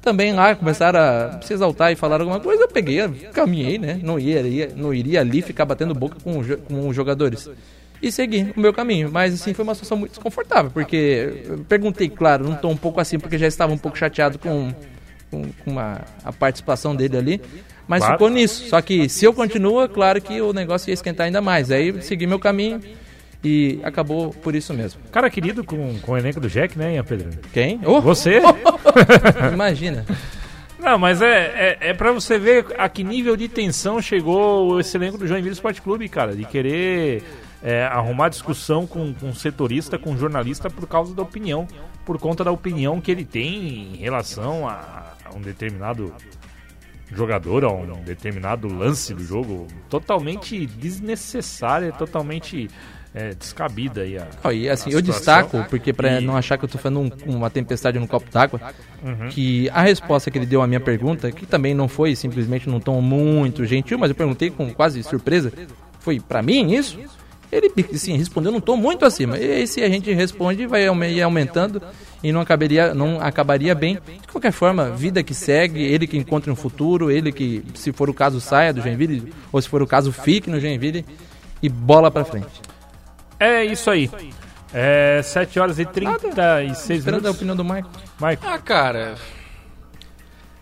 também 0.00 0.32
lá 0.32 0.54
começaram 0.54 1.00
a 1.00 1.40
se 1.42 1.52
exaltar 1.52 1.90
e 1.90 1.96
falar 1.96 2.20
alguma 2.20 2.38
coisa. 2.38 2.62
Eu 2.62 2.68
peguei, 2.68 3.00
caminhei, 3.32 3.76
né? 3.78 3.98
Não, 4.02 4.18
ia, 4.20 4.40
ia- 4.42 4.70
não 4.76 4.94
iria 4.94 5.20
ali 5.20 5.42
ficar 5.42 5.64
batendo 5.64 5.92
boca 5.92 6.16
com, 6.22 6.40
com 6.68 6.88
os 6.88 6.94
jogadores. 6.94 7.50
E 8.00 8.12
segui 8.12 8.52
o 8.56 8.60
meu 8.60 8.72
caminho. 8.72 9.10
Mas, 9.12 9.34
assim, 9.34 9.52
foi 9.52 9.64
uma 9.64 9.74
situação 9.74 9.98
muito 9.98 10.12
desconfortável, 10.12 10.70
porque 10.70 11.42
eu 11.44 11.58
perguntei, 11.68 12.08
claro, 12.08 12.44
num 12.44 12.54
tom 12.54 12.70
um 12.70 12.76
pouco 12.76 13.00
assim, 13.00 13.18
porque 13.18 13.36
já 13.36 13.48
estava 13.48 13.72
um 13.72 13.78
pouco 13.78 13.98
chateado 13.98 14.38
com, 14.38 14.72
com, 15.28 15.42
com 15.64 15.78
a, 15.80 16.02
a 16.24 16.32
participação 16.32 16.94
dele 16.94 17.16
ali. 17.16 17.40
Mas 17.88 18.00
Claro. 18.00 18.14
ficou 18.14 18.28
nisso. 18.28 18.68
Só 18.68 18.80
que 18.82 19.08
se 19.08 19.24
eu 19.24 19.32
continuo, 19.32 19.80
é 19.82 19.88
claro 19.88 20.20
que 20.20 20.40
o 20.40 20.52
negócio 20.52 20.90
ia 20.90 20.94
esquentar 20.94 21.26
ainda 21.26 21.40
mais. 21.40 21.70
Aí 21.70 22.00
segui 22.02 22.26
meu 22.26 22.38
caminho 22.38 22.80
e 23.42 23.80
acabou 23.82 24.30
por 24.30 24.54
isso 24.54 24.74
mesmo. 24.74 25.00
Cara 25.10 25.30
querido 25.30 25.64
com, 25.64 25.98
com 26.00 26.12
o 26.12 26.16
elenco 26.18 26.38
do 26.38 26.48
Jack, 26.48 26.78
né, 26.78 26.94
Ian 26.96 27.04
Pedro? 27.04 27.30
Quem? 27.52 27.80
Oh, 27.84 28.00
Você? 28.02 28.40
imagina. 29.52 30.04
Não, 30.78 30.98
mas 30.98 31.20
é, 31.20 31.76
é, 31.80 31.88
é 31.90 31.94
pra 31.94 32.12
você 32.12 32.38
ver 32.38 32.66
a 32.78 32.88
que 32.88 33.02
nível 33.02 33.36
de 33.36 33.48
tensão 33.48 34.00
chegou 34.00 34.78
esse 34.78 34.96
elenco 34.96 35.18
do 35.18 35.26
Joinville 35.26 35.54
Sport 35.54 35.80
Clube, 35.80 36.08
cara. 36.08 36.36
De 36.36 36.44
querer 36.44 37.22
é, 37.62 37.84
arrumar 37.84 38.28
discussão 38.28 38.86
com, 38.86 39.12
com 39.12 39.34
setorista, 39.34 39.98
com 39.98 40.16
jornalista 40.16 40.70
por 40.70 40.86
causa 40.86 41.14
da 41.14 41.22
opinião. 41.22 41.66
Por 42.06 42.18
conta 42.18 42.44
da 42.44 42.52
opinião 42.52 43.00
que 43.00 43.10
ele 43.10 43.24
tem 43.24 43.94
em 43.94 43.96
relação 43.96 44.68
a, 44.68 45.12
a 45.24 45.36
um 45.36 45.40
determinado 45.40 46.14
jogador, 47.14 47.64
a 47.64 47.72
um 47.72 48.02
determinado 48.04 48.68
lance 48.68 49.14
do 49.14 49.24
jogo. 49.24 49.66
Totalmente 49.88 50.66
desnecessária, 50.66 51.92
totalmente 51.92 52.68
é, 53.14 53.34
descabida 53.34 54.02
aí 54.02 54.18
a, 54.18 54.26
Ó, 54.44 54.52
e 54.52 54.68
assim, 54.68 54.90
eu 54.90 55.00
destaco, 55.00 55.64
porque 55.70 55.92
pra 55.92 56.20
E- 56.20 56.24
não 56.24 56.36
achar 56.36 56.58
que 56.58 56.64
eu 56.66 56.68
tô 56.68 56.76
fazendo 56.78 57.00
um- 57.00 57.10
uma 57.36 57.48
tempestade 57.50 57.98
no 57.98 58.06
copo 58.06 58.30
d'água, 58.30 58.60
Uhum. 59.02 59.28
que 59.30 59.68
a 59.70 59.80
resposta 59.82 60.30
que 60.30 60.36
ele 60.38 60.44
deu 60.46 60.60
à 60.62 60.66
minha 60.66 60.78
pergunta, 60.78 61.32
que 61.32 61.46
também 61.46 61.72
não 61.74 61.88
foi 61.88 62.14
simplesmente 62.14 62.68
num 62.68 62.78
tom 62.78 63.00
muito 63.00 63.64
gentil, 63.64 63.98
mas 63.98 64.10
eu 64.10 64.14
perguntei 64.14 64.50
com 64.50 64.72
quase 64.72 65.02
surpresa, 65.02 65.50
foi 66.00 66.20
pra 66.20 66.42
mim 66.42 66.74
isso? 66.74 66.98
Ele 67.50 67.72
assim, 67.94 68.16
respondeu 68.16 68.52
num 68.52 68.60
tom 68.60 68.76
muito 68.76 69.04
acima. 69.06 69.38
E 69.38 69.50
aí, 69.52 69.66
se 69.66 69.82
a 69.82 69.88
gente 69.88 70.12
responde, 70.12 70.66
vai 70.66 70.86
aumentando 70.86 71.80
e 72.22 72.30
não 72.30 72.40
acabaria, 72.40 72.92
não 72.92 73.20
acabaria 73.20 73.74
bem. 73.74 73.98
De 74.20 74.28
qualquer 74.28 74.52
forma, 74.52 74.90
vida 74.90 75.22
que 75.22 75.32
segue, 75.32 75.82
ele 75.82 76.06
que 76.06 76.18
encontre 76.18 76.50
um 76.50 76.56
futuro, 76.56 77.10
ele 77.10 77.32
que, 77.32 77.64
se 77.74 77.90
for 77.92 78.10
o 78.10 78.14
caso, 78.14 78.40
saia 78.40 78.72
do 78.72 78.82
Joinville, 78.82 79.32
ou 79.50 79.62
se 79.62 79.68
for 79.68 79.80
o 79.80 79.86
caso, 79.86 80.12
fique 80.12 80.50
no 80.50 80.60
Joinville 80.60 81.06
e 81.62 81.68
bola 81.68 82.10
pra 82.10 82.24
frente. 82.24 82.60
É 83.40 83.64
isso 83.64 83.90
aí. 83.90 84.10
É 84.74 85.22
7 85.22 85.58
horas 85.58 85.78
e 85.78 85.86
36 85.86 86.98
Esperando 86.98 87.20
a 87.26 87.32
minutos. 87.32 87.36
opinião 87.36 87.56
do. 87.56 87.64
Mike, 87.64 87.88
Ah, 88.44 88.58
cara. 88.58 89.14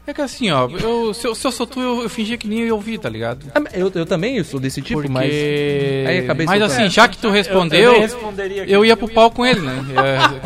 É 0.07 0.15
que 0.15 0.23
assim, 0.23 0.51
ó, 0.53 0.69
eu, 0.71 1.13
se, 1.13 1.27
eu, 1.27 1.35
se 1.35 1.45
eu 1.45 1.51
sou 1.51 1.67
tu, 1.67 1.81
eu, 1.81 2.03
eu 2.03 2.09
fingia 2.09 2.39
que 2.39 2.47
nem 2.47 2.61
eu 2.61 2.77
ouvi, 2.77 2.97
tá 2.97 3.09
ligado? 3.09 3.45
Ah, 3.53 3.61
Eu, 3.73 3.91
eu 3.93 4.07
também 4.07 4.43
sou 4.45 4.61
desse 4.61 4.81
tipo, 4.81 5.01
Porque... 5.01 5.13
mas. 5.13 5.33
Aí 5.33 6.19
acabei 6.21 6.47
Mas 6.47 6.61
soltando. 6.61 6.81
assim, 6.81 6.91
já 6.91 7.09
que 7.09 7.19
tu 7.19 7.29
respondeu, 7.29 7.87
também 7.87 8.01
responderia 8.03 8.65
eu 8.69 8.85
ia 8.85 8.97
pro 8.97 9.09
pau 9.09 9.31
com 9.33 9.45
ele, 9.45 9.61
né? 9.61 9.85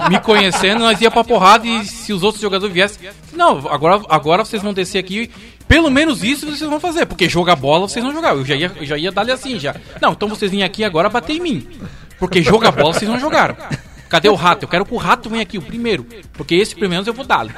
É, 0.07 0.09
me 0.09 0.19
conhecendo, 0.21 0.79
nós 0.81 0.99
ia 1.01 1.11
pra 1.11 1.23
porrada 1.23 1.67
e 1.67 1.85
se 1.85 2.11
os 2.11 2.23
outros 2.23 2.41
jogadores 2.41 2.73
viessem. 2.73 3.11
Não, 3.35 3.69
agora, 3.69 4.01
agora 4.09 4.45
vocês 4.47 4.63
vão 4.63 4.73
descer 4.73 4.99
aqui. 4.99 5.31
Pelo 5.69 5.91
menos 5.91 6.25
isso 6.25 6.47
vocês 6.47 6.69
vão 6.69 6.81
fazer, 6.81 7.05
porque 7.05 7.29
jogar 7.29 7.55
bola 7.55 7.87
vocês 7.87 8.05
não 8.05 8.13
jogaram. 8.13 8.39
Eu 8.39 8.45
já 8.47 8.57
ia, 8.57 8.73
eu 8.75 8.87
já 8.87 8.97
ia 8.97 9.13
dar-lhe 9.13 9.31
assim 9.31 9.59
já. 9.59 9.77
Não, 10.01 10.13
então 10.13 10.29
vocês 10.29 10.51
vêm 10.51 10.63
aqui 10.63 10.83
agora 10.83 11.09
bater 11.11 11.37
em 11.37 11.41
mim. 11.41 11.69
Porque 12.19 12.43
jogar 12.43 12.73
bola 12.73 12.95
vocês 12.95 13.11
não 13.11 13.21
jogaram. 13.21 13.57
Cadê 14.09 14.29
o 14.29 14.35
rato? 14.35 14.65
Eu 14.65 14.69
quero 14.69 14.85
que 14.87 14.95
o 14.95 14.97
rato 14.97 15.29
venha 15.31 15.43
aqui, 15.43 15.59
o 15.59 15.63
primeiro. 15.63 16.05
Porque 16.33 16.55
esse 16.55 16.75
pelo 16.75 16.91
menos 16.91 17.07
eu 17.07 17.13
vou 17.15 17.25
dar-lhe. 17.25 17.53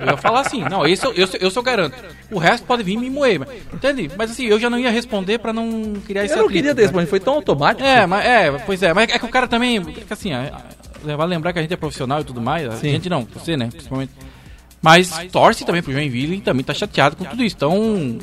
Eu 0.00 0.06
ia 0.06 0.16
falar 0.16 0.40
assim, 0.40 0.62
não, 0.62 0.86
esse 0.86 1.04
eu, 1.04 1.12
eu, 1.14 1.28
eu, 1.54 1.62
garanto. 1.62 1.94
O 2.30 2.38
resto 2.38 2.66
pode 2.66 2.82
vir 2.82 2.96
me 2.96 3.10
moer. 3.10 3.40
mas- 3.40 3.48
Entende? 3.72 4.10
Mas 4.16 4.30
assim, 4.30 4.44
eu 4.46 4.58
já 4.58 4.70
não 4.70 4.78
ia 4.78 4.90
responder 4.90 5.38
pra 5.38 5.52
não 5.52 5.94
criar 6.06 6.24
esse 6.24 6.34
Eu 6.34 6.38
não 6.38 6.44
atrito, 6.44 6.58
queria 6.62 6.74
né? 6.74 6.82
responder, 6.82 7.06
foi 7.06 7.20
tão 7.20 7.34
automático. 7.34 7.86
É, 7.86 8.06
mas 8.06 8.24
é, 8.24 8.50
pois 8.64 8.82
é, 8.82 8.92
mas 8.94 9.08
é 9.10 9.18
que 9.18 9.24
o 9.24 9.28
cara 9.28 9.46
também, 9.48 9.82
assim, 10.08 10.32
é, 10.32 10.52
é, 11.06 11.16
vale 11.16 11.30
lembrar 11.30 11.52
que 11.52 11.58
a 11.58 11.62
gente 11.62 11.74
é 11.74 11.76
profissional 11.76 12.20
e 12.20 12.24
tudo 12.24 12.40
mais, 12.40 12.66
a 12.68 12.72
Sim. 12.72 12.90
gente 12.90 13.08
não, 13.08 13.24
você, 13.24 13.56
né, 13.56 13.68
principalmente. 13.70 14.12
Mas 14.80 15.10
torce 15.32 15.64
também 15.64 15.82
pro 15.82 15.92
Joinville 15.92 16.36
e 16.36 16.40
também 16.40 16.62
tá 16.62 16.74
chateado 16.74 17.16
com 17.16 17.24
tudo 17.24 17.42
isso. 17.42 17.56
Então, 17.56 18.18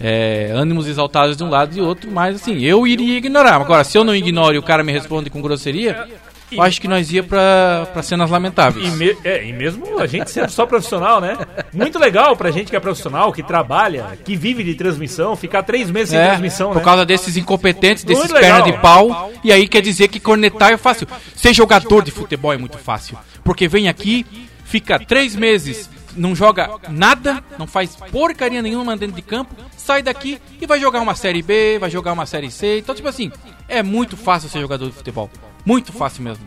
é, 0.00 0.52
ânimos 0.54 0.86
exaltados 0.86 1.36
de 1.36 1.42
um 1.42 1.50
lado 1.50 1.72
e 1.72 1.80
do 1.80 1.86
outro, 1.86 2.08
mas 2.10 2.36
assim, 2.36 2.58
eu 2.62 2.86
iria 2.86 3.18
ignorar. 3.18 3.56
Agora, 3.56 3.82
se 3.82 3.98
eu 3.98 4.04
não 4.04 4.14
ignoro 4.14 4.54
e 4.54 4.58
o 4.58 4.62
cara 4.62 4.84
me 4.84 4.92
responde 4.92 5.28
com 5.28 5.42
grosseria, 5.42 6.06
eu 6.52 6.62
acho 6.62 6.80
que 6.80 6.88
nós 6.88 7.10
ia 7.12 7.22
pra 7.22 7.86
cenas 8.02 8.30
lamentáveis. 8.30 8.86
E, 8.86 8.90
me- 8.96 9.16
é, 9.24 9.44
e 9.46 9.52
mesmo 9.52 9.98
a 9.98 10.06
gente 10.06 10.30
sendo 10.30 10.50
só 10.50 10.64
profissional, 10.66 11.20
né? 11.20 11.36
Muito 11.72 11.98
legal 11.98 12.36
pra 12.36 12.50
gente 12.50 12.70
que 12.70 12.76
é 12.76 12.80
profissional, 12.80 13.32
que 13.32 13.42
trabalha, 13.42 14.18
que 14.24 14.34
vive 14.36 14.62
de 14.64 14.74
transmissão, 14.74 15.36
ficar 15.36 15.62
três 15.62 15.90
meses 15.90 16.10
sem 16.10 16.18
É, 16.18 16.28
transmissão, 16.28 16.68
por 16.72 16.78
né? 16.78 16.84
causa 16.84 17.04
desses 17.06 17.36
incompetentes, 17.36 18.04
desses 18.04 18.30
perna 18.32 18.62
de 18.62 18.72
pau. 18.78 19.30
E 19.44 19.52
aí 19.52 19.66
quer 19.68 19.82
dizer 19.82 20.08
que 20.08 20.18
cornetar 20.20 20.72
é 20.72 20.76
fácil. 20.76 21.06
Ser 21.36 21.52
jogador 21.52 22.02
de 22.02 22.10
futebol 22.10 22.52
é 22.52 22.56
muito 22.56 22.78
fácil. 22.78 23.18
Porque 23.44 23.68
vem 23.68 23.88
aqui, 23.88 24.26
fica 24.64 24.98
três 24.98 25.34
meses, 25.36 25.88
não 26.16 26.34
joga 26.34 26.70
nada, 26.88 27.42
não 27.58 27.66
faz 27.66 27.96
porcaria 28.10 28.60
nenhuma 28.60 28.96
dentro 28.96 29.14
de 29.16 29.22
campo, 29.22 29.54
sai 29.76 30.02
daqui 30.02 30.38
e 30.60 30.66
vai 30.66 30.80
jogar 30.80 31.00
uma 31.00 31.14
série 31.14 31.42
B, 31.42 31.78
vai 31.78 31.88
jogar 31.90 32.12
uma 32.12 32.26
série 32.26 32.50
C. 32.50 32.78
Então, 32.78 32.94
tipo 32.94 33.08
assim, 33.08 33.30
é 33.68 33.82
muito 33.82 34.16
fácil 34.16 34.48
ser 34.48 34.60
jogador 34.60 34.86
de 34.86 34.92
futebol. 34.92 35.30
Muito 35.68 35.92
fácil 35.92 36.22
mesmo. 36.22 36.42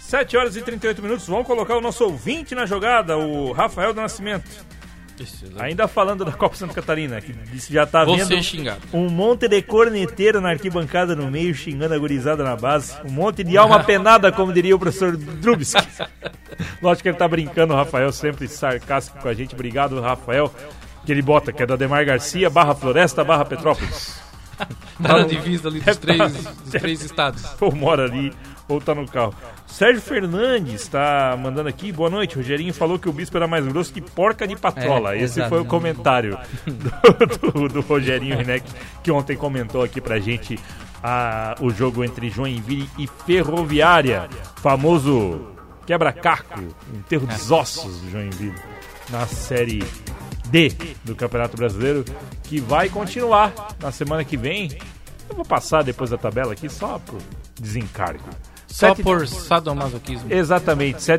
7 0.00 0.36
horas 0.36 0.56
e 0.56 0.62
38 0.62 1.00
minutos, 1.00 1.28
vamos 1.28 1.46
colocar 1.46 1.76
o 1.76 1.80
nosso 1.80 2.02
ouvinte 2.02 2.56
na 2.56 2.66
jogada, 2.66 3.16
o 3.16 3.52
Rafael 3.52 3.94
do 3.94 4.00
Nascimento. 4.00 4.50
Ainda 5.60 5.86
falando 5.86 6.24
da 6.24 6.32
Copa 6.32 6.56
Santa 6.56 6.74
Catarina, 6.74 7.20
que 7.20 7.32
disse 7.32 7.68
que 7.68 7.74
já 7.74 7.86
tá 7.86 8.04
Vou 8.04 8.16
vendo 8.16 8.42
xingado. 8.42 8.80
um 8.92 9.08
monte 9.08 9.46
de 9.46 9.62
corneteiro 9.62 10.40
na 10.40 10.48
arquibancada 10.50 11.14
no 11.14 11.30
meio, 11.30 11.54
xingando 11.54 11.94
a 11.94 11.98
gurizada 11.98 12.42
na 12.42 12.56
base. 12.56 12.96
Um 13.04 13.12
monte 13.12 13.44
de 13.44 13.56
alma 13.56 13.84
penada, 13.84 14.32
como 14.32 14.52
diria 14.52 14.74
o 14.74 14.78
professor 14.78 15.16
Drubski. 15.16 15.86
Lógico 16.82 17.04
que 17.04 17.08
ele 17.10 17.16
tá 17.18 17.28
brincando, 17.28 17.72
o 17.72 17.76
Rafael, 17.76 18.10
sempre 18.10 18.48
sarcástico 18.48 19.20
com 19.20 19.28
a 19.28 19.34
gente. 19.34 19.54
Obrigado, 19.54 20.00
Rafael. 20.00 20.52
Que 21.06 21.12
ele 21.12 21.22
bota, 21.22 21.52
que 21.52 21.62
é 21.62 21.66
da 21.66 21.76
Demar 21.76 22.04
Garcia, 22.04 22.50
barra 22.50 22.74
Floresta, 22.74 23.22
barra 23.22 23.44
Petrópolis. 23.44 24.20
Tá 25.02 25.18
na 25.18 25.24
divisa 25.24 25.68
ali 25.68 25.80
dos 25.80 25.96
três, 25.96 26.32
dos 26.32 26.70
três 26.70 27.02
estados. 27.02 27.44
ou 27.60 27.74
mora 27.74 28.04
ali, 28.04 28.32
ou 28.68 28.80
tá 28.80 28.94
no 28.94 29.06
carro. 29.06 29.34
Sérgio 29.66 30.02
Fernandes 30.02 30.86
tá 30.88 31.36
mandando 31.40 31.68
aqui, 31.68 31.90
boa 31.90 32.10
noite. 32.10 32.36
Rogerinho 32.36 32.72
falou 32.74 32.98
que 32.98 33.08
o 33.08 33.12
bispo 33.12 33.36
era 33.36 33.46
mais 33.46 33.66
grosso 33.66 33.92
que 33.92 34.00
porca 34.00 34.46
de 34.46 34.54
patrola. 34.56 35.14
É, 35.14 35.22
Esse 35.22 35.38
exato. 35.40 35.48
foi 35.48 35.60
o 35.60 35.64
comentário 35.64 36.38
do, 36.66 37.50
do, 37.52 37.68
do 37.68 37.80
Rogerinho 37.80 38.36
Rineck, 38.36 38.70
que 39.02 39.10
ontem 39.10 39.36
comentou 39.36 39.82
aqui 39.82 40.00
pra 40.00 40.18
gente 40.20 40.58
a, 41.02 41.56
o 41.60 41.70
jogo 41.70 42.04
entre 42.04 42.28
Joinville 42.28 42.88
e 42.98 43.06
Ferroviária. 43.26 44.28
Famoso 44.56 45.48
quebra-caco, 45.86 46.60
enterro 46.94 47.26
dos 47.26 47.50
ossos 47.50 48.00
do 48.02 48.10
Joinville 48.10 48.54
na 49.10 49.26
série 49.26 49.82
D 50.52 50.70
do 51.02 51.16
Campeonato 51.16 51.56
Brasileiro, 51.56 52.04
que 52.44 52.60
vai 52.60 52.88
continuar 52.90 53.74
na 53.80 53.90
semana 53.90 54.22
que 54.22 54.36
vem. 54.36 54.70
Eu 55.28 55.34
vou 55.34 55.44
passar 55.46 55.82
depois 55.82 56.10
da 56.10 56.18
tabela 56.18 56.52
aqui 56.52 56.68
só 56.68 56.98
pro 56.98 57.16
desencargo. 57.58 58.28
Só 58.68 58.88
Sete- 58.88 59.02
por 59.02 59.26
sadomasoquismo. 59.26 60.30
Exatamente, 60.32 60.96
Não 61.08 61.14
é 61.14 61.18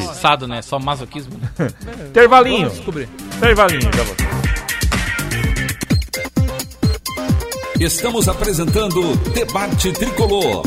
7h39. 0.00 0.14
sado, 0.14 0.48
né? 0.48 0.62
Só 0.62 0.78
masoquismo. 0.78 1.38
né? 1.58 1.68
Intervalinho. 2.08 2.70
Descobrir. 2.70 3.08
Intervalinho, 3.36 3.82
já 3.82 4.02
volto. 4.02 4.24
Estamos 7.78 8.28
apresentando 8.28 9.14
Debate 9.34 9.92
Tricolor. 9.92 10.62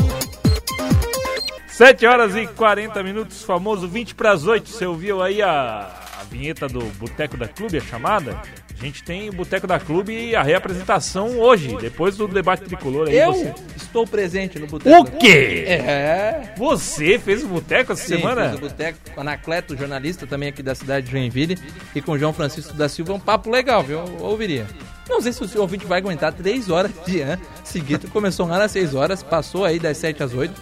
7 1.68 2.06
horas 2.06 2.36
e 2.36 2.46
40 2.46 3.02
minutos, 3.02 3.42
famoso 3.42 3.88
20 3.88 4.14
para 4.14 4.32
as 4.32 4.44
8. 4.46 4.68
Você 4.68 4.86
ouviu 4.86 5.22
aí 5.22 5.40
a 5.42 5.90
vinheta 6.30 6.68
do 6.68 6.80
Boteco 6.98 7.36
da 7.36 7.48
Clube, 7.48 7.78
a 7.78 7.80
chamada? 7.80 8.40
A 8.78 8.84
gente 8.84 9.02
tem 9.02 9.28
o 9.28 9.32
Boteco 9.32 9.66
da 9.66 9.80
Clube 9.80 10.12
e 10.12 10.36
a 10.36 10.42
reapresentação 10.42 11.38
hoje, 11.40 11.76
depois 11.80 12.16
do 12.16 12.28
debate 12.28 12.64
tricolor 12.64 13.08
aí. 13.08 13.16
Eu 13.18 13.32
você- 13.32 13.54
estou 13.76 14.06
presente 14.06 14.58
no 14.58 14.66
boteco. 14.66 15.00
O 15.08 15.18
quê? 15.18 15.64
É. 15.66 16.54
Você 16.56 17.18
fez 17.18 17.42
o 17.42 17.48
Boteco 17.48 17.92
essa 17.92 18.02
Sim, 18.06 18.18
semana? 18.18 18.50
fiz 18.50 18.58
o 18.58 18.60
boteco 18.60 18.98
com 19.12 19.18
o 19.18 19.20
Anacleto, 19.20 19.76
jornalista 19.76 20.26
também 20.26 20.48
aqui 20.50 20.62
da 20.62 20.74
cidade 20.74 21.06
de 21.06 21.12
Joinville, 21.12 21.58
e 21.94 22.00
com 22.00 22.12
o 22.12 22.18
João 22.18 22.32
Francisco 22.32 22.72
da 22.74 22.88
Silva, 22.88 23.12
um 23.14 23.20
papo 23.20 23.50
legal, 23.50 23.82
viu? 23.82 23.98
Eu 23.98 24.18
ouviria. 24.24 24.66
Não 25.08 25.20
sei 25.22 25.32
se 25.32 25.42
o 25.42 25.48
seu 25.48 25.62
ouvinte 25.62 25.86
vai 25.86 25.98
aguentar 25.98 26.32
três 26.32 26.68
horas 26.70 26.90
de 27.06 27.20
ano 27.20 27.40
seguido. 27.64 28.08
Começou 28.08 28.46
lá 28.46 28.62
às 28.64 28.70
6 28.72 28.94
horas, 28.94 29.22
passou 29.22 29.64
aí 29.64 29.78
das 29.78 29.96
7 29.96 30.22
às 30.22 30.34
8. 30.34 30.52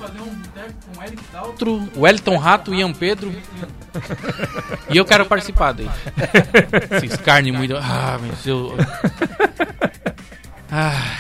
Outro, 1.45 1.89
Wellington 1.97 2.37
Rato, 2.37 2.75
Ian 2.75 2.93
Pedro. 2.93 3.33
e 4.89 4.97
eu 4.97 5.05
quero 5.05 5.27
participar 5.27 5.73
daí. 5.73 5.89
Esses 7.03 7.17
carne 7.19 7.51
muito. 7.53 7.77
Ah, 7.77 8.19
mas 8.21 8.47
eu. 8.47 8.75
Ah, 10.71 11.17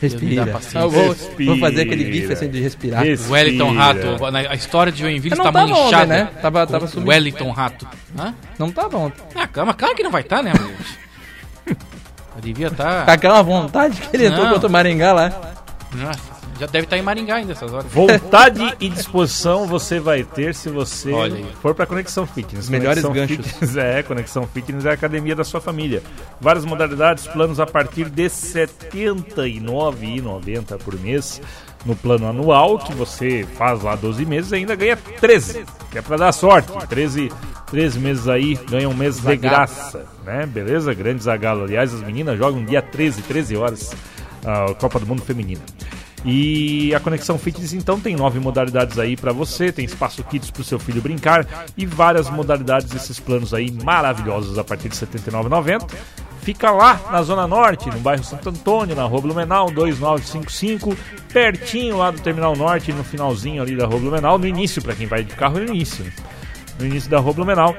Deus 0.00 0.12
dá 0.14 0.18
Respira. 0.18 0.46
paciência. 0.46 0.78
Eu 0.78 0.90
vou, 0.90 1.08
Respira. 1.08 1.50
vou 1.50 1.58
fazer 1.60 1.82
aquele 1.82 2.12
gif 2.12 2.32
assim 2.32 2.48
de 2.48 2.60
respirar. 2.60 3.02
Respira. 3.04 3.32
Wellington 3.32 3.74
Rato. 3.74 4.30
na- 4.30 4.38
A 4.50 4.54
história 4.54 4.90
de 4.92 5.00
Joinville 5.00 5.36
não 5.36 5.44
está 5.46 5.52
tava 5.52 5.66
manchada. 5.72 6.06
né? 6.06 6.28
Tava- 6.40 6.66
tava 6.66 6.86
sumido. 6.86 7.10
Wellington 7.10 7.50
Rato. 7.50 7.86
Hã? 8.18 8.34
Não 8.58 8.70
tava 8.70 8.96
ontem. 8.96 9.22
Ah, 9.34 9.46
calma, 9.46 9.74
claro 9.74 9.94
que 9.94 10.02
não 10.02 10.10
vai 10.10 10.22
estar, 10.22 10.42
né, 10.42 10.52
meu? 10.58 10.68
Eu 10.68 10.76
devia 12.40 12.68
estar. 12.68 13.04
Com 13.04 13.10
aquela 13.10 13.42
vontade 13.42 14.00
que 14.00 14.16
ele 14.16 14.26
entrou 14.26 14.44
Não. 14.44 14.52
contra 14.54 14.68
o 14.68 14.72
Maringá 14.72 15.12
lá. 15.12 15.32
Nossa, 15.94 16.20
já 16.58 16.66
deve 16.66 16.84
estar 16.84 16.96
em 16.98 17.02
Maringá 17.02 17.36
ainda 17.36 17.52
essas 17.52 17.72
horas. 17.72 17.90
Vontade 17.90 18.76
e 18.80 18.88
disposição 18.88 19.66
você 19.66 19.98
vai 19.98 20.22
ter 20.22 20.54
se 20.54 20.68
você 20.68 21.10
for 21.62 21.74
para 21.74 21.86
Conexão 21.86 22.26
Fitness. 22.26 22.68
Melhores 22.68 23.02
Conexão 23.02 23.26
ganchos. 23.36 23.46
Fitness 23.46 23.76
é, 23.76 24.02
Conexão 24.02 24.46
Fitness 24.46 24.84
é 24.84 24.90
a 24.90 24.92
academia 24.92 25.34
da 25.34 25.42
sua 25.42 25.60
família. 25.60 26.02
Várias 26.40 26.64
modalidades, 26.64 27.26
planos 27.26 27.58
a 27.60 27.66
partir 27.66 28.08
de 28.10 28.24
R$ 28.24 28.28
79,90 28.28 30.78
por 30.78 30.94
mês. 31.00 31.40
No 31.84 31.96
plano 31.96 32.28
anual, 32.28 32.78
que 32.78 32.92
você 32.92 33.46
faz 33.56 33.82
lá 33.82 33.94
12 33.96 34.26
meses, 34.26 34.52
ainda 34.52 34.76
ganha 34.76 34.96
13, 34.96 35.64
que 35.90 35.98
é 35.98 36.02
para 36.02 36.18
dar 36.18 36.32
sorte. 36.32 36.70
13, 36.88 37.32
13 37.70 37.98
meses 37.98 38.28
aí, 38.28 38.54
ganha 38.68 38.88
um 38.88 38.94
mês 38.94 39.18
de 39.18 39.36
graça, 39.36 40.04
né? 40.24 40.44
Beleza? 40.44 40.92
Grande 40.92 41.22
Zagalo. 41.22 41.64
Aliás, 41.64 41.94
as 41.94 42.02
meninas 42.02 42.38
jogam 42.38 42.62
dia 42.64 42.82
13, 42.82 43.22
13 43.22 43.56
horas, 43.56 43.96
a 44.44 44.74
Copa 44.74 45.00
do 45.00 45.06
Mundo 45.06 45.22
Feminina. 45.22 45.62
E 46.24 46.94
a 46.94 47.00
Conexão 47.00 47.38
Fitness 47.38 47.72
então 47.72 47.98
tem 47.98 48.14
nove 48.14 48.38
modalidades 48.38 48.98
aí 48.98 49.16
pra 49.16 49.32
você, 49.32 49.72
tem 49.72 49.86
espaço 49.86 50.22
kids 50.24 50.50
pro 50.50 50.62
seu 50.62 50.78
filho 50.78 51.00
brincar 51.00 51.46
e 51.76 51.86
várias 51.86 52.28
modalidades 52.28 52.90
desses 52.90 53.18
planos 53.18 53.54
aí 53.54 53.70
maravilhosos 53.82 54.58
a 54.58 54.64
partir 54.64 54.90
de 54.90 54.98
R$ 54.98 55.06
79,90. 55.06 55.88
Fica 56.50 56.72
lá 56.72 57.00
na 57.12 57.22
Zona 57.22 57.46
Norte, 57.46 57.88
no 57.88 58.00
bairro 58.00 58.24
Santo 58.24 58.48
Antônio, 58.48 58.96
na 58.96 59.04
Rua 59.04 59.20
Blumenau 59.20 59.70
2955, 59.70 60.96
pertinho 61.32 61.98
lá 61.98 62.10
do 62.10 62.20
Terminal 62.20 62.56
Norte, 62.56 62.92
no 62.92 63.04
finalzinho 63.04 63.62
ali 63.62 63.76
da 63.76 63.86
Rua 63.86 64.00
Blumenau, 64.00 64.36
no 64.36 64.48
início, 64.48 64.82
pra 64.82 64.92
quem 64.92 65.06
vai 65.06 65.22
de 65.22 65.32
carro, 65.32 65.60
no 65.60 65.66
início. 65.66 66.04
No 66.76 66.86
início 66.86 67.08
da 67.08 67.20
Rua 67.20 67.34
Blumenau. 67.34 67.76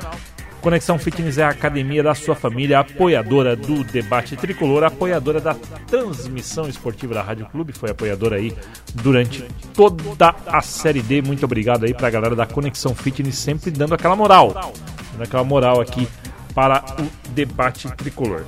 Conexão 0.61 0.97
Fitness 0.97 1.37
é 1.37 1.43
a 1.43 1.49
academia 1.49 2.01
da 2.01 2.15
sua 2.15 2.33
família, 2.33 2.79
apoiadora 2.79 3.57
do 3.57 3.83
debate 3.83 4.37
tricolor, 4.37 4.85
apoiadora 4.85 5.41
da 5.41 5.53
transmissão 5.85 6.69
esportiva 6.69 7.13
da 7.13 7.21
Rádio 7.21 7.47
Clube, 7.47 7.73
foi 7.73 7.89
apoiadora 7.89 8.37
aí 8.37 8.55
durante 8.93 9.43
toda 9.73 10.33
a 10.47 10.61
Série 10.61 11.01
D. 11.01 11.21
Muito 11.21 11.43
obrigado 11.43 11.83
aí 11.83 11.93
pra 11.93 12.09
galera 12.09 12.37
da 12.37 12.45
Conexão 12.45 12.95
Fitness, 12.95 13.35
sempre 13.35 13.69
dando 13.69 13.95
aquela 13.95 14.15
moral, 14.15 14.71
dando 15.11 15.23
aquela 15.23 15.43
moral 15.43 15.81
aqui 15.81 16.07
para 16.53 16.83
o 16.99 17.07
debate 17.31 17.89
tricolor. 17.95 18.43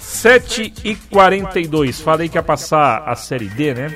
7 0.00 0.72
e 0.84 0.94
42 0.96 2.00
falei 2.00 2.28
que 2.28 2.36
ia 2.36 2.42
passar 2.42 3.04
a 3.06 3.14
Série 3.14 3.48
D, 3.48 3.74
né? 3.74 3.94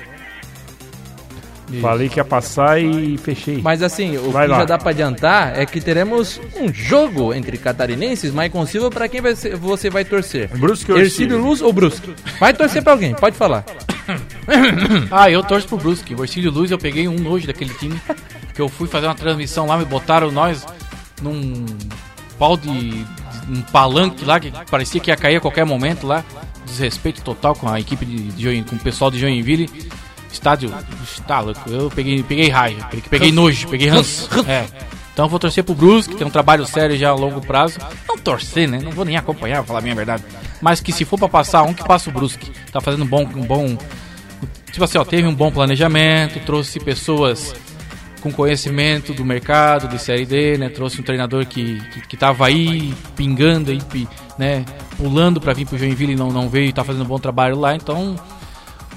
Falei 1.80 2.09
que 2.11 2.20
ia 2.20 2.24
passar 2.24 2.80
e 2.80 3.16
fechei. 3.18 3.61
Mas 3.61 3.82
assim, 3.82 4.16
o 4.18 4.30
Vai 4.30 4.45
que 4.47 4.53
lá. 4.53 4.59
já 4.59 4.64
dá 4.64 4.78
pra 4.78 4.90
adiantar 4.90 5.59
é 5.59 5.64
que 5.66 5.80
teremos 5.80 6.38
um 6.57 6.72
jogo 6.72 7.32
entre 7.34 7.57
catarinenses, 7.57 8.32
Maicon 8.32 8.64
Silva, 8.66 8.90
pra 8.90 9.09
quem 9.09 9.20
vai 9.22 9.34
ser- 9.34 9.57
você 9.57 9.88
vai 9.90 10.05
torcer? 10.05 10.49
Brusque 10.57 10.92
ou 10.92 10.99
Ercílio 10.99 11.32
Ercílio? 11.36 11.45
Luz 11.49 11.62
ou 11.62 11.72
Brusque? 11.72 12.14
Vai 12.38 12.53
torcer 12.53 12.82
pra 12.82 12.92
alguém, 12.92 13.14
pode 13.14 13.36
falar. 13.36 13.64
Ah, 15.11 15.30
eu 15.30 15.42
torço 15.42 15.66
pro 15.66 15.78
Brusque. 15.78 16.14
O 16.14 16.22
Ercílio 16.22 16.51
Luz 16.51 16.70
eu 16.70 16.78
peguei 16.78 17.09
um 17.09 17.18
nojo 17.18 17.47
daquele 17.47 17.72
time. 17.74 17.99
Que 18.55 18.61
eu 18.61 18.68
fui 18.68 18.86
fazer 18.86 19.07
uma 19.07 19.14
transmissão 19.14 19.66
lá, 19.66 19.78
me 19.78 19.84
botaram 19.86 20.30
nós 20.30 20.64
num 21.22 21.64
pau 22.38 22.55
de. 22.57 23.05
Um 23.49 23.61
palanque 23.62 24.24
lá 24.24 24.38
que 24.40 24.51
parecia 24.70 25.01
que 25.01 25.11
ia 25.11 25.16
cair 25.16 25.36
a 25.36 25.40
qualquer 25.40 25.64
momento 25.64 26.07
lá. 26.07 26.24
Desrespeito 26.66 27.22
total 27.22 27.55
com 27.55 27.68
a 27.68 27.78
equipe 27.78 28.05
de, 28.05 28.16
de 28.32 28.42
Join- 28.42 28.62
com 28.64 28.76
o 28.76 28.78
pessoal 28.78 29.11
de 29.11 29.18
Joinville. 29.18 29.68
Estádio. 30.32 30.72
Tá 31.26 31.40
louco. 31.40 31.68
Eu 31.70 31.90
peguei, 31.90 32.22
peguei 32.22 32.49
raiva, 32.49 32.88
peguei, 33.09 33.30
nojo, 33.30 33.68
peguei 33.68 33.88
ranço. 33.88 34.28
É. 34.49 34.66
Então 35.12 35.26
eu 35.26 35.28
vou 35.28 35.38
torcer 35.38 35.62
pro 35.62 35.76
Brusque, 35.76 36.16
tem 36.16 36.26
um 36.26 36.30
trabalho 36.30 36.66
sério 36.66 36.97
já 36.99 37.11
a 37.11 37.14
longo 37.14 37.40
prazo. 37.40 37.78
Não 38.09 38.18
torcer, 38.18 38.68
né? 38.68 38.80
Não 38.82 38.90
vou 38.90 39.05
nem 39.05 39.16
acompanhar, 39.16 39.59
pra 39.59 39.64
falar 39.66 39.78
a 39.78 39.82
minha 39.82 39.95
verdade. 39.95 40.24
Mas 40.61 40.80
que 40.80 40.90
se 40.92 41.05
for 41.05 41.16
pra 41.16 41.28
passar 41.28 41.62
um, 41.62 41.72
que 41.72 41.84
passa 41.84 42.11
o 42.11 42.12
Brusque. 42.12 42.51
Tá 42.72 42.80
fazendo 42.80 43.05
um 43.05 43.07
bom, 43.07 43.22
um 43.22 43.42
bom 43.47 43.78
Tipo 44.72 44.82
assim, 44.84 44.99
ó, 44.99 45.05
teve 45.05 45.28
um 45.28 45.34
bom 45.34 45.53
planejamento, 45.53 46.40
trouxe 46.45 46.80
pessoas 46.80 47.55
com 48.24 48.32
conhecimento 48.32 49.12
do 49.12 49.24
mercado, 49.24 49.86
de 49.86 49.98
Série 49.98 50.24
D, 50.24 50.58
né? 50.58 50.70
Trouxe 50.70 51.00
um 51.00 51.04
treinador 51.04 51.46
que, 51.46 51.78
que, 51.90 52.08
que 52.08 52.16
tava 52.16 52.46
aí, 52.46 52.92
pingando 53.14 53.70
aí, 53.70 53.78
né? 54.38 54.64
Pulando 54.96 55.40
pra 55.40 55.52
vir 55.52 55.66
pro 55.66 55.78
Joinville 55.78 56.14
e 56.14 56.16
não, 56.16 56.32
não 56.32 56.48
veio 56.48 56.70
e 56.70 56.72
tá 56.72 56.82
fazendo 56.82 57.04
um 57.04 57.08
bom 57.08 57.18
trabalho 57.18 57.60
lá, 57.60 57.76
então... 57.76 58.16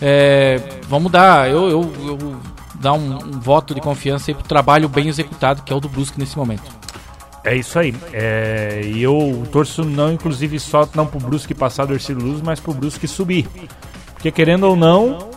é, 0.02 0.62
vamos 0.88 1.12
dar, 1.12 1.50
eu, 1.50 1.70
eu, 1.70 1.94
eu 2.08 2.36
dar 2.80 2.94
um, 2.94 3.16
um 3.16 3.40
voto 3.40 3.76
de 3.76 3.82
confiança 3.82 4.32
aí 4.32 4.36
pro 4.36 4.48
trabalho 4.48 4.88
bem 4.88 5.08
executado, 5.08 5.62
que 5.64 5.74
é 5.74 5.76
o 5.76 5.80
do 5.80 5.90
Brusque 5.90 6.20
nesse 6.20 6.38
momento. 6.38 6.72
É 7.44 7.56
isso 7.56 7.78
aí. 7.80 7.94
É, 8.14 8.82
eu 8.96 9.44
torço 9.52 9.84
não, 9.84 10.12
inclusive, 10.12 10.60
só 10.60 10.88
não 10.96 11.06
pro 11.06 11.20
Brusque 11.20 11.54
passar 11.54 11.86
do 11.86 11.94
Ercílio 11.94 12.24
Luz, 12.24 12.42
mas 12.42 12.60
pro 12.60 12.74
Brusque 12.74 13.08
subir. 13.08 13.48
Porque 14.14 14.32
querendo 14.32 14.64
ou 14.64 14.76
não, 14.76 15.30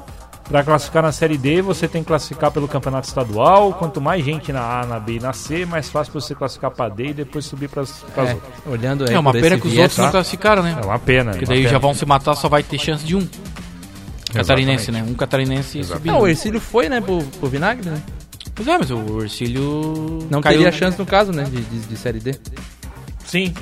para 0.51 0.65
classificar 0.65 1.03
na 1.03 1.13
Série 1.13 1.39
D, 1.39 1.63
você 1.63 1.87
tem 1.87 2.03
que 2.03 2.09
classificar 2.09 2.51
pelo 2.51 2.67
campeonato 2.67 3.07
estadual. 3.07 3.73
Quanto 3.75 4.01
mais 4.01 4.25
gente 4.25 4.53
na 4.53 4.81
A, 4.81 4.85
na 4.87 4.99
B 4.99 5.15
e 5.15 5.21
na 5.21 5.33
C, 5.33 5.65
mais 5.65 5.89
fácil 5.89 6.13
você 6.13 6.35
classificar 6.35 6.73
pra 6.73 6.89
D 6.89 7.09
e 7.09 7.15
depois 7.15 7.45
subir 7.45 7.69
pras, 7.69 8.05
pras 8.15 8.31
É, 8.31 8.35
outras. 8.35 8.53
olhando 8.67 9.05
aí 9.09 9.15
É 9.15 9.19
uma 9.19 9.33
pena 9.33 9.57
que 9.59 9.67
os 9.69 9.73
viés, 9.73 9.83
outros 9.85 9.99
não 9.99 10.07
tá? 10.07 10.11
classificaram, 10.11 10.63
né? 10.63 10.77
É 10.83 10.85
uma 10.85 10.99
pena. 10.99 11.31
Porque 11.31 11.45
uma 11.45 11.49
daí 11.55 11.59
pena. 11.63 11.71
já 11.71 11.79
vão 11.79 11.95
se 11.95 12.05
matar, 12.05 12.35
só 12.35 12.49
vai 12.49 12.63
ter 12.65 12.79
chance 12.79 13.05
de 13.05 13.15
um. 13.15 13.27
Catarinense, 14.33 14.91
né? 14.93 15.05
Um 15.09 15.15
catarinense 15.15 15.83
subindo. 15.85 16.13
Não, 16.13 16.21
o 16.23 16.29
Ercílio 16.29 16.61
foi, 16.61 16.89
né, 16.89 17.01
pro, 17.01 17.23
pro 17.39 17.49
Vinagre, 17.49 17.89
né? 17.89 18.01
Pois 18.55 18.67
é, 18.69 18.77
mas 18.79 18.91
o 18.91 19.23
Ercílio. 19.23 20.27
Não 20.31 20.41
caiu- 20.41 20.59
teria 20.59 20.73
chance 20.73 20.99
no 20.99 21.07
caso, 21.07 21.33
né, 21.33 21.45
de, 21.45 21.61
de, 21.63 21.79
de 21.81 21.97
Série 21.97 22.21
D. 22.21 22.35
Sim, 23.25 23.55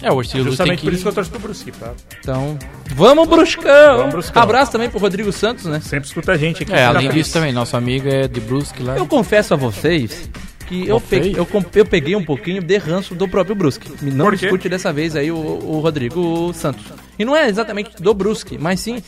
É, 0.00 0.12
o 0.12 0.22
tem 0.22 0.44
justamente 0.44 0.78
que. 0.78 0.84
por 0.84 0.92
isso 0.92 1.02
que 1.02 1.08
eu 1.08 1.12
torço 1.12 1.30
pro 1.30 1.40
Brusque. 1.40 1.72
Tá? 1.72 1.92
Então, 2.20 2.56
vamos 2.94 3.26
Bruscão! 3.28 3.96
Vamos, 3.96 4.12
Bruscão. 4.12 4.42
Abraço 4.42 4.72
também 4.72 4.88
pro 4.88 4.98
Rodrigo 4.98 5.32
Santos, 5.32 5.64
né? 5.64 5.80
Sempre 5.80 6.06
escuta 6.06 6.32
a 6.32 6.36
gente 6.36 6.62
aqui. 6.62 6.72
É, 6.72 6.84
além 6.84 7.08
disso 7.10 7.32
também, 7.32 7.52
nosso 7.52 7.76
amigo 7.76 8.08
é 8.08 8.28
de 8.28 8.40
Brusque 8.40 8.82
lá. 8.82 8.96
Eu 8.96 9.06
confesso 9.06 9.54
a 9.54 9.56
vocês 9.56 10.30
que 10.68 10.86
eu 10.86 11.00
peguei, 11.00 11.34
eu, 11.34 11.48
eu 11.74 11.86
peguei 11.86 12.14
um 12.14 12.24
pouquinho 12.24 12.62
de 12.62 12.76
ranço 12.76 13.14
do 13.14 13.26
próprio 13.26 13.56
Brusque. 13.56 13.90
Não 14.02 14.32
escute 14.32 14.68
dessa 14.68 14.92
vez 14.92 15.16
aí 15.16 15.32
o, 15.32 15.36
o 15.36 15.80
Rodrigo 15.80 16.52
Santos. 16.52 16.84
E 17.18 17.24
não 17.24 17.34
é 17.34 17.48
exatamente 17.48 17.90
do 18.00 18.14
Brusque, 18.14 18.58
mas 18.58 18.78
sim 18.80 19.02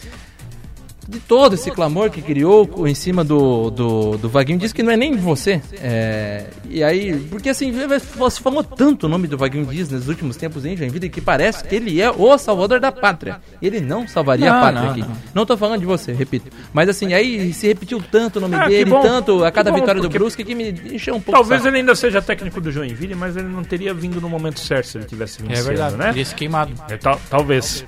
de 1.10 1.18
todo 1.18 1.54
esse 1.54 1.70
clamor 1.72 2.08
que 2.10 2.22
criou 2.22 2.86
em 2.86 2.94
cima 2.94 3.24
do, 3.24 3.70
do, 3.70 4.16
do 4.16 4.28
Vaguinho. 4.28 4.58
Diz 4.58 4.72
que 4.72 4.82
não 4.82 4.92
é 4.92 4.96
nem 4.96 5.12
de 5.16 5.18
você. 5.20 5.60
É, 5.82 6.46
e 6.68 6.82
aí, 6.84 7.16
porque 7.28 7.48
assim, 7.48 7.72
você 8.16 8.40
falou 8.40 8.62
tanto 8.62 9.06
o 9.06 9.08
nome 9.08 9.26
do 9.26 9.36
Vaguinho 9.36 9.66
Dias 9.66 9.90
nos 9.90 10.08
últimos 10.08 10.36
tempos 10.36 10.64
em 10.64 10.76
Joinville 10.76 11.08
que 11.10 11.20
parece 11.20 11.64
que 11.64 11.74
ele 11.74 12.00
é 12.00 12.10
o 12.10 12.38
salvador 12.38 12.78
da 12.78 12.92
pátria. 12.92 13.40
Ele 13.60 13.80
não 13.80 14.06
salvaria 14.06 14.50
a 14.50 14.54
Não, 14.54 14.60
pátria 14.60 14.82
não, 14.82 14.90
aqui. 14.90 15.00
não. 15.00 15.16
Não 15.34 15.46
tô 15.46 15.56
falando 15.56 15.80
de 15.80 15.86
você, 15.86 16.12
repito. 16.12 16.48
Mas 16.72 16.88
assim, 16.88 17.12
aí 17.12 17.52
se 17.52 17.66
repetiu 17.66 18.00
tanto 18.10 18.36
o 18.36 18.40
nome 18.40 18.54
Ah, 18.54 18.68
dele, 18.68 18.88
bom, 18.90 19.02
tanto 19.02 19.44
a 19.44 19.50
cada 19.50 19.70
bom, 19.72 19.78
vitória 19.80 20.00
do 20.00 20.08
Brusque 20.08 20.44
que 20.44 20.54
me 20.54 20.70
encheu 20.92 21.14
um 21.16 21.20
pouco. 21.20 21.38
Talvez 21.40 21.66
ele 21.66 21.78
ainda 21.78 21.94
seja 21.96 22.22
técnico 22.22 22.60
do 22.60 22.70
Joinville, 22.70 23.14
mas 23.16 23.36
ele 23.36 23.48
não 23.48 23.64
teria 23.64 23.92
vindo 23.92 24.20
no 24.20 24.28
momento 24.28 24.60
certo 24.60 24.86
se 24.86 24.98
ele 24.98 25.04
tivesse 25.06 25.42
vindo 25.42 25.50
É 25.50 25.54
esse 25.54 25.64
verdade, 25.66 25.96
né? 25.96 26.06
teria 26.06 26.24
se 26.24 26.34
queimado. 26.34 26.72
É, 26.88 26.96
tal- 26.96 27.20
talvez. 27.28 27.84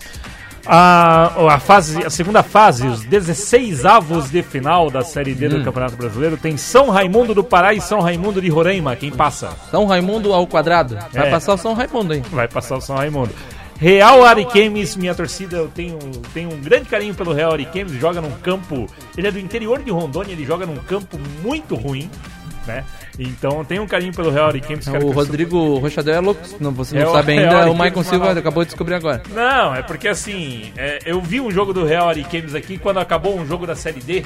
A, 0.66 1.54
a, 1.54 1.58
fase, 1.58 2.04
a 2.04 2.10
segunda 2.10 2.42
fase, 2.42 2.86
os 2.86 3.04
16 3.04 3.84
avos 3.84 4.30
de 4.30 4.42
final 4.42 4.90
da 4.90 5.02
Série 5.02 5.34
D 5.34 5.46
Hum. 5.46 5.58
do 5.58 5.64
Campeonato 5.64 5.96
Brasileiro, 5.96 6.36
tem 6.36 6.56
São 6.56 6.88
Raimundo 6.88 7.34
do 7.34 7.42
Pará 7.42 7.74
e 7.74 7.80
São 7.80 8.00
Raimundo 8.00 8.40
de 8.40 8.48
Roraima. 8.48 8.94
Quem 8.94 9.10
passa? 9.10 9.50
São 9.70 9.86
Raimundo 9.86 10.32
ao 10.32 10.46
quadrado. 10.46 10.96
Vai 11.12 11.28
É. 11.28 11.30
passar 11.30 11.54
o 11.54 11.58
São 11.58 11.74
Raimundo 11.74 12.12
aí. 12.12 12.22
Vai 12.30 12.46
passar 12.46 12.76
o 12.76 12.80
São 12.80 12.96
Raimundo. 12.96 13.30
Real 13.78 14.24
Ariquemes, 14.24 14.94
minha 14.94 15.12
torcida, 15.12 15.56
eu 15.56 15.66
tenho, 15.66 15.98
tenho 16.32 16.52
um 16.52 16.60
grande 16.60 16.84
carinho 16.88 17.14
pelo 17.16 17.32
Real 17.32 17.50
Ariquemes, 17.52 17.92
joga 17.94 18.20
num 18.20 18.30
campo. 18.30 18.86
Ele 19.18 19.26
é 19.26 19.30
do 19.32 19.40
interior 19.40 19.82
de 19.82 19.90
Rondônia, 19.90 20.32
ele 20.32 20.44
joga 20.44 20.64
num 20.64 20.76
campo 20.76 21.18
muito 21.42 21.74
ruim, 21.74 22.08
né? 22.66 22.84
Então 23.18 23.64
tenho 23.64 23.82
um 23.82 23.86
carinho 23.86 24.12
pelo 24.12 24.30
Real 24.30 24.46
quero 24.92 25.06
O 25.06 25.12
Rodrigo 25.12 25.78
Rochadel 25.78 26.14
é 26.14 26.20
louco. 26.20 26.40
Não, 26.60 26.70
você 26.72 26.96
É 26.96 27.04
não 27.04 27.10
o- 27.10 27.12
sabe 27.14 27.32
o 27.34 27.38
ainda. 27.38 27.50
o 27.52 27.56
Ariquemes 27.58 27.78
Maicon 27.78 28.02
Silva 28.04 28.32
acabou 28.32 28.62
de 28.64 28.68
descobrir 28.70 28.94
agora. 28.94 29.22
Não, 29.30 29.74
é 29.74 29.82
porque 29.82 30.08
assim, 30.08 30.72
é, 30.76 30.98
eu 31.04 31.20
vi 31.20 31.40
um 31.40 31.50
jogo 31.50 31.72
do 31.72 31.84
Real 31.84 32.08
Ariquemes 32.08 32.54
aqui 32.54 32.78
quando 32.78 32.98
acabou 32.98 33.38
um 33.38 33.46
jogo 33.46 33.66
da 33.66 33.74
Série 33.76 34.00
D. 34.00 34.24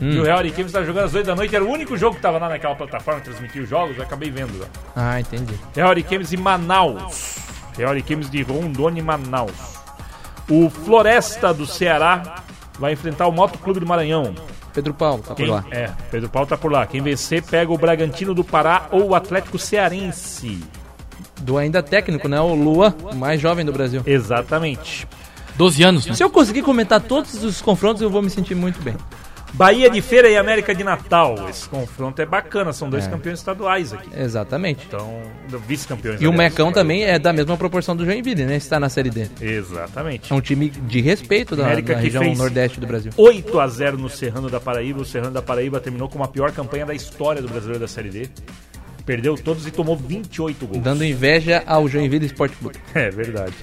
E 0.00 0.18
o 0.18 0.22
Real 0.24 0.38
Ariquemes 0.38 0.66
estava 0.70 0.84
jogando 0.84 1.04
às 1.06 1.14
8 1.14 1.26
da 1.26 1.34
noite, 1.34 1.54
era 1.54 1.64
o 1.64 1.68
único 1.70 1.96
jogo 1.96 2.12
que 2.14 2.18
estava 2.18 2.38
lá 2.38 2.48
naquela 2.48 2.74
plataforma 2.74 3.20
que 3.20 3.26
transmitia 3.30 3.62
os 3.62 3.68
jogos, 3.68 3.96
eu 3.96 4.02
acabei 4.02 4.30
vendo 4.30 4.58
lá. 4.58 4.66
Ah, 4.94 5.20
entendi. 5.20 5.54
Real 5.74 5.90
Ariquemes 5.90 6.32
e 6.32 6.36
Manaus. 6.36 7.36
Real 7.76 7.90
Ariquemes 7.90 8.30
de 8.30 8.42
Rondônia 8.42 9.00
e 9.00 9.02
Manaus. 9.04 9.76
O 10.48 10.70
Floresta 10.70 11.52
do 11.52 11.66
Ceará 11.66 12.36
vai 12.78 12.92
enfrentar 12.92 13.26
o 13.26 13.32
Motoclube 13.32 13.80
do 13.80 13.86
Maranhão. 13.86 14.34
Pedro 14.76 14.92
Paulo, 14.92 15.22
tá 15.22 15.28
por 15.28 15.36
Quem, 15.36 15.46
lá. 15.48 15.64
é, 15.70 15.90
Pedro 16.10 16.28
Paulo 16.28 16.46
tá 16.46 16.54
por 16.54 16.70
lá. 16.70 16.86
Quem 16.86 17.00
vencer 17.00 17.42
pega 17.42 17.72
o 17.72 17.78
Bragantino 17.78 18.34
do 18.34 18.44
Pará 18.44 18.88
ou 18.90 19.08
o 19.08 19.14
Atlético 19.14 19.58
Cearense. 19.58 20.62
Do 21.40 21.56
ainda 21.56 21.82
técnico, 21.82 22.28
né? 22.28 22.38
O 22.38 22.54
Lua, 22.54 22.94
o 23.10 23.14
mais 23.14 23.40
jovem 23.40 23.64
do 23.64 23.72
Brasil. 23.72 24.02
Exatamente. 24.04 25.08
12 25.56 25.82
anos, 25.82 26.04
né? 26.04 26.12
Se 26.14 26.22
eu 26.22 26.28
conseguir 26.28 26.60
comentar 26.60 27.00
todos 27.00 27.42
os 27.42 27.62
confrontos, 27.62 28.02
eu 28.02 28.10
vou 28.10 28.20
me 28.20 28.28
sentir 28.28 28.54
muito 28.54 28.82
bem. 28.82 28.94
Bahia 29.52 29.88
de 29.88 30.02
Feira 30.02 30.28
e 30.28 30.36
América 30.36 30.74
de 30.74 30.84
Natal. 30.84 31.48
Esse 31.48 31.68
confronto 31.68 32.20
é 32.20 32.26
bacana, 32.26 32.72
são 32.72 32.90
dois 32.90 33.06
campeões 33.06 33.38
estaduais 33.38 33.92
aqui. 33.92 34.08
Exatamente. 34.16 34.84
Então, 34.86 35.22
vice-campeões. 35.66 36.20
E 36.20 36.26
o. 36.26 36.32
Mecão 36.32 36.70
também 36.70 37.04
é 37.04 37.18
da 37.18 37.32
mesma 37.32 37.56
proporção 37.56 37.96
do 37.96 38.04
Joinville, 38.04 38.44
né? 38.44 38.56
Está 38.56 38.78
na 38.78 38.88
Série 38.88 39.10
D. 39.10 39.28
Exatamente. 39.40 40.30
É 40.30 40.36
um 40.36 40.40
time 40.40 40.68
de 40.68 41.00
respeito 41.00 41.56
da, 41.56 41.64
América 41.64 41.94
da 41.94 42.00
região 42.00 42.34
nordeste 42.34 42.78
do 42.78 42.86
Brasil. 42.86 43.10
8 43.16 43.58
a 43.58 43.66
0 43.66 43.98
no 43.98 44.08
Serrano 44.08 44.50
da 44.50 44.60
Paraíba. 44.60 45.00
O 45.00 45.04
Serrano 45.04 45.32
da 45.32 45.42
Paraíba 45.42 45.80
terminou 45.80 46.08
com 46.08 46.22
a 46.22 46.28
pior 46.28 46.52
campanha 46.52 46.84
da 46.84 46.94
história 46.94 47.40
do 47.40 47.48
brasileiro 47.48 47.80
da 47.80 47.88
Série 47.88 48.10
D. 48.10 48.28
Perdeu 49.06 49.36
todos 49.36 49.66
e 49.66 49.70
tomou 49.70 49.96
28 49.96 50.66
gols. 50.66 50.82
Dando 50.82 51.04
inveja 51.04 51.62
ao 51.66 51.88
Joinville 51.88 52.26
Esporte 52.26 52.56
Clube. 52.56 52.76
É 52.94 53.08
verdade. 53.08 53.54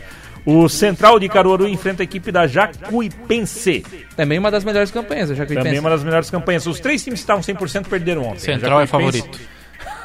O 0.46 0.68
Central 0.68 1.20
de 1.20 1.30
Caruaru 1.30 1.68
enfrenta 1.68 2.04
a 2.04 2.06
equipe 2.06 2.32
da 2.32 2.46
Jacuipense. 2.48 3.86
Também 4.16 4.38
uma 4.40 4.52
das 4.52 4.64
melhores 4.64 4.92
campanhas, 4.92 5.30
já 5.30 5.46
que 5.46 5.54
Também 5.54 5.80
uma 5.80 5.90
das 5.90 6.04
melhores 6.04 6.30
campanhas. 6.30 6.68
Os 6.68 6.80
três 6.80 7.04
times 7.04 7.20
que 7.20 7.24
estavam 7.24 7.42
100% 7.42 7.88
perderam 7.88 8.24
ontem. 8.24 8.40
Central 8.40 8.82
é 8.82 8.86
Jacuipense- 8.86 9.20
favorito. 9.22 9.54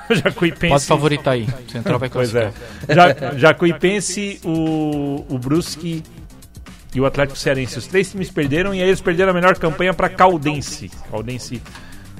Jacuipense. 0.24 0.68
Pode 0.72 0.86
favoritar 0.86 1.34
aí. 1.34 1.46
Central 1.70 1.98
vai 1.98 2.08
Pois 2.08 2.34
é. 2.34 2.52
classificar. 2.86 3.32
Ja, 3.32 3.38
Jacuipense, 3.38 4.40
o, 4.44 5.24
o 5.28 5.38
Brusque 5.38 6.02
e 6.94 7.00
o 7.00 7.04
Atlético 7.06 7.38
Cearense. 7.38 7.78
Os 7.78 7.86
três 7.86 8.10
times 8.10 8.30
perderam 8.30 8.74
e 8.74 8.80
aí 8.82 8.88
eles 8.88 9.00
perderam 9.00 9.32
a 9.32 9.34
melhor 9.34 9.56
campanha 9.58 9.92
para 9.92 10.08
Caldense. 10.08 10.90
Caldense 11.10 11.60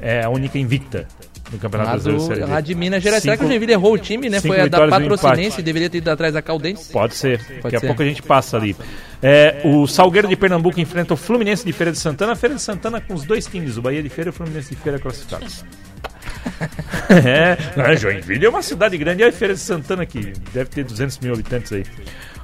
é 0.00 0.22
a 0.24 0.28
única 0.28 0.58
invicta 0.58 1.06
no 1.52 1.58
Campeonato 1.58 1.90
Brasileiro 1.90 2.20
Série 2.22 2.40
lá 2.44 2.60
de 2.60 2.74
Minas 2.74 3.02
Gerais. 3.02 3.22
Será 3.22 3.36
que 3.36 3.44
o 3.44 3.48
Joinville 3.48 3.72
errou 3.72 3.94
o 3.94 3.98
time, 3.98 4.28
né? 4.28 4.40
Foi 4.40 4.60
a 4.60 4.66
da 4.66 4.88
Patrocinense, 4.88 5.62
deveria 5.62 5.88
ter 5.88 5.98
ido 5.98 6.10
atrás 6.10 6.34
da 6.34 6.42
Caldense. 6.42 6.92
Pode 6.92 7.14
ser. 7.14 7.40
Daqui 7.62 7.76
a 7.76 7.80
ser. 7.80 7.86
pouco 7.86 8.02
a 8.02 8.04
gente 8.04 8.22
passa 8.22 8.56
ali. 8.56 8.76
É, 9.22 9.62
o 9.64 9.86
Salgueiro 9.86 10.28
de 10.28 10.36
Pernambuco 10.36 10.80
enfrenta 10.80 11.14
o 11.14 11.16
Fluminense 11.16 11.64
de 11.64 11.72
Feira 11.72 11.90
de 11.90 11.98
Santana. 11.98 12.32
A 12.32 12.36
Feira 12.36 12.54
de 12.54 12.62
Santana 12.62 13.00
com 13.00 13.14
os 13.14 13.24
dois 13.24 13.46
times, 13.46 13.76
o 13.76 13.82
Bahia 13.82 14.02
de 14.02 14.08
Feira 14.08 14.28
e 14.28 14.30
o 14.30 14.32
Fluminense 14.32 14.74
de 14.74 14.76
Feira 14.76 14.98
classificados. 14.98 15.64
é, 17.10 17.56
é, 17.76 17.96
Joinville 17.96 18.46
é 18.46 18.48
uma 18.48 18.62
cidade 18.62 18.96
grande. 18.96 19.22
E 19.22 19.26
a 19.26 19.32
Feira 19.32 19.54
de 19.54 19.60
Santana 19.60 20.04
que 20.06 20.32
deve 20.52 20.70
ter 20.70 20.84
200 20.84 21.18
mil 21.18 21.32
habitantes 21.32 21.72
aí. 21.72 21.84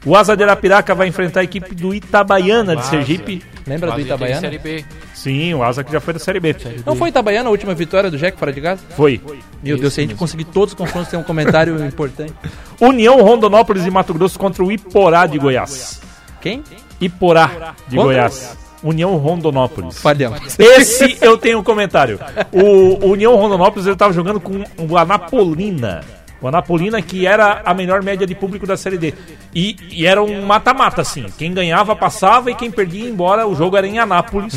O 0.05 0.14
Asa 0.14 0.36
de 0.36 0.42
Arapiraca 0.42 0.94
vai 0.94 1.09
enfrentar 1.09 1.40
a 1.40 1.44
equipe 1.44 1.74
do 1.74 1.94
Itabaiana 1.94 2.76
de. 2.76 2.86
Sergipe. 2.86 3.42
Lembra 3.66 3.92
do 3.92 4.00
Itabaiana? 4.00 4.40
Série 4.40 4.58
B. 4.58 4.84
Sim, 5.14 5.54
o 5.54 5.62
Asa 5.62 5.82
que 5.82 5.90
já 5.90 6.00
foi 6.00 6.12
da 6.14 6.20
Série 6.20 6.38
B. 6.40 6.54
Não 6.84 6.94
foi 6.94 7.08
Itabaiana 7.08 7.48
a 7.48 7.50
última 7.50 7.74
vitória 7.74 8.10
do 8.10 8.18
Jack 8.18 8.38
fora 8.38 8.52
de 8.52 8.60
casa? 8.60 8.82
Foi. 8.96 9.20
Meu 9.62 9.78
Deus, 9.78 9.94
se 9.94 10.00
a 10.00 10.02
gente 10.02 10.14
conseguir 10.14 10.44
todos 10.44 10.74
os 10.74 10.78
confrontos, 10.78 11.08
tem 11.10 11.18
um 11.18 11.22
comentário 11.22 11.74
importante. 11.84 12.34
União 12.80 13.20
Rondonópolis 13.22 13.86
e 13.86 13.90
Mato 13.90 14.12
Grosso 14.12 14.38
contra 14.38 14.62
o 14.62 14.70
Iporá 14.70 15.26
de 15.26 15.38
Goiás. 15.38 16.00
Quem? 16.40 16.62
Iporá 17.00 17.46
de 17.88 17.96
Contra- 17.96 18.02
Goiás. 18.02 18.56
União 18.82 19.16
Rondonópolis. 19.16 19.98
Falhamos. 19.98 20.58
Esse 20.58 21.16
eu 21.22 21.38
tenho 21.38 21.58
um 21.60 21.64
comentário. 21.64 22.20
O, 22.52 23.06
União 23.12 23.34
Rondonópolis 23.34 23.86
ele 23.86 23.96
tava 23.96 24.12
jogando 24.12 24.38
com 24.38 24.62
o 24.78 24.98
Anapolina. 24.98 26.02
O 26.41 26.49
Anapolina 26.49 27.01
que 27.01 27.26
era 27.26 27.62
a 27.64 27.72
melhor 27.72 28.03
média 28.03 28.26
de 28.26 28.35
público 28.35 28.66
da 28.66 28.76
Série 28.76 28.99
D. 28.99 29.14
E, 29.55 29.76
e 29.91 30.07
era 30.07 30.22
um 30.22 30.45
mata-mata, 30.45 31.01
assim. 31.01 31.26
Quem 31.39 31.55
ganhava 31.55 31.97
passava 31.97 32.51
e 32.51 32.55
quem 32.55 32.70
perdia 32.70 33.05
ia 33.05 33.11
embora. 33.11 33.47
O 33.47 33.55
jogo 33.55 33.76
era 33.76 33.87
em 33.87 33.99
Anápolis. 33.99 34.55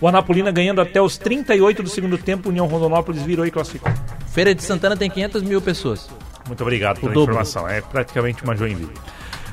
O 0.00 0.08
Anapolina 0.08 0.50
ganhando 0.50 0.80
até 0.80 1.00
os 1.00 1.18
38 1.18 1.82
do 1.82 1.88
segundo 1.88 2.16
tempo. 2.18 2.48
O 2.48 2.50
União 2.50 2.66
Rondonópolis 2.66 3.22
virou 3.22 3.46
e 3.46 3.50
classificou. 3.50 3.92
Feira 4.32 4.54
de 4.54 4.62
Santana 4.62 4.96
tem 4.96 5.10
500 5.10 5.42
mil 5.42 5.60
pessoas. 5.60 6.08
Muito 6.46 6.62
obrigado 6.62 7.00
pela 7.00 7.12
dobro. 7.12 7.32
informação. 7.32 7.68
É 7.68 7.80
praticamente 7.80 8.42
uma 8.42 8.56
Joinville. 8.56 8.92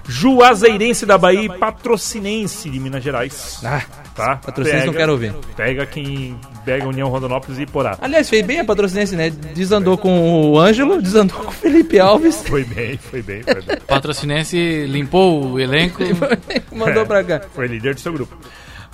Juazeirense 0.07 1.05
da 1.05 1.19
Bahia 1.19 1.43
e 1.43 1.49
Patrocinense 1.49 2.67
de 2.67 2.79
Minas 2.79 3.03
Gerais. 3.03 3.61
Ah, 3.63 3.83
Tá? 4.19 4.35
Patrocinense 4.35 4.85
não 4.85 4.93
quero 4.93 5.13
ouvir. 5.13 5.33
Pega 5.55 5.85
quem 5.85 6.35
pega 6.65 6.85
União 6.85 7.07
Rondonópolis 7.07 7.57
e 7.57 7.65
Porá. 7.65 7.97
Aliás, 8.01 8.29
fez 8.29 8.45
bem 8.45 8.59
a 8.59 8.65
patrocinense, 8.65 9.15
né? 9.15 9.29
Desandou 9.29 9.97
com 9.97 10.51
o 10.51 10.59
Ângelo, 10.59 11.01
desandou 11.01 11.37
com 11.37 11.47
o 11.47 11.51
Felipe 11.51 11.97
Alves. 11.97 12.43
Foi 12.49 12.65
bem, 12.65 12.97
foi 12.97 13.21
bem, 13.21 13.43
foi 13.43 13.61
bem. 13.61 13.77
Patrocinense 13.87 14.85
limpou 14.87 15.51
o 15.51 15.59
elenco. 15.59 15.99
Mandou 16.75 17.05
pra 17.05 17.23
cá. 17.23 17.41
Foi 17.53 17.67
líder 17.67 17.95
do 17.95 18.01
seu 18.01 18.11
grupo. 18.11 18.37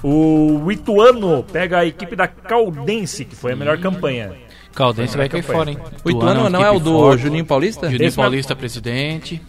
O 0.03 0.71
Ituano 0.71 1.43
pega 1.43 1.79
a 1.79 1.85
equipe 1.85 2.15
da 2.15 2.27
Caldense, 2.27 3.25
que 3.25 3.35
foi 3.35 3.53
a 3.53 3.55
melhor 3.55 3.79
campanha. 3.79 4.33
Caldense 4.75 5.17
vai 5.17 5.27
cair 5.27 5.41
fora, 5.41 5.71
hein? 5.71 5.79
O 6.03 6.11
Ituano 6.11 6.41
uma 6.41 6.49
não 6.49 6.63
é 6.63 6.69
o 6.69 6.79
do 6.79 6.91
forte. 6.91 7.23
Juninho 7.23 7.45
Paulista? 7.45 7.89
Juninho 7.89 8.07
Esse 8.07 8.17
Paulista, 8.17 8.55
presidente. 8.55 9.41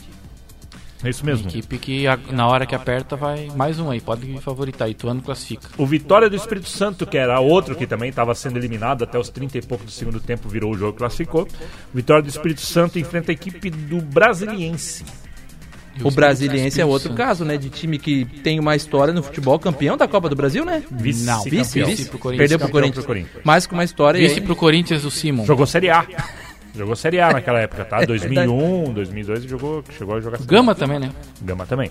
É 1.04 1.10
isso 1.10 1.24
mesmo. 1.24 1.48
Equipe 1.48 1.78
que 1.78 2.06
a- 2.06 2.18
na 2.30 2.46
hora 2.48 2.64
que 2.66 2.74
aperta 2.74 3.16
vai 3.16 3.48
mais 3.54 3.78
um 3.78 3.90
aí. 3.90 4.00
Pode 4.00 4.40
favoritar. 4.40 4.88
Ituano 4.88 5.20
classifica. 5.22 5.68
O 5.76 5.86
Vitória 5.86 6.28
do 6.30 6.34
Espírito 6.36 6.68
Santo, 6.68 7.06
que 7.06 7.18
era 7.18 7.38
outro 7.38 7.74
que 7.76 7.86
também 7.86 8.08
estava 8.08 8.34
sendo 8.34 8.56
eliminado 8.56 9.04
até 9.04 9.18
os 9.18 9.28
30 9.28 9.58
e 9.58 9.62
pouco 9.62 9.84
do 9.84 9.90
segundo 9.90 10.18
tempo, 10.20 10.48
virou 10.48 10.72
o 10.72 10.76
jogo 10.78 10.96
e 10.96 10.98
classificou. 10.98 11.46
Vitória 11.94 12.22
do 12.22 12.28
Espírito 12.28 12.62
Santo 12.62 12.98
enfrenta 12.98 13.30
a 13.30 13.34
equipe 13.34 13.68
do 13.70 14.00
Brasiliense. 14.00 15.04
O 16.02 16.10
Brasiliense 16.10 16.78
é 16.80 16.84
outro 16.84 17.14
caso, 17.14 17.42
né? 17.44 17.56
De 17.56 17.70
time 17.70 17.98
que 17.98 18.24
tem 18.42 18.60
uma 18.60 18.76
história 18.76 19.14
no 19.14 19.22
futebol, 19.22 19.58
campeão 19.58 19.96
da 19.96 20.06
Copa 20.06 20.28
do 20.28 20.36
Brasil, 20.36 20.62
né? 20.64 20.82
Vice, 20.90 21.24
Não, 21.24 21.42
campeão. 21.42 21.62
Vice, 21.64 21.84
vice. 21.84 22.04
pro 22.10 22.18
Corinthians. 22.18 22.38
Perdeu 22.50 22.58
pro 22.58 22.68
Corinthians. 22.70 23.04
pro 23.04 23.14
Corinthians. 23.14 23.44
Mais 23.44 23.66
com 23.66 23.74
uma 23.74 23.84
história. 23.84 24.20
Vice 24.20 24.34
aí. 24.34 24.40
pro 24.42 24.54
Corinthians 24.56 25.04
o 25.06 25.10
Simon. 25.10 25.46
Jogou 25.46 25.66
Série 25.66 25.88
A. 25.88 26.06
Jogou 26.76 26.94
Série 26.96 27.20
A 27.20 27.32
naquela 27.32 27.60
época, 27.60 27.84
tá? 27.84 28.04
2001, 28.06 28.92
2002 28.92 29.40
ele 29.40 29.48
jogou, 29.48 29.82
chegou 29.96 30.16
a 30.16 30.20
jogar 30.20 30.38
Série 30.38 30.48
A. 30.48 30.52
Gama 30.52 30.74
também, 30.74 30.98
né? 30.98 31.10
Gama 31.42 31.66
também. 31.66 31.90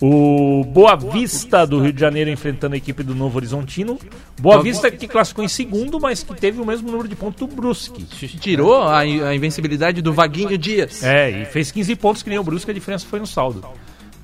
O 0.00 0.64
Boa 0.64 0.94
Vista 0.94 1.66
do 1.66 1.80
Rio 1.80 1.92
de 1.92 2.00
Janeiro 2.00 2.30
enfrentando 2.30 2.74
a 2.74 2.78
equipe 2.78 3.02
do 3.02 3.16
Novo 3.16 3.36
Horizontino. 3.36 3.98
Boa 4.40 4.62
Vista 4.62 4.88
que 4.92 5.08
classificou 5.08 5.44
em 5.44 5.48
segundo, 5.48 5.98
mas 5.98 6.22
que 6.22 6.34
teve 6.34 6.60
o 6.60 6.64
mesmo 6.64 6.88
número 6.88 7.08
de 7.08 7.16
pontos 7.16 7.40
do 7.40 7.52
Brusque. 7.52 8.04
Tirou 8.04 8.76
a, 8.76 9.00
a 9.00 9.34
invencibilidade 9.34 10.00
do 10.00 10.12
Vaguinho 10.12 10.56
Dias. 10.56 11.02
É, 11.02 11.30
e 11.30 11.44
fez 11.46 11.72
15 11.72 11.96
pontos 11.96 12.22
que 12.22 12.30
nem 12.30 12.38
o 12.38 12.44
Brusque, 12.44 12.70
a 12.70 12.74
diferença 12.74 13.06
foi 13.06 13.18
no 13.18 13.26
saldo. 13.26 13.68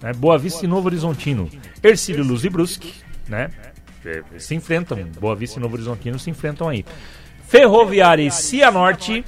Né? 0.00 0.12
Boa 0.12 0.38
Vista 0.38 0.64
e 0.64 0.68
Novo 0.68 0.86
Horizontino. 0.86 1.48
Ercílio 1.82 2.22
Luz 2.22 2.44
e 2.44 2.50
Brusque, 2.50 2.92
né? 3.28 3.50
É, 4.04 4.22
Se 4.38 4.54
enfrentam. 4.54 4.98
Boa 5.18 5.34
Vista 5.34 5.58
e 5.58 5.62
Novo 5.62 5.74
Horizontino 5.74 6.18
se 6.20 6.30
enfrentam 6.30 6.68
aí. 6.68 6.84
Ferroviária 7.46 8.22
e 8.22 8.30
Cianorte 8.30 9.24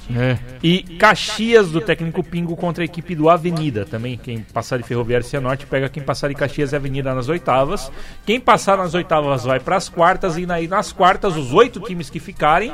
e 0.61 0.81
Caxias 0.97 1.71
do 1.71 1.79
técnico 1.79 2.23
Pingo 2.23 2.55
contra 2.55 2.83
a 2.83 2.85
equipe 2.85 3.15
do 3.15 3.29
Avenida. 3.29 3.85
Também 3.85 4.17
quem 4.17 4.39
passar 4.41 4.77
de 4.77 4.83
Ferroviária 4.83 5.25
e 5.25 5.29
Cianorte 5.29 5.65
pega 5.65 5.89
quem 5.89 6.03
passar 6.03 6.27
de 6.27 6.35
Caxias 6.35 6.73
e 6.73 6.75
Avenida 6.75 7.13
nas 7.13 7.29
oitavas. 7.29 7.91
Quem 8.25 8.39
passar 8.39 8.77
nas 8.77 8.93
oitavas 8.93 9.43
vai 9.43 9.59
para 9.59 9.75
as 9.75 9.87
quartas 9.87 10.37
e 10.37 10.45
aí 10.49 10.67
nas 10.67 10.91
quartas 10.91 11.35
os 11.35 11.53
oito 11.53 11.79
times 11.79 12.09
que 12.09 12.19
ficarem 12.19 12.73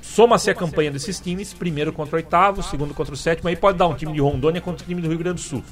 Soma-se 0.00 0.48
a 0.48 0.54
campanha 0.54 0.90
desses 0.90 1.20
times, 1.20 1.52
primeiro 1.52 1.92
contra 1.92 2.14
o 2.14 2.16
oitavo, 2.16 2.62
segundo 2.62 2.94
contra 2.94 3.12
o 3.12 3.16
sétimo, 3.16 3.48
aí 3.48 3.56
pode 3.56 3.76
dar 3.76 3.88
um 3.88 3.94
time 3.94 4.12
de 4.12 4.20
Rondônia 4.20 4.60
contra 4.60 4.84
o 4.84 4.86
time 4.86 5.02
do 5.02 5.08
Rio 5.08 5.18
Grande 5.18 5.42
do 5.42 5.46
Sul. 5.46 5.64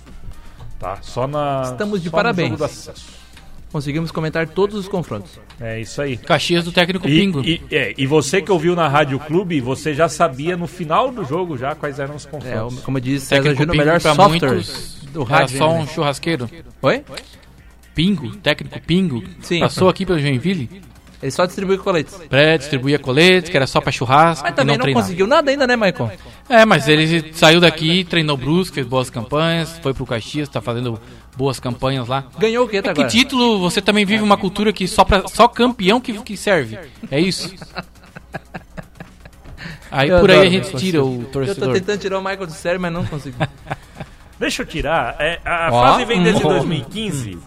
Tá? 0.79 0.99
Só 1.01 1.27
na. 1.27 1.63
Estamos 1.65 2.03
de 2.03 2.11
parabéns. 2.11 2.59
Conseguimos 3.75 4.13
comentar 4.13 4.47
todos 4.47 4.77
os 4.77 4.87
confrontos. 4.87 5.33
É 5.61 5.81
isso 5.81 6.01
aí. 6.01 6.17
Caxias 6.17 6.63
do 6.65 6.71
técnico 6.71 7.09
E, 7.09 7.19
Pingo. 7.19 7.41
e, 7.45 7.61
é, 7.73 7.93
e 7.99 8.07
você 8.07 8.41
que 8.41 8.53
ouviu 8.53 8.77
na 8.77 8.87
Rádio 8.87 9.19
Clube, 9.19 9.61
você 9.61 9.93
já 9.93 10.09
sabia 10.09 10.57
no 10.57 10.69
final 10.69 11.11
do 11.11 11.25
jogo 11.25 11.59
já 11.59 11.75
quais 11.75 11.99
eram 11.99 12.15
os 12.15 12.25
É, 12.25 12.29
confrontos. 12.31 12.79
o- 12.79 12.83
como 12.83 13.01
diz 13.01 13.25
César 13.25 13.43
técnico 13.43 13.63
Júnior, 13.73 13.77
melhor 13.85 14.01
software 14.01 14.29
muitos 14.29 14.99
do 15.13 15.23
era 15.23 15.31
rádio. 15.39 15.59
só 15.59 15.73
né? 15.73 15.81
um 15.81 15.87
churrasqueiro. 15.89 16.49
Oi? 16.83 17.03
Pingo, 17.97 18.37
técnico 18.37 18.81
Pingo. 18.81 19.25
Sim. 19.41 19.59
Passou 19.59 19.89
aqui 19.89 20.07
pelo 20.07 20.21
Joinville. 20.21 20.71
Ele 21.21 21.31
só 21.33 21.45
distribui 21.45 21.79
coletes. 21.79 22.15
Pré-distribuía 22.29 22.99
coletes, 22.99 23.51
que 23.51 23.57
era 23.57 23.67
só 23.67 23.81
pra 23.81 23.91
churrasco 23.91 24.45
Mas 24.45 24.53
e 24.53 24.57
também 24.57 24.77
não 24.79 24.87
não, 24.87 24.93
conseguiu 24.93 25.27
nada 25.27 25.51
ainda, 25.51 25.67
né, 25.67 25.75
Maicon? 25.75 26.11
É, 26.49 26.65
mas 26.67 26.87
ele 26.87 27.33
saiu 27.33 27.61
daqui, 27.61 28.05
treinou 28.05 28.37
Brusque, 28.37 28.75
fez 28.75 28.87
boas 28.87 29.09
campanhas, 29.11 29.79
foi 29.83 29.95
pro 29.95 30.05
Caxias, 30.07 30.49
tá 30.51 30.61
fazendo 30.61 31.01
boas 31.37 31.59
campanhas 31.61 32.09
lá. 32.09 32.25
Ganhou 32.39 32.65
o 32.65 32.69
quê 32.69 32.79
até 32.79 32.91
É 32.91 32.95
que 32.95 33.01
agora? 33.01 33.11
título 33.11 33.59
você 33.59 33.81
também 33.83 34.05
vive 34.05 34.23
uma 34.23 34.37
cultura 34.37 34.73
que 34.73 34.87
só, 34.87 35.05
pra, 35.05 35.27
só 35.29 35.49
campeão 35.49 36.01
que, 36.01 36.13
que 36.23 36.37
serve. 36.37 36.79
É 37.11 37.21
isso. 37.21 37.55
Aí 39.91 40.09
Eu 40.09 40.19
por 40.19 40.29
aí 40.31 40.39
adoro, 40.39 40.49
a 40.49 40.51
gente 40.51 40.77
tira 40.77 41.05
o 41.05 41.21
Eu 41.21 41.25
tô 41.27 41.31
torcedor. 41.31 41.73
tentando 41.75 41.99
tirar 42.01 42.19
o 42.19 42.21
Michael 42.21 42.47
do 42.47 42.53
sério, 42.53 42.81
mas 42.81 42.93
não 42.93 43.05
consigo. 43.07 43.37
Deixa 44.41 44.63
eu 44.63 44.67
tirar. 44.67 45.15
É, 45.21 45.41
a 45.45 45.69
Ó, 45.71 45.87
fase 45.87 46.05
vem 46.05 46.21
desde 46.21 46.45
hum. 46.45 46.49
2015. 46.49 47.39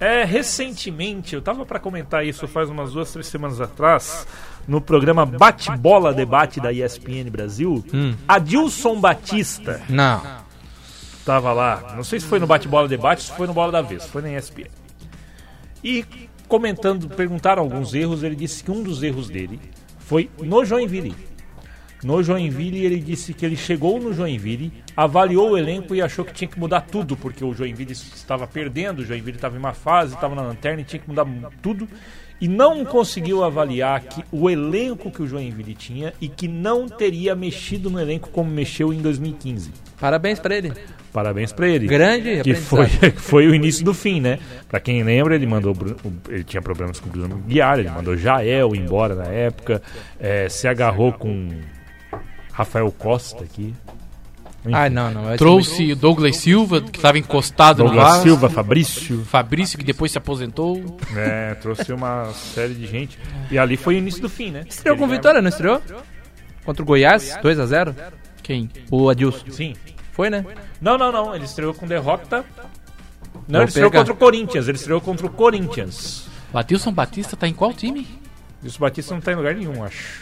É, 0.00 0.24
recentemente, 0.24 1.34
eu 1.34 1.42
tava 1.42 1.66
para 1.66 1.78
comentar 1.78 2.24
isso 2.24 2.48
faz 2.48 2.70
umas 2.70 2.94
duas, 2.94 3.12
três 3.12 3.26
semanas 3.26 3.60
atrás, 3.60 4.26
no 4.66 4.80
programa 4.80 5.26
Bate-Bola 5.26 6.14
Debate 6.14 6.58
da 6.58 6.72
ESPN 6.72 7.28
Brasil. 7.30 7.84
Hum. 7.92 8.14
Adilson 8.26 8.98
Batista 8.98 9.82
Não. 9.86 10.22
Tava 11.24 11.52
lá. 11.52 11.94
Não 11.96 12.04
sei 12.04 12.20
se 12.20 12.26
foi 12.26 12.38
no 12.38 12.46
Bate-Bola 12.46 12.88
Debate, 12.88 13.22
se 13.22 13.32
foi 13.32 13.46
no 13.46 13.54
Bola 13.54 13.72
da 13.72 13.82
Vez, 13.82 14.06
foi 14.06 14.22
na 14.22 14.36
ESPN. 14.36 14.68
E 15.82 16.04
comentando, 16.48 17.08
perguntaram 17.08 17.62
alguns 17.62 17.94
erros, 17.94 18.22
ele 18.22 18.34
disse 18.34 18.62
que 18.64 18.70
um 18.70 18.82
dos 18.82 19.02
erros 19.02 19.28
dele 19.28 19.60
foi 19.98 20.28
no 20.42 20.64
Joinville. 20.64 21.14
No 22.02 22.22
Joinville, 22.22 22.84
ele 22.84 22.98
disse 22.98 23.34
que 23.34 23.44
ele 23.44 23.56
chegou 23.56 24.00
no 24.00 24.12
Joinville, 24.12 24.72
avaliou 24.96 25.50
o 25.50 25.58
elenco 25.58 25.94
e 25.94 26.00
achou 26.00 26.24
que 26.24 26.32
tinha 26.32 26.48
que 26.48 26.58
mudar 26.58 26.80
tudo, 26.80 27.14
porque 27.14 27.44
o 27.44 27.52
Joinville 27.52 27.92
estava 27.92 28.46
perdendo, 28.46 29.00
o 29.00 29.04
Joinville 29.04 29.36
estava 29.36 29.54
em 29.54 29.58
uma 29.58 29.74
fase, 29.74 30.14
estava 30.14 30.34
na 30.34 30.42
lanterna 30.42 30.80
e 30.80 30.84
tinha 30.84 31.00
que 31.00 31.08
mudar 31.08 31.26
tudo. 31.60 31.86
E 32.40 32.48
não 32.48 32.86
conseguiu 32.86 33.44
avaliar 33.44 34.00
que 34.00 34.24
o 34.32 34.48
elenco 34.48 35.10
que 35.10 35.22
o 35.22 35.26
Joinville 35.26 35.74
tinha 35.74 36.14
e 36.18 36.26
que 36.26 36.48
não 36.48 36.88
teria 36.88 37.36
mexido 37.36 37.90
no 37.90 38.00
elenco 38.00 38.30
como 38.30 38.50
mexeu 38.50 38.94
em 38.94 39.02
2015. 39.02 39.70
Parabéns 40.00 40.40
pra 40.40 40.56
ele. 40.56 40.72
Parabéns 41.12 41.52
pra 41.52 41.68
ele. 41.68 41.86
Grande 41.86 42.42
que 42.42 42.54
foi, 42.54 42.86
que 42.86 43.10
foi 43.20 43.46
o 43.48 43.54
início 43.54 43.84
do 43.84 43.92
fim, 43.92 44.20
né? 44.20 44.38
Pra 44.68 44.78
quem 44.78 45.02
lembra, 45.02 45.34
ele 45.34 45.46
mandou. 45.46 45.76
Ele 46.28 46.44
tinha 46.44 46.62
problemas 46.62 47.00
com 47.00 47.08
o 47.08 47.12
Bruno 47.12 47.36
Guiar, 47.46 47.78
ele 47.78 47.90
mandou 47.90 48.16
Jael 48.16 48.74
embora 48.74 49.14
na 49.14 49.26
época, 49.26 49.82
é, 50.18 50.48
se 50.48 50.68
agarrou 50.68 51.12
com 51.12 51.50
Rafael 52.52 52.90
Costa 52.92 53.42
aqui. 53.42 53.74
Ah, 54.72 54.90
não, 54.90 55.10
não. 55.10 55.36
Trouxe 55.36 55.92
o 55.92 55.96
Douglas 55.96 56.36
Silva, 56.36 56.82
que 56.82 56.98
estava 56.98 57.18
encostado 57.18 57.82
no 57.82 57.90
Douglas. 57.90 58.22
Silva, 58.22 58.50
Fabrício. 58.50 59.24
Fabrício, 59.24 59.78
que 59.78 59.84
depois 59.84 60.12
se 60.12 60.18
aposentou. 60.18 60.98
É, 61.16 61.54
trouxe 61.54 61.92
uma 61.92 62.26
série 62.34 62.74
de 62.74 62.86
gente. 62.86 63.18
E 63.50 63.58
ali 63.58 63.76
foi 63.76 63.94
o 63.94 63.98
início 63.98 64.20
do 64.20 64.28
fim, 64.28 64.50
né? 64.50 64.64
Estreou 64.68 64.98
com 64.98 65.08
vitória, 65.08 65.40
não 65.40 65.48
estreou? 65.48 65.80
Contra 66.64 66.82
o 66.82 66.86
Goiás, 66.86 67.38
2x0. 67.42 67.94
Quem? 68.42 68.68
O 68.90 69.08
Adilson. 69.08 69.50
Sim. 69.50 69.74
Foi, 70.12 70.28
né? 70.28 70.44
Não, 70.80 70.96
não, 70.96 71.12
não. 71.12 71.34
Ele 71.34 71.44
estreou 71.44 71.74
com 71.74 71.86
derrota. 71.86 72.44
Não, 73.48 73.58
Vou 73.58 73.60
ele 73.60 73.68
estreou 73.68 73.90
pegar. 73.90 74.00
contra 74.02 74.14
o 74.14 74.16
Corinthians. 74.16 74.68
Ele 74.68 74.76
estreou 74.78 75.00
contra 75.00 75.26
o 75.26 75.30
Corinthians. 75.30 76.26
Batilson 76.52 76.92
Batista 76.92 77.36
tá 77.36 77.46
em 77.46 77.52
qual 77.54 77.72
time? 77.72 78.06
Isso 78.62 78.78
Batista 78.78 79.14
não 79.14 79.20
tá 79.20 79.32
em 79.32 79.36
lugar 79.36 79.54
nenhum, 79.54 79.82
acho. 79.84 80.20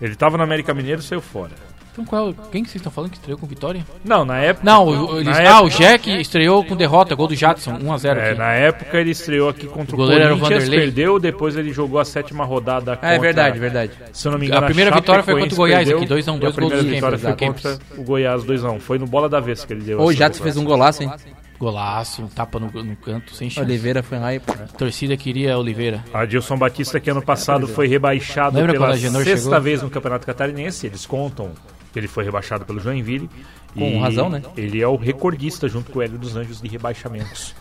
Ele 0.00 0.14
tava 0.14 0.36
no 0.36 0.42
América 0.42 0.74
Mineiro 0.74 1.00
e 1.00 1.04
saiu 1.04 1.20
fora. 1.20 1.52
Então 1.92 2.06
qual, 2.06 2.32
quem 2.50 2.62
que 2.64 2.70
vocês 2.70 2.76
estão 2.80 2.90
falando 2.90 3.10
que 3.10 3.18
estreou 3.18 3.38
com 3.38 3.46
vitória? 3.46 3.84
Não, 4.02 4.24
na 4.24 4.38
época. 4.38 4.64
Não, 4.64 4.86
o, 4.86 5.16
eles, 5.20 5.26
na 5.26 5.36
ah, 5.36 5.42
época- 5.42 5.62
o 5.64 5.68
Jack 5.68 6.20
estreou 6.20 6.64
com 6.64 6.74
derrota, 6.74 7.14
gol 7.14 7.28
do 7.28 7.36
Jadson, 7.36 7.78
1x0 7.78 8.16
É, 8.16 8.30
aqui. 8.30 8.38
na 8.38 8.52
época 8.52 8.98
ele 8.98 9.10
estreou 9.10 9.50
aqui 9.50 9.66
contra 9.66 9.94
o, 9.94 9.98
O 9.98 10.02
goleiro 10.02 10.24
era 10.24 10.34
o 10.34 10.40
Corinthians, 10.40 10.70
perdeu, 10.70 11.18
depois 11.18 11.54
ele 11.54 11.70
jogou 11.70 12.00
a 12.00 12.04
sétima 12.04 12.46
rodada 12.46 12.96
contra... 12.96 13.10
Ah, 13.10 13.14
é 13.14 13.18
verdade, 13.18 13.58
verdade. 13.58 13.92
Se 14.10 14.26
eu 14.26 14.32
não 14.32 14.38
me 14.38 14.46
engano, 14.46 14.62
A 14.62 14.66
primeira 14.66 14.90
vitória 14.90 15.22
foi 15.22 15.38
contra 15.38 15.54
o 15.54 15.56
Goiás 15.56 15.80
perdeu, 15.80 15.98
aqui, 15.98 16.08
2 16.08 16.28
a 16.28 16.32
1, 16.32 16.36
e 16.36 16.40
dois 16.40 16.52
a 16.52 16.56
primeira 16.56 16.76
gols 16.76 16.86
do 16.86 16.94
vitória 16.94 17.18
Kempis, 17.18 17.62
foi 17.62 17.72
da 17.72 17.76
contra 17.76 17.86
Kempis. 17.86 17.98
o 17.98 18.02
Goiás 18.02 18.44
2x1. 18.44 18.80
Foi 18.80 18.98
no 18.98 19.06
bola 19.06 19.28
da 19.28 19.40
vez 19.40 19.62
que 19.62 19.72
ele 19.74 19.82
deu 19.82 20.00
Ô, 20.00 20.06
o 20.06 20.12
Jadson 20.12 20.42
fez 20.42 20.56
um 20.56 20.64
golaço, 20.64 21.02
hein? 21.02 21.10
Golaço, 21.58 22.22
um 22.22 22.26
tapa 22.26 22.58
no, 22.58 22.70
no 22.82 22.96
canto, 22.96 23.34
sem 23.36 23.48
chance. 23.48 23.64
Oliveira 23.64 24.02
foi 24.02 24.18
lá 24.18 24.34
e. 24.34 24.38
A 24.38 24.66
torcida 24.76 25.16
queria 25.16 25.56
Oliveira. 25.56 26.02
Adilson 26.12 26.56
Batista, 26.56 26.98
que 26.98 27.08
ano 27.08 27.22
passado 27.22 27.68
foi 27.68 27.86
rebaixado 27.86 28.56
Lembra 28.56 28.72
pela 28.72 28.88
a 28.90 28.96
sexta 28.96 29.22
chegou? 29.22 29.60
vez 29.60 29.80
no 29.80 29.88
Campeonato 29.88 30.26
Catarinense. 30.26 30.86
Eles 30.88 31.06
contam 31.06 31.52
ele 31.98 32.08
foi 32.08 32.24
rebaixado 32.24 32.64
pelo 32.64 32.80
Joinville. 32.80 33.28
Com 33.74 34.00
razão, 34.00 34.28
né? 34.28 34.42
Ele 34.56 34.82
é 34.82 34.86
o 34.86 34.96
recordista 34.96 35.66
junto 35.66 35.90
com 35.90 35.98
o 35.98 36.02
Hélio 36.02 36.18
dos 36.18 36.36
Anjos 36.36 36.60
de 36.60 36.68
rebaixamentos 36.68 37.54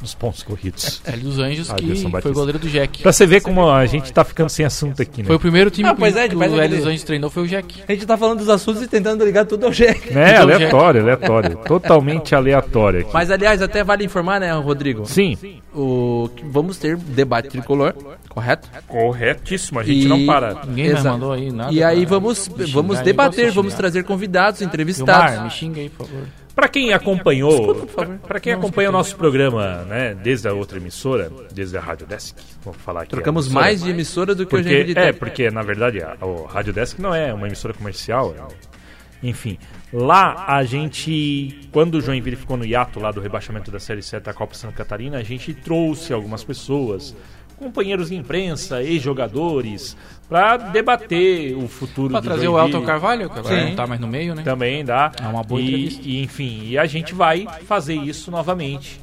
nos 0.00 0.14
pontos 0.14 0.42
corridos. 0.42 1.00
Hélio 1.04 1.24
dos 1.24 1.38
Anjos, 1.38 1.72
que 1.72 1.96
foi 2.22 2.32
goleiro 2.32 2.58
do 2.58 2.68
Jack. 2.68 3.02
Pra 3.02 3.12
você 3.12 3.26
ver 3.26 3.40
como 3.40 3.68
a 3.70 3.86
gente 3.86 4.12
tá 4.12 4.24
ficando 4.24 4.48
sem 4.48 4.64
assunto 4.64 5.00
aqui, 5.02 5.22
né? 5.22 5.26
Foi 5.26 5.36
o 5.36 5.40
primeiro 5.40 5.70
time 5.70 5.88
Ah, 5.88 5.94
que, 5.94 5.98
pois 6.00 6.16
é, 6.16 6.28
que 6.28 6.36
o 6.36 6.42
Hélio 6.42 6.76
dos 6.78 6.86
Anjos 6.86 7.02
treinou, 7.04 7.30
foi 7.30 7.44
o 7.44 7.46
Jack. 7.48 7.82
A 7.88 7.92
gente 7.92 8.06
tá 8.06 8.16
falando 8.16 8.38
dos 8.40 8.48
assuntos 8.48 8.82
e 8.82 8.86
tentando 8.86 9.24
ligar 9.24 9.44
tudo 9.46 9.66
ao 9.66 9.72
Jack. 9.72 10.12
Né? 10.12 10.32
Então, 10.32 10.42
Aleatório, 10.42 11.00
aleatório. 11.02 11.56
Totalmente 11.66 12.34
aleatório 12.34 13.00
aqui. 13.00 13.10
Mas 13.12 13.30
aliás, 13.30 13.62
até 13.62 13.82
vale 13.82 14.04
informar, 14.04 14.40
né, 14.40 14.52
Rodrigo? 14.52 15.06
Sim, 15.06 15.36
O, 15.74 16.28
vamos 16.44 16.78
ter 16.78 16.96
debate 16.96 17.48
tricolor, 17.48 17.94
correto? 18.28 18.68
corretíssimo. 18.86 19.80
A 19.80 19.84
gente 19.84 20.06
não 20.06 20.24
para. 20.26 20.62
Ninguém 20.66 20.86
Exato. 20.86 21.08
mandou 21.08 21.32
aí 21.32 21.50
nada. 21.50 21.72
E 21.72 21.82
aí 21.82 22.06
pra 22.06 22.18
vamos, 22.18 22.48
vamos 22.72 23.00
debater, 23.00 23.50
vamos 23.50 23.74
trazer 23.74 24.04
convidados, 24.04 24.58
Gilmar, 24.58 24.72
entrevistados. 24.74 25.42
me 25.42 25.50
xinga 25.50 25.80
aí, 25.80 25.88
por 25.88 26.06
favor. 26.06 26.22
Pra 26.56 26.68
quem 26.68 26.92
acompanhou, 26.92 27.86
para 28.26 28.40
quem 28.40 28.52
acompanha 28.54 28.88
o 28.88 28.92
nosso 28.92 29.14
programa, 29.14 29.84
né, 29.84 30.14
desde 30.14 30.48
a 30.48 30.54
outra 30.54 30.78
emissora, 30.78 31.30
desde 31.52 31.76
a 31.76 31.80
Rádio 31.82 32.06
Desk, 32.06 32.34
vamos 32.64 32.80
falar 32.80 33.02
aqui. 33.02 33.10
Trocamos 33.10 33.44
a 33.44 33.48
emissora, 33.48 33.64
mais 33.64 33.82
de 33.82 33.90
emissora 33.90 34.34
do 34.34 34.46
que 34.46 34.54
o 34.54 34.58
porque, 34.58 34.70
Joinville 34.70 34.98
É, 34.98 35.04
tem. 35.12 35.14
porque 35.14 35.50
na 35.50 35.62
verdade 35.62 36.02
a, 36.02 36.16
o 36.24 36.44
Rádio 36.46 36.72
Desk 36.72 36.98
não 36.98 37.14
é 37.14 37.32
uma 37.34 37.46
emissora 37.46 37.74
comercial, 37.74 38.34
é- 38.36 38.76
enfim. 39.22 39.58
Lá 39.92 40.46
a 40.48 40.64
gente, 40.64 41.68
quando 41.72 41.96
o 41.96 42.00
Joinville 42.00 42.36
ficou 42.36 42.56
no 42.56 42.64
hiato 42.64 43.00
lá 43.00 43.10
do 43.12 43.20
rebaixamento 43.20 43.70
da 43.70 43.78
Série 43.78 44.02
7 44.02 44.24
da 44.24 44.32
Copa 44.32 44.54
Santa 44.54 44.72
Catarina, 44.74 45.18
a 45.18 45.22
gente 45.22 45.52
trouxe 45.52 46.10
algumas 46.12 46.42
pessoas, 46.42 47.14
companheiros 47.58 48.08
de 48.08 48.16
imprensa, 48.16 48.82
ex-jogadores, 48.82 49.94
para 50.28 50.56
debater 50.56 51.56
o 51.56 51.68
futuro 51.68 52.10
Pra 52.10 52.20
do 52.20 52.24
trazer 52.24 52.48
o. 52.48 52.58
Elton 52.58 52.82
Carvalho, 52.82 53.30
que 53.30 53.38
agora 53.38 53.60
Sim. 53.60 53.68
não 53.68 53.76
tá 53.76 53.86
mais 53.86 54.00
no 54.00 54.08
meio, 54.08 54.34
né? 54.34 54.42
Também 54.42 54.84
dá. 54.84 55.12
É 55.22 55.26
uma 55.26 55.42
boa 55.42 55.60
e, 55.60 55.64
entrevista. 55.64 56.02
e, 56.04 56.22
enfim, 56.22 56.62
e 56.64 56.78
a 56.78 56.86
gente 56.86 57.14
vai 57.14 57.46
fazer 57.66 57.94
isso 57.94 58.30
novamente. 58.30 59.00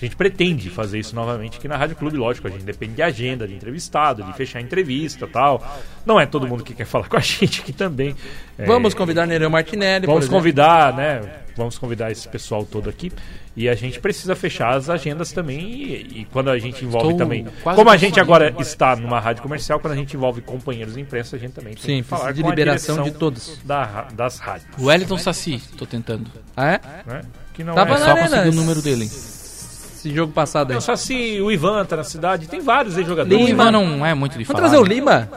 A 0.00 0.04
gente 0.06 0.16
pretende 0.16 0.70
fazer 0.70 0.98
isso 0.98 1.14
novamente 1.14 1.58
aqui 1.58 1.68
na 1.68 1.76
Rádio 1.76 1.94
Clube, 1.94 2.16
lógico, 2.16 2.48
a 2.48 2.50
gente 2.50 2.64
depende 2.64 2.94
de 2.94 3.02
agenda, 3.02 3.46
de 3.46 3.54
entrevistado, 3.54 4.22
de 4.22 4.32
fechar 4.32 4.58
entrevista 4.58 5.26
tal. 5.26 5.62
Não 6.06 6.18
é 6.18 6.24
todo 6.24 6.48
mundo 6.48 6.64
que 6.64 6.72
quer 6.72 6.86
falar 6.86 7.06
com 7.10 7.18
a 7.18 7.20
gente 7.20 7.60
aqui 7.60 7.72
também. 7.72 8.16
É, 8.56 8.64
Vamos 8.64 8.94
convidar 8.94 9.26
Nereu 9.26 9.50
Martinelli, 9.50 10.06
por 10.06 10.14
Vamos 10.14 10.28
convidar, 10.28 10.94
né? 10.96 11.20
Vamos 11.54 11.76
convidar 11.76 12.10
esse 12.10 12.26
pessoal 12.26 12.64
todo 12.64 12.88
aqui. 12.88 13.12
E 13.60 13.68
a 13.68 13.74
gente 13.74 14.00
precisa 14.00 14.34
fechar 14.34 14.74
as 14.74 14.88
agendas 14.88 15.32
também. 15.32 15.60
E, 15.60 16.20
e 16.20 16.28
quando 16.32 16.48
a 16.48 16.58
gente 16.58 16.82
envolve 16.82 17.08
Estou 17.10 17.18
também. 17.18 17.46
Como 17.62 17.90
a 17.90 17.96
gente 17.98 18.18
agora 18.18 18.54
está 18.58 18.96
numa 18.96 19.20
rádio 19.20 19.42
comercial, 19.42 19.78
quando 19.78 19.92
a 19.92 19.96
gente 19.96 20.16
envolve 20.16 20.40
companheiros 20.40 20.94
de 20.94 21.00
imprensa, 21.02 21.36
a 21.36 21.38
gente 21.38 21.52
também 21.52 21.74
tem 21.74 21.82
Sim, 21.82 22.02
que 22.02 22.08
falar 22.08 22.32
de 22.32 22.42
liberação 22.42 23.02
de 23.02 23.10
todos. 23.10 23.60
da 23.62 24.08
das 24.14 24.38
rádios. 24.38 24.66
O 24.78 24.86
Wellington 24.86 25.18
Saci, 25.18 25.62
tô 25.76 25.84
tentando. 25.84 26.30
Ah, 26.56 26.72
é? 26.72 26.80
né? 27.06 27.20
Que 27.52 27.62
não 27.62 27.74
Tava 27.74 27.90
é 27.90 27.96
É 27.96 27.98
na 27.98 28.04
só 28.06 28.16
conseguir 28.16 28.48
o 28.48 28.52
número 28.54 28.80
dele. 28.80 29.04
Esse 29.04 30.14
jogo 30.14 30.32
passado 30.32 30.70
aí. 30.70 30.74
Não, 30.76 30.80
só 30.80 30.96
se 30.96 31.38
o 31.42 31.52
Ivan 31.52 31.84
tá 31.84 31.96
na 31.96 32.04
cidade, 32.04 32.48
tem 32.48 32.60
vários 32.60 32.96
aí 32.96 33.04
jogadores. 33.04 33.44
O 33.44 33.46
Lima. 33.46 33.64
Ivan 33.64 33.72
não 33.72 34.06
é 34.06 34.14
muito 34.14 34.38
de 34.38 34.44
Vamos 34.44 34.58
falar. 34.58 34.70
trazer 34.70 34.78
o 34.78 34.88
né? 34.88 34.94
Lima? 34.94 35.28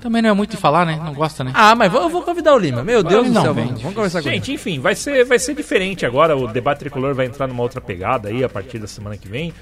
Também 0.00 0.20
não 0.22 0.30
é 0.30 0.32
muito 0.32 0.50
de 0.52 0.56
falar, 0.56 0.84
né? 0.86 1.00
Não 1.02 1.12
gosta, 1.14 1.42
né? 1.42 1.50
Ah, 1.54 1.74
mas 1.74 1.90
vou- 1.90 2.02
eu 2.02 2.08
vou 2.08 2.22
convidar 2.22 2.54
o 2.54 2.58
Lima. 2.58 2.82
Meu 2.84 3.02
Deus 3.02 3.26
do 3.26 3.32
não 3.32 3.42
céu, 3.42 3.54
vem, 3.54 3.64
vamos, 3.66 3.80
vamos 3.82 3.96
conversar 3.96 4.22
com 4.22 4.28
ele. 4.28 4.36
Gente, 4.36 4.52
enfim, 4.52 4.78
vai 4.78 4.94
ser, 4.94 5.24
vai 5.24 5.38
ser 5.38 5.54
diferente 5.54 6.04
agora. 6.06 6.36
O 6.36 6.46
debate 6.46 6.80
tricolor 6.80 7.14
vai 7.14 7.26
entrar 7.26 7.46
numa 7.46 7.62
outra 7.62 7.80
pegada 7.80 8.28
aí 8.28 8.44
a 8.44 8.48
partir 8.48 8.78
da 8.78 8.86
semana 8.86 9.16
que 9.16 9.28
vem. 9.28 9.52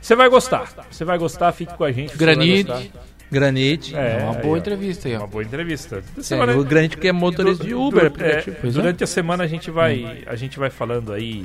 Você 0.00 0.14
vai 0.16 0.28
gostar. 0.28 0.72
Você 0.90 1.04
vai 1.04 1.18
gostar, 1.18 1.52
fique 1.52 1.74
com 1.76 1.84
a 1.84 1.92
gente. 1.92 2.16
Granite. 2.16 2.92
Granite. 3.30 3.94
É 3.94 4.18
uma 4.22 4.36
aí, 4.36 4.42
boa 4.42 4.54
ó. 4.54 4.56
entrevista 4.58 5.08
aí, 5.08 5.14
Uma 5.16 5.24
ó. 5.24 5.26
boa 5.26 5.42
entrevista. 5.44 6.02
É, 6.18 6.22
Semana- 6.22 6.56
o 6.56 6.64
Granite 6.64 6.96
que 6.96 7.06
é 7.06 7.12
motorista 7.12 7.64
de 7.64 7.74
Uber. 7.74 8.10
du- 8.10 8.24
é, 8.24 8.40
Pois 8.42 8.74
é. 8.74 8.80
durante 8.80 9.04
a 9.04 9.06
semana 9.06 9.44
a 9.44 9.46
gente 9.46 9.70
vai 9.70 10.24
a 10.26 10.34
gente 10.34 10.58
vai 10.58 10.70
falando 10.70 11.12
aí 11.12 11.44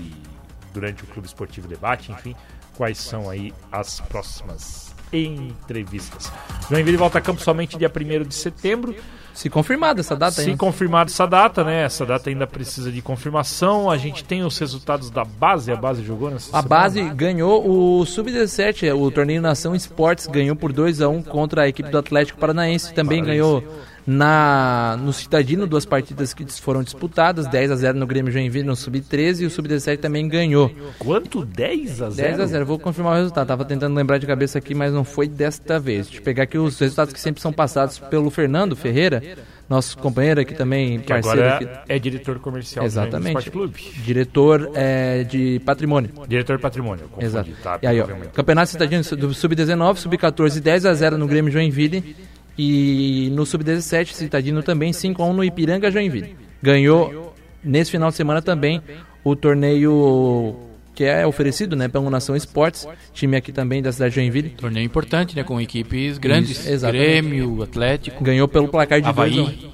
durante 0.73 1.03
o 1.03 1.07
Clube 1.07 1.27
Esportivo 1.27 1.67
Debate, 1.67 2.11
enfim, 2.11 2.35
quais 2.75 2.97
são 2.97 3.29
aí 3.29 3.53
as 3.71 3.99
próximas 4.01 4.84
entrevistas. 5.11 6.31
Joinville 6.69 6.97
volta 6.97 7.17
a 7.17 7.21
campo 7.21 7.41
somente 7.41 7.77
dia 7.77 7.91
1 7.93 8.23
de 8.27 8.35
setembro. 8.35 8.95
Se 9.35 9.49
confirmada 9.49 9.99
essa 9.99 10.15
data. 10.15 10.41
Se 10.41 10.49
né? 10.49 10.55
confirmado 10.55 11.11
essa 11.11 11.27
data, 11.27 11.61
né? 11.61 11.83
Essa 11.83 12.05
data 12.05 12.29
ainda 12.29 12.47
precisa 12.47 12.89
de 12.89 13.01
confirmação. 13.01 13.91
A 13.91 13.97
gente 13.97 14.23
tem 14.23 14.43
os 14.43 14.57
resultados 14.57 15.09
da 15.09 15.25
base. 15.25 15.71
A 15.73 15.75
base 15.75 16.03
jogou 16.03 16.31
nessa 16.31 16.57
A 16.57 16.61
semana? 16.61 16.67
base 16.69 17.03
ganhou 17.09 17.69
o 17.99 18.05
Sub-17, 18.05 18.95
o 18.95 19.11
torneio 19.11 19.41
Nação 19.41 19.75
Esportes 19.75 20.25
ganhou 20.27 20.55
por 20.55 20.71
2 20.71 21.01
a 21.01 21.09
1 21.09 21.23
contra 21.23 21.63
a 21.63 21.67
equipe 21.67 21.89
do 21.89 21.97
Atlético 21.97 22.39
Paranaense. 22.39 22.93
Também 22.93 23.21
ganhou 23.21 23.61
na 24.05 24.97
no 25.01 25.11
Citadino 25.11 25.65
duas 25.65 25.85
partidas 25.85 26.33
que 26.33 26.45
foram 26.61 26.83
disputadas, 26.83 27.47
10 27.47 27.71
a 27.71 27.75
0 27.75 27.97
no 27.97 28.05
Grêmio 28.05 28.31
Joinville 28.31 28.65
no 28.65 28.75
Sub-13 28.75 29.41
e 29.41 29.45
o 29.45 29.49
Sub-17 29.49 29.97
também 29.99 30.27
ganhou. 30.27 30.71
Quanto? 30.99 31.43
10 31.43 32.01
a 32.01 32.09
0? 32.09 32.27
10 32.29 32.39
a 32.39 32.45
0. 32.45 32.65
Vou 32.65 32.79
confirmar 32.79 33.13
o 33.13 33.15
resultado. 33.17 33.47
Tava 33.47 33.65
tentando 33.65 33.95
lembrar 33.95 34.17
de 34.17 34.27
cabeça 34.27 34.57
aqui, 34.59 34.75
mas 34.75 34.93
não 34.93 35.03
foi 35.03 35.27
desta 35.27 35.79
vez. 35.79 36.05
Deixa 36.05 36.19
eu 36.19 36.23
pegar 36.23 36.43
aqui 36.43 36.57
os 36.57 36.77
resultados 36.77 37.13
que 37.13 37.19
sempre 37.19 37.41
são 37.41 37.51
passados 37.51 37.97
pelo 37.97 38.29
Fernando 38.29 38.75
Ferreira, 38.75 39.23
nosso 39.67 39.97
companheiro 39.97 40.39
aqui 40.41 40.53
também, 40.53 40.99
Que 40.99 41.07
parceiro 41.07 41.41
agora 41.41 41.55
aqui, 41.55 41.67
é 41.89 41.97
diretor 41.97 42.39
comercial 42.39 42.85
Exatamente. 42.85 43.45
do 43.45 43.51
Clube. 43.51 43.91
diretor 44.03 44.71
é, 44.75 45.23
de 45.23 45.59
patrimônio. 45.65 46.11
Diretor 46.27 46.57
de 46.57 46.61
patrimônio. 46.61 47.05
confundi, 47.05 47.25
Exato. 47.25 47.49
tá? 47.63 47.79
E 47.81 47.87
aí, 47.87 47.99
ó. 47.99 48.05
Campeonato 48.33 48.69
Cidadino 48.69 49.03
do 49.03 49.33
Sub-19, 49.33 49.97
Sub-14, 49.97 50.59
10 50.59 50.85
a 50.85 50.93
0 50.93 51.17
no 51.17 51.27
Grêmio 51.27 51.51
Joinville. 51.51 52.15
E 52.57 53.29
no 53.33 53.45
Sub-17, 53.45 54.13
Citadino 54.13 54.63
também 54.63 54.93
5 54.93 55.21
a 55.21 55.25
1 55.25 55.33
no 55.33 55.43
Ipiranga 55.43 55.91
Joinville. 55.91 56.35
Ganhou 56.61 57.33
nesse 57.63 57.91
final 57.91 58.09
de 58.09 58.15
semana 58.15 58.41
também 58.41 58.81
o 59.23 59.35
torneio 59.35 60.55
que 60.93 61.03
é 61.03 61.27
oferecido, 61.27 61.75
né, 61.75 61.89
pela 61.89 62.09
Nação 62.09 62.35
Esportes, 62.37 62.87
time 63.13 63.35
aqui 63.35 63.51
também 63.51 63.81
da 63.81 63.91
cidade 63.91 64.11
de 64.11 64.21
Joinville. 64.21 64.51
Torneio 64.51 64.85
importante, 64.85 65.35
né? 65.35 65.43
Com 65.43 65.59
equipes 65.59 66.17
grandes. 66.17 66.51
Isso, 66.51 66.69
exatamente. 66.69 67.03
Grêmio, 67.05 67.61
Atlético, 67.61 68.23
Ganhou 68.23 68.47
pelo 68.47 68.69
placar 68.69 69.01
de 69.01 69.11
2 69.11 69.17
a 69.17 69.41
1. 69.41 69.43
Havaí. 69.43 69.71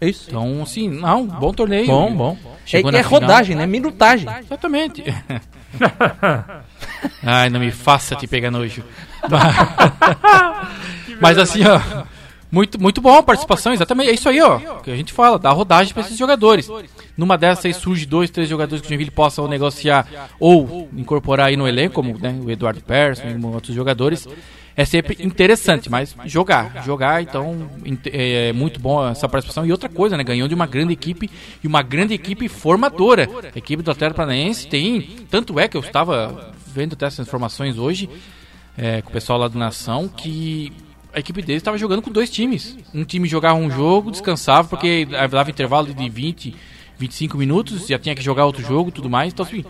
É 0.00 0.08
isso. 0.08 0.26
Então, 0.28 0.62
assim, 0.62 0.90
não, 0.90 1.26
bom 1.26 1.52
torneio. 1.52 1.86
Bom, 1.86 2.14
bom. 2.14 2.36
É, 2.44 2.58
Chegou 2.66 2.90
é 2.90 3.02
final. 3.02 3.10
rodagem, 3.10 3.56
né? 3.56 3.66
Minutagem. 3.66 4.28
Exatamente. 4.40 5.02
Ai, 7.22 7.48
não 7.48 7.58
me 7.60 7.70
faça 7.70 8.14
te 8.14 8.26
pegar 8.26 8.50
nojo. 8.50 8.84
Mas 11.20 11.38
assim, 11.38 11.60
ó. 11.66 12.04
Muito, 12.50 12.80
muito 12.80 13.00
bom 13.00 13.18
a 13.18 13.22
participação, 13.22 13.72
exatamente. 13.72 14.10
É 14.10 14.14
isso 14.14 14.28
aí, 14.28 14.40
ó. 14.40 14.58
Que 14.80 14.90
a 14.92 14.94
gente 14.96 15.12
fala, 15.12 15.40
dá 15.40 15.50
rodagem 15.50 15.92
para 15.92 16.02
esses 16.02 16.16
jogadores. 16.16 16.68
Numa 17.16 17.36
dessas 17.36 17.64
aí 17.64 17.74
surge 17.74 18.06
dois, 18.06 18.30
três 18.30 18.48
jogadores 18.48 18.80
que 18.80 18.86
o 18.86 18.88
Joinville 18.90 19.10
possa 19.10 19.46
negociar 19.48 20.06
ou 20.38 20.88
incorporar 20.96 21.48
aí 21.48 21.56
no 21.56 21.66
elenco, 21.66 21.94
como 21.96 22.16
né, 22.16 22.38
o 22.44 22.48
Eduardo 22.48 22.80
Persson 22.80 23.24
e 23.28 23.44
outros 23.44 23.74
jogadores. 23.74 24.28
É 24.76 24.84
sempre 24.84 25.16
interessante, 25.20 25.90
mas 25.90 26.14
jogar, 26.26 26.82
jogar, 26.84 27.22
então 27.22 27.68
int- 27.84 28.08
é 28.12 28.52
muito 28.52 28.78
bom 28.80 29.08
essa 29.08 29.28
participação. 29.28 29.64
E 29.66 29.72
outra 29.72 29.88
coisa, 29.88 30.16
né? 30.16 30.22
Ganhou 30.22 30.46
de 30.46 30.54
uma 30.54 30.66
grande 30.66 30.92
equipe 30.92 31.28
e 31.62 31.66
uma 31.66 31.82
grande 31.82 32.14
equipe 32.14 32.48
formadora. 32.48 33.28
A 33.54 33.58
equipe 33.58 33.82
do 33.82 33.90
Atlético 33.90 34.16
Paranaense 34.18 34.68
tem. 34.68 35.00
Tanto 35.28 35.58
é 35.58 35.66
que 35.66 35.76
eu 35.76 35.80
estava 35.80 36.52
vendo 36.66 36.92
até 36.94 37.06
essas 37.06 37.26
informações 37.26 37.78
hoje 37.78 38.08
é, 38.78 39.02
com 39.02 39.10
o 39.10 39.12
pessoal 39.12 39.38
lá 39.40 39.48
do 39.48 39.58
Nação 39.58 40.06
que 40.08 40.72
a 41.14 41.20
equipe 41.20 41.40
deles 41.42 41.60
estava 41.60 41.78
jogando 41.78 42.02
com 42.02 42.10
dois 42.10 42.28
times. 42.28 42.76
Um 42.92 43.04
time 43.04 43.28
jogava 43.28 43.54
um 43.54 43.70
jogo, 43.70 44.10
descansava, 44.10 44.68
porque 44.68 45.06
dava 45.06 45.50
intervalo 45.50 45.94
de 45.94 46.08
20, 46.08 46.54
25 46.98 47.38
minutos, 47.38 47.86
já 47.86 47.98
tinha 47.98 48.14
que 48.14 48.22
jogar 48.22 48.46
outro 48.46 48.62
jogo 48.62 48.90
tudo 48.90 49.08
mais. 49.08 49.32
Então, 49.32 49.46
assim, 49.46 49.64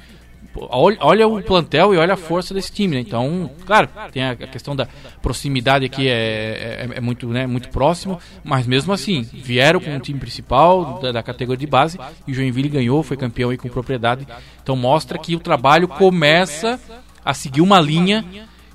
olha, 0.57 1.29
o 1.29 1.43
plantel 1.43 1.95
e 1.95 1.99
olha 1.99 2.15
a 2.15 2.17
força 2.17 2.55
desse 2.55 2.73
time, 2.73 2.95
né? 2.95 3.03
Então, 3.03 3.51
claro, 3.67 3.89
tem 4.11 4.25
a 4.25 4.35
questão 4.37 4.75
da 4.75 4.89
proximidade 5.21 5.85
aqui, 5.85 6.09
é, 6.09 6.13
é, 6.13 6.89
é 6.95 7.01
muito, 7.01 7.29
né, 7.29 7.47
muito 7.47 7.69
próximo, 7.69 8.19
mas 8.43 8.67
mesmo 8.67 8.93
assim, 8.93 9.23
vieram 9.23 9.81
com 9.81 9.95
o 9.95 10.01
time 10.01 10.19
principal 10.19 10.99
da, 11.01 11.13
da 11.13 11.23
categoria 11.23 11.59
de 11.59 11.67
base 11.67 11.99
e 12.27 12.33
o 12.33 12.35
Joinville 12.35 12.69
ganhou, 12.69 13.03
foi 13.03 13.17
campeão 13.17 13.51
aí 13.51 13.59
com 13.59 13.69
propriedade. 13.69 14.27
Então, 14.63 14.77
mostra 14.77 15.19
que 15.19 15.37
o 15.37 15.41
trabalho 15.41 15.89
começa 15.89 16.81
a 17.25 17.35
seguir 17.35 17.61
uma 17.61 17.81
linha 17.81 18.25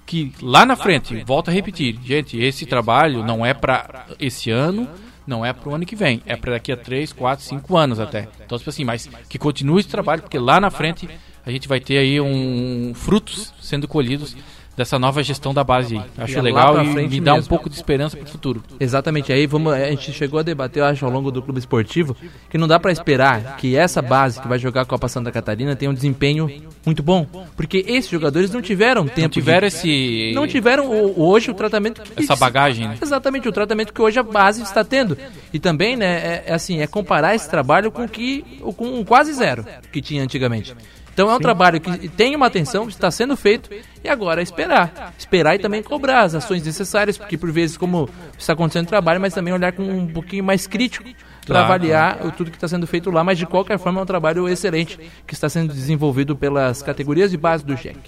que 0.10 0.34
lá 0.42 0.66
na 0.66 0.76
frente, 0.76 1.24
volto 1.24 1.50
a 1.50 1.52
repetir, 1.52 1.96
gente, 2.04 2.36
esse 2.36 2.66
trabalho 2.66 3.24
não 3.24 3.46
é 3.46 3.54
para 3.54 4.08
esse 4.20 4.50
ano, 4.50 4.90
não 5.28 5.46
é 5.46 5.54
para 5.54 5.70
o 5.70 5.76
ano 5.76 5.86
que 5.86 5.96
vem, 5.96 6.20
é 6.26 6.36
para 6.36 6.54
daqui 6.54 6.72
a 6.72 6.78
3, 6.78 7.14
4, 7.14 7.46
5 7.46 7.78
anos 7.78 8.00
até. 8.00 8.28
Então, 8.44 8.58
tipo 8.58 8.72
assim, 8.72 8.84
mas 8.84 9.08
que 9.30 9.38
continue 9.38 9.82
esse 9.82 9.88
trabalho, 9.90 10.24
porque 10.24 10.40
lá 10.40 10.60
na 10.60 10.72
frente 10.72 11.08
a 11.46 11.52
gente 11.52 11.68
vai 11.68 11.80
ter 11.80 12.00
aí 12.00 12.20
um 12.20 12.92
frutos 12.96 13.54
sendo 13.62 13.88
colhidos 13.88 14.36
dessa 14.80 14.98
nova 14.98 15.22
gestão 15.22 15.54
da 15.54 15.64
base 15.64 15.98
aí. 15.98 16.04
E 16.18 16.22
Acho 16.24 16.34
é 16.34 16.38
lá 16.38 16.42
legal 16.42 16.82
e 16.84 17.08
me 17.08 17.20
dá 17.20 17.34
um 17.34 17.36
mesmo. 17.36 17.50
pouco 17.50 17.70
de 17.70 17.76
esperança 17.76 18.16
para 18.18 18.26
o 18.26 18.30
futuro. 18.30 18.64
Exatamente, 18.80 19.32
aí 19.32 19.46
vamos, 19.46 19.74
a 19.74 19.90
gente 19.92 20.12
chegou 20.14 20.40
a 20.40 20.44
debater, 20.44 20.82
eu 20.82 20.86
acho, 20.88 21.06
ao 21.06 21.12
longo 21.12 21.30
do 21.32 21.42
clube 21.42 21.60
esportivo, 21.60 22.16
que 22.50 22.58
não 22.58 22.68
dá 22.68 22.80
pra 22.80 22.92
esperar 22.92 23.58
que 23.58 23.76
essa 23.76 24.02
base 24.02 24.42
que 24.42 24.48
vai 24.48 24.58
jogar 24.58 24.82
a 24.82 24.86
Copa 24.86 25.08
Santa 25.08 25.32
Catarina 25.32 25.76
tenha 25.76 25.92
um 25.92 25.94
desempenho 25.94 26.50
muito 26.86 27.04
bom, 27.04 27.28
porque 27.58 27.84
esses 27.88 28.10
jogadores 28.10 28.50
não 28.52 28.62
tiveram 28.62 29.06
tempo, 29.06 29.20
Não 29.22 29.28
de- 29.28 29.34
tiveram 29.34 29.68
esse 29.68 30.32
não 30.34 30.48
tiveram 30.48 30.90
hoje 31.18 31.52
o 31.52 31.54
tratamento 31.54 32.02
que 32.02 32.24
essa 32.24 32.36
bagagem, 32.36 32.88
né? 32.88 32.98
Exatamente, 33.02 33.48
o 33.48 33.52
tratamento 33.52 33.94
que 33.94 34.02
hoje 34.02 34.18
a 34.18 34.24
base 34.24 34.62
está 34.64 34.84
tendo. 34.84 35.18
E 35.54 35.60
também, 35.60 35.96
né, 35.98 36.08
é, 36.08 36.44
é 36.48 36.54
assim, 36.54 36.80
é 36.82 36.88
comparar 36.88 37.36
esse 37.36 37.50
trabalho 37.50 37.92
com 37.92 38.06
o 38.06 38.08
que 38.10 38.44
com 38.78 39.04
quase 39.04 39.34
zero 39.34 39.66
que 39.92 40.02
tinha 40.02 40.24
antigamente. 40.24 40.74
Então 41.20 41.30
é 41.30 41.36
um 41.36 41.40
trabalho 41.40 41.82
que 41.82 42.08
tem 42.08 42.34
uma 42.34 42.46
atenção, 42.46 42.86
que 42.86 42.94
está 42.94 43.12
sendo 43.12 43.36
feito, 43.36 43.70
e 44.02 44.08
agora 44.08 44.40
é 44.40 44.44
esperar. 44.44 45.14
Esperar 45.18 45.54
e 45.54 45.60
também 45.60 45.84
cobrar 45.84 46.22
as 46.22 46.34
ações 46.34 46.64
necessárias, 46.64 47.18
porque 47.18 47.38
por 47.38 47.52
vezes, 47.52 47.76
como 47.76 48.10
está 48.38 48.54
acontecendo 48.54 48.86
o 48.86 48.88
trabalho, 48.88 49.20
mas 49.20 49.34
também 49.34 49.54
olhar 49.54 49.74
com 49.74 49.84
um 49.84 50.08
pouquinho 50.08 50.46
mais 50.46 50.66
crítico 50.66 51.10
para 51.46 51.66
avaliar 51.66 52.20
tudo 52.38 52.50
que 52.50 52.56
está 52.56 52.70
sendo 52.70 52.88
feito 52.88 53.12
lá, 53.12 53.22
mas 53.22 53.38
de 53.38 53.46
qualquer 53.46 53.78
forma 53.78 54.00
é 54.00 54.04
um 54.04 54.06
trabalho 54.06 54.48
excelente 54.48 54.98
que 55.28 55.34
está 55.34 55.50
sendo 55.50 55.74
desenvolvido 55.74 56.38
pelas 56.38 56.82
categorias 56.82 57.30
de 57.32 57.36
base 57.36 57.66
do 57.66 57.76
GEC. 57.76 58.00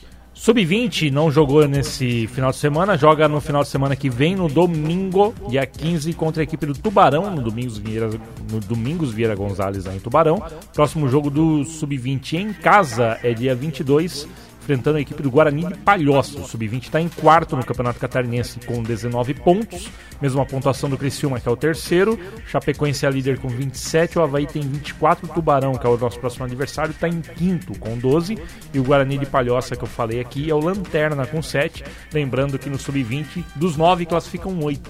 Sub-20 0.42 1.12
não 1.12 1.30
jogou 1.30 1.68
nesse 1.68 2.26
final 2.26 2.50
de 2.50 2.58
semana, 2.58 2.98
joga 2.98 3.28
no 3.28 3.40
final 3.40 3.62
de 3.62 3.68
semana 3.68 3.96
que 3.96 4.10
vem, 4.10 4.36
no 4.36 4.48
domingo, 4.48 5.36
dia 5.48 5.64
15, 5.68 6.12
contra 6.14 6.42
a 6.42 6.46
equipe 6.46 6.66
do 6.66 6.74
Tubarão, 6.74 7.30
no 7.30 7.44
Domingos 7.44 7.78
Vieira, 7.78 8.10
no 8.52 8.60
Domingos 8.60 9.12
Vieira 9.14 9.36
Gonzalez, 9.36 9.86
em 9.86 10.00
Tubarão. 10.00 10.42
Próximo 10.74 11.08
jogo 11.08 11.30
do 11.30 11.64
Sub-20 11.64 12.34
em 12.34 12.54
casa 12.54 13.20
é 13.22 13.36
dia 13.36 13.54
22, 13.54 14.28
enfrentando 14.62 14.98
a 14.98 15.02
equipe 15.02 15.22
do 15.24 15.32
Guarani 15.32 15.66
de 15.66 15.74
Palhoça. 15.76 16.40
O 16.40 16.48
Sub-20 16.48 16.84
está 16.84 17.02
em 17.02 17.10
quarto 17.10 17.56
no 17.56 17.66
Campeonato 17.66 18.00
Catarinense 18.00 18.60
com 18.66 18.82
19 18.84 19.34
pontos, 19.34 19.90
mesma 20.22 20.46
pontuação 20.46 20.90
do 20.90 20.98
Criciúma, 20.98 21.40
que 21.40 21.50
é 21.50 21.52
o 21.52 21.58
terceiro. 21.58 22.20
Chapecoense 22.46 23.06
é 23.06 23.10
a 23.10 23.12
líder 23.12 23.40
com 23.40 23.48
27, 23.48 24.20
o 24.20 24.22
Havaí 24.22 24.46
tem 24.46 24.62
24, 24.62 25.26
o 25.26 25.34
Tubarão, 25.34 25.74
que 25.74 25.86
é 25.86 25.90
o 25.90 25.98
nosso 25.98 26.20
próximo 26.20 26.46
adversário, 26.46 26.92
está 26.92 27.08
em 27.08 27.22
quinto 27.22 27.78
com 27.80 27.98
12, 27.98 28.38
e 28.74 28.80
o 28.80 28.84
Guarani 28.84 29.18
de 29.18 29.26
Palhoça, 29.26 29.76
que 29.76 29.84
eu 29.84 29.88
falei 29.88 30.20
aqui, 30.22 30.50
é 30.50 30.54
o 30.54 30.60
Lanterna 30.60 31.26
com 31.26 31.42
7. 31.42 31.84
Lembrando 32.14 32.60
que 32.60 32.70
no 32.70 32.78
Sub-20, 32.78 33.44
dos 33.56 33.76
9 33.76 34.06
classificam 34.06 34.58
8. 34.62 34.90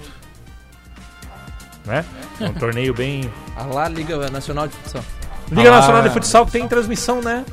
Né? 1.86 2.04
É 2.40 2.44
um 2.44 2.54
torneio 2.54 2.94
bem. 2.94 3.28
A 3.56 3.64
lá 3.64 3.88
Liga 3.88 4.30
Nacional 4.30 4.68
de 4.68 4.74
Futsal. 4.74 5.04
Liga 5.50 5.68
Ah. 5.70 5.76
Nacional 5.78 6.02
de 6.02 6.10
Futsal 6.10 6.46
que 6.46 6.52
tem 6.52 6.68
transmissão, 6.68 7.20
né? 7.20 7.44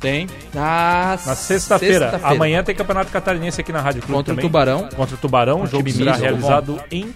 Tem. 0.00 0.26
Na, 0.54 1.18
Na 1.26 1.34
sexta-feira. 1.34 2.20
Amanhã 2.22 2.62
tem 2.62 2.74
Campeonato 2.74 3.10
Catarinense 3.10 3.60
aqui 3.60 3.72
na 3.72 3.80
Rádio 3.80 4.02
Clube 4.02 4.14
Contra 4.16 4.32
o 4.32 4.36
também. 4.36 4.48
Tubarão. 4.48 4.88
Contra 4.94 5.14
o 5.14 5.18
Tubarão. 5.18 5.62
O 5.62 5.66
jogo 5.66 5.90
será 5.90 6.12
misto, 6.12 6.22
realizado 6.22 6.80
em 6.90 7.12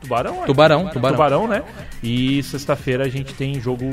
Tubarão? 0.00 0.42
é? 0.42 0.46
Tubarão, 0.46 0.88
Tubarão. 0.88 1.12
Tubarão, 1.16 1.48
né? 1.48 1.62
E 2.02 2.42
sexta-feira 2.42 3.04
a 3.04 3.08
gente 3.08 3.32
tem 3.34 3.60
jogo 3.60 3.90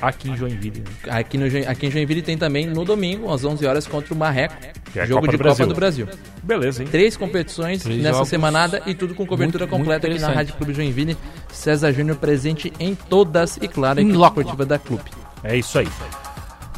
aqui 0.00 0.30
em 0.30 0.36
Joinville. 0.36 0.80
né? 0.80 1.12
Aqui, 1.12 1.38
no, 1.38 1.44
aqui 1.68 1.86
em 1.86 1.90
Joinville 1.90 2.22
tem 2.22 2.36
também 2.36 2.66
no 2.66 2.84
domingo, 2.84 3.32
às 3.32 3.44
11 3.44 3.64
horas, 3.66 3.86
contra 3.86 4.12
o 4.12 4.16
Marreco. 4.16 4.54
Que 4.92 4.98
é 4.98 5.02
a 5.02 5.06
jogo 5.06 5.20
Copa 5.22 5.30
de 5.32 5.36
do 5.38 5.42
Copa 5.42 5.54
Brasil. 5.54 5.66
do 5.66 5.74
Brasil. 5.74 6.08
Beleza, 6.42 6.82
hein? 6.82 6.88
Três 6.90 7.16
competições 7.16 7.82
Três 7.82 7.98
nessa 8.02 8.14
jogos. 8.14 8.28
semanada 8.28 8.82
e 8.86 8.94
tudo 8.94 9.14
com 9.14 9.24
cobertura 9.26 9.64
Muito, 9.64 9.70
muito 9.78 9.84
completa 9.86 10.06
aqui 10.08 10.18
na. 10.20 10.28
Rádio 10.32 10.54
Clube 10.54 10.74
Joinville. 10.74 11.16
César 11.52 11.92
Júnior 11.92 12.16
presente 12.16 12.72
em 12.78 12.94
todas 12.94 13.56
e, 13.56 13.66
claro, 13.68 14.00
Em 14.00 14.12
loco. 14.12 14.40
esportiva 14.40 14.66
da 14.66 14.78
Clube. 14.78 15.04
É 15.44 15.56
isso 15.56 15.78
aí. 15.78 15.88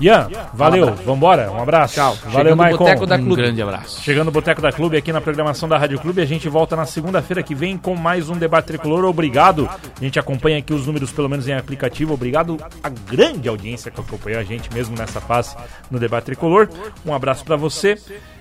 Ian, 0.00 0.28
valeu. 0.52 0.94
Vambora. 0.96 1.50
Um 1.52 1.62
abraço. 1.62 1.94
Tchau. 1.94 2.16
Valeu, 2.26 2.56
Maicon. 2.56 2.78
Boteco 2.78 3.06
da 3.06 3.16
Um 3.16 3.24
Clube. 3.24 3.42
grande 3.42 3.62
abraço. 3.62 4.02
Chegando 4.02 4.26
no 4.26 4.32
Boteco 4.32 4.60
da 4.60 4.72
Clube 4.72 4.96
aqui 4.96 5.12
na 5.12 5.20
programação 5.20 5.68
da 5.68 5.78
Rádio 5.78 6.00
Clube, 6.00 6.20
a 6.20 6.24
gente 6.24 6.48
volta 6.48 6.74
na 6.74 6.84
segunda-feira 6.84 7.42
que 7.42 7.54
vem 7.54 7.76
com 7.78 7.94
mais 7.94 8.28
um 8.28 8.36
debate 8.36 8.66
tricolor. 8.66 9.04
Obrigado. 9.04 9.68
A 9.68 10.02
gente 10.04 10.18
acompanha 10.18 10.58
aqui 10.58 10.72
os 10.74 10.86
números, 10.86 11.12
pelo 11.12 11.28
menos 11.28 11.46
em 11.46 11.52
aplicativo. 11.54 12.12
Obrigado 12.14 12.58
à 12.82 12.88
grande 12.88 13.48
audiência 13.48 13.90
que 13.90 14.00
acompanhou 14.00 14.40
a 14.40 14.44
gente 14.44 14.72
mesmo 14.74 14.96
nessa 14.96 15.20
fase 15.20 15.56
no 15.90 15.98
debate 15.98 16.24
tricolor. 16.24 16.68
Um 17.06 17.14
abraço 17.14 17.44
pra 17.44 17.56
você 17.56 17.96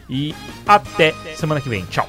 e 0.09 0.33
até 0.67 1.13
semana 1.35 1.61
que 1.61 1.69
vem. 1.69 1.85
Tchau. 1.85 2.07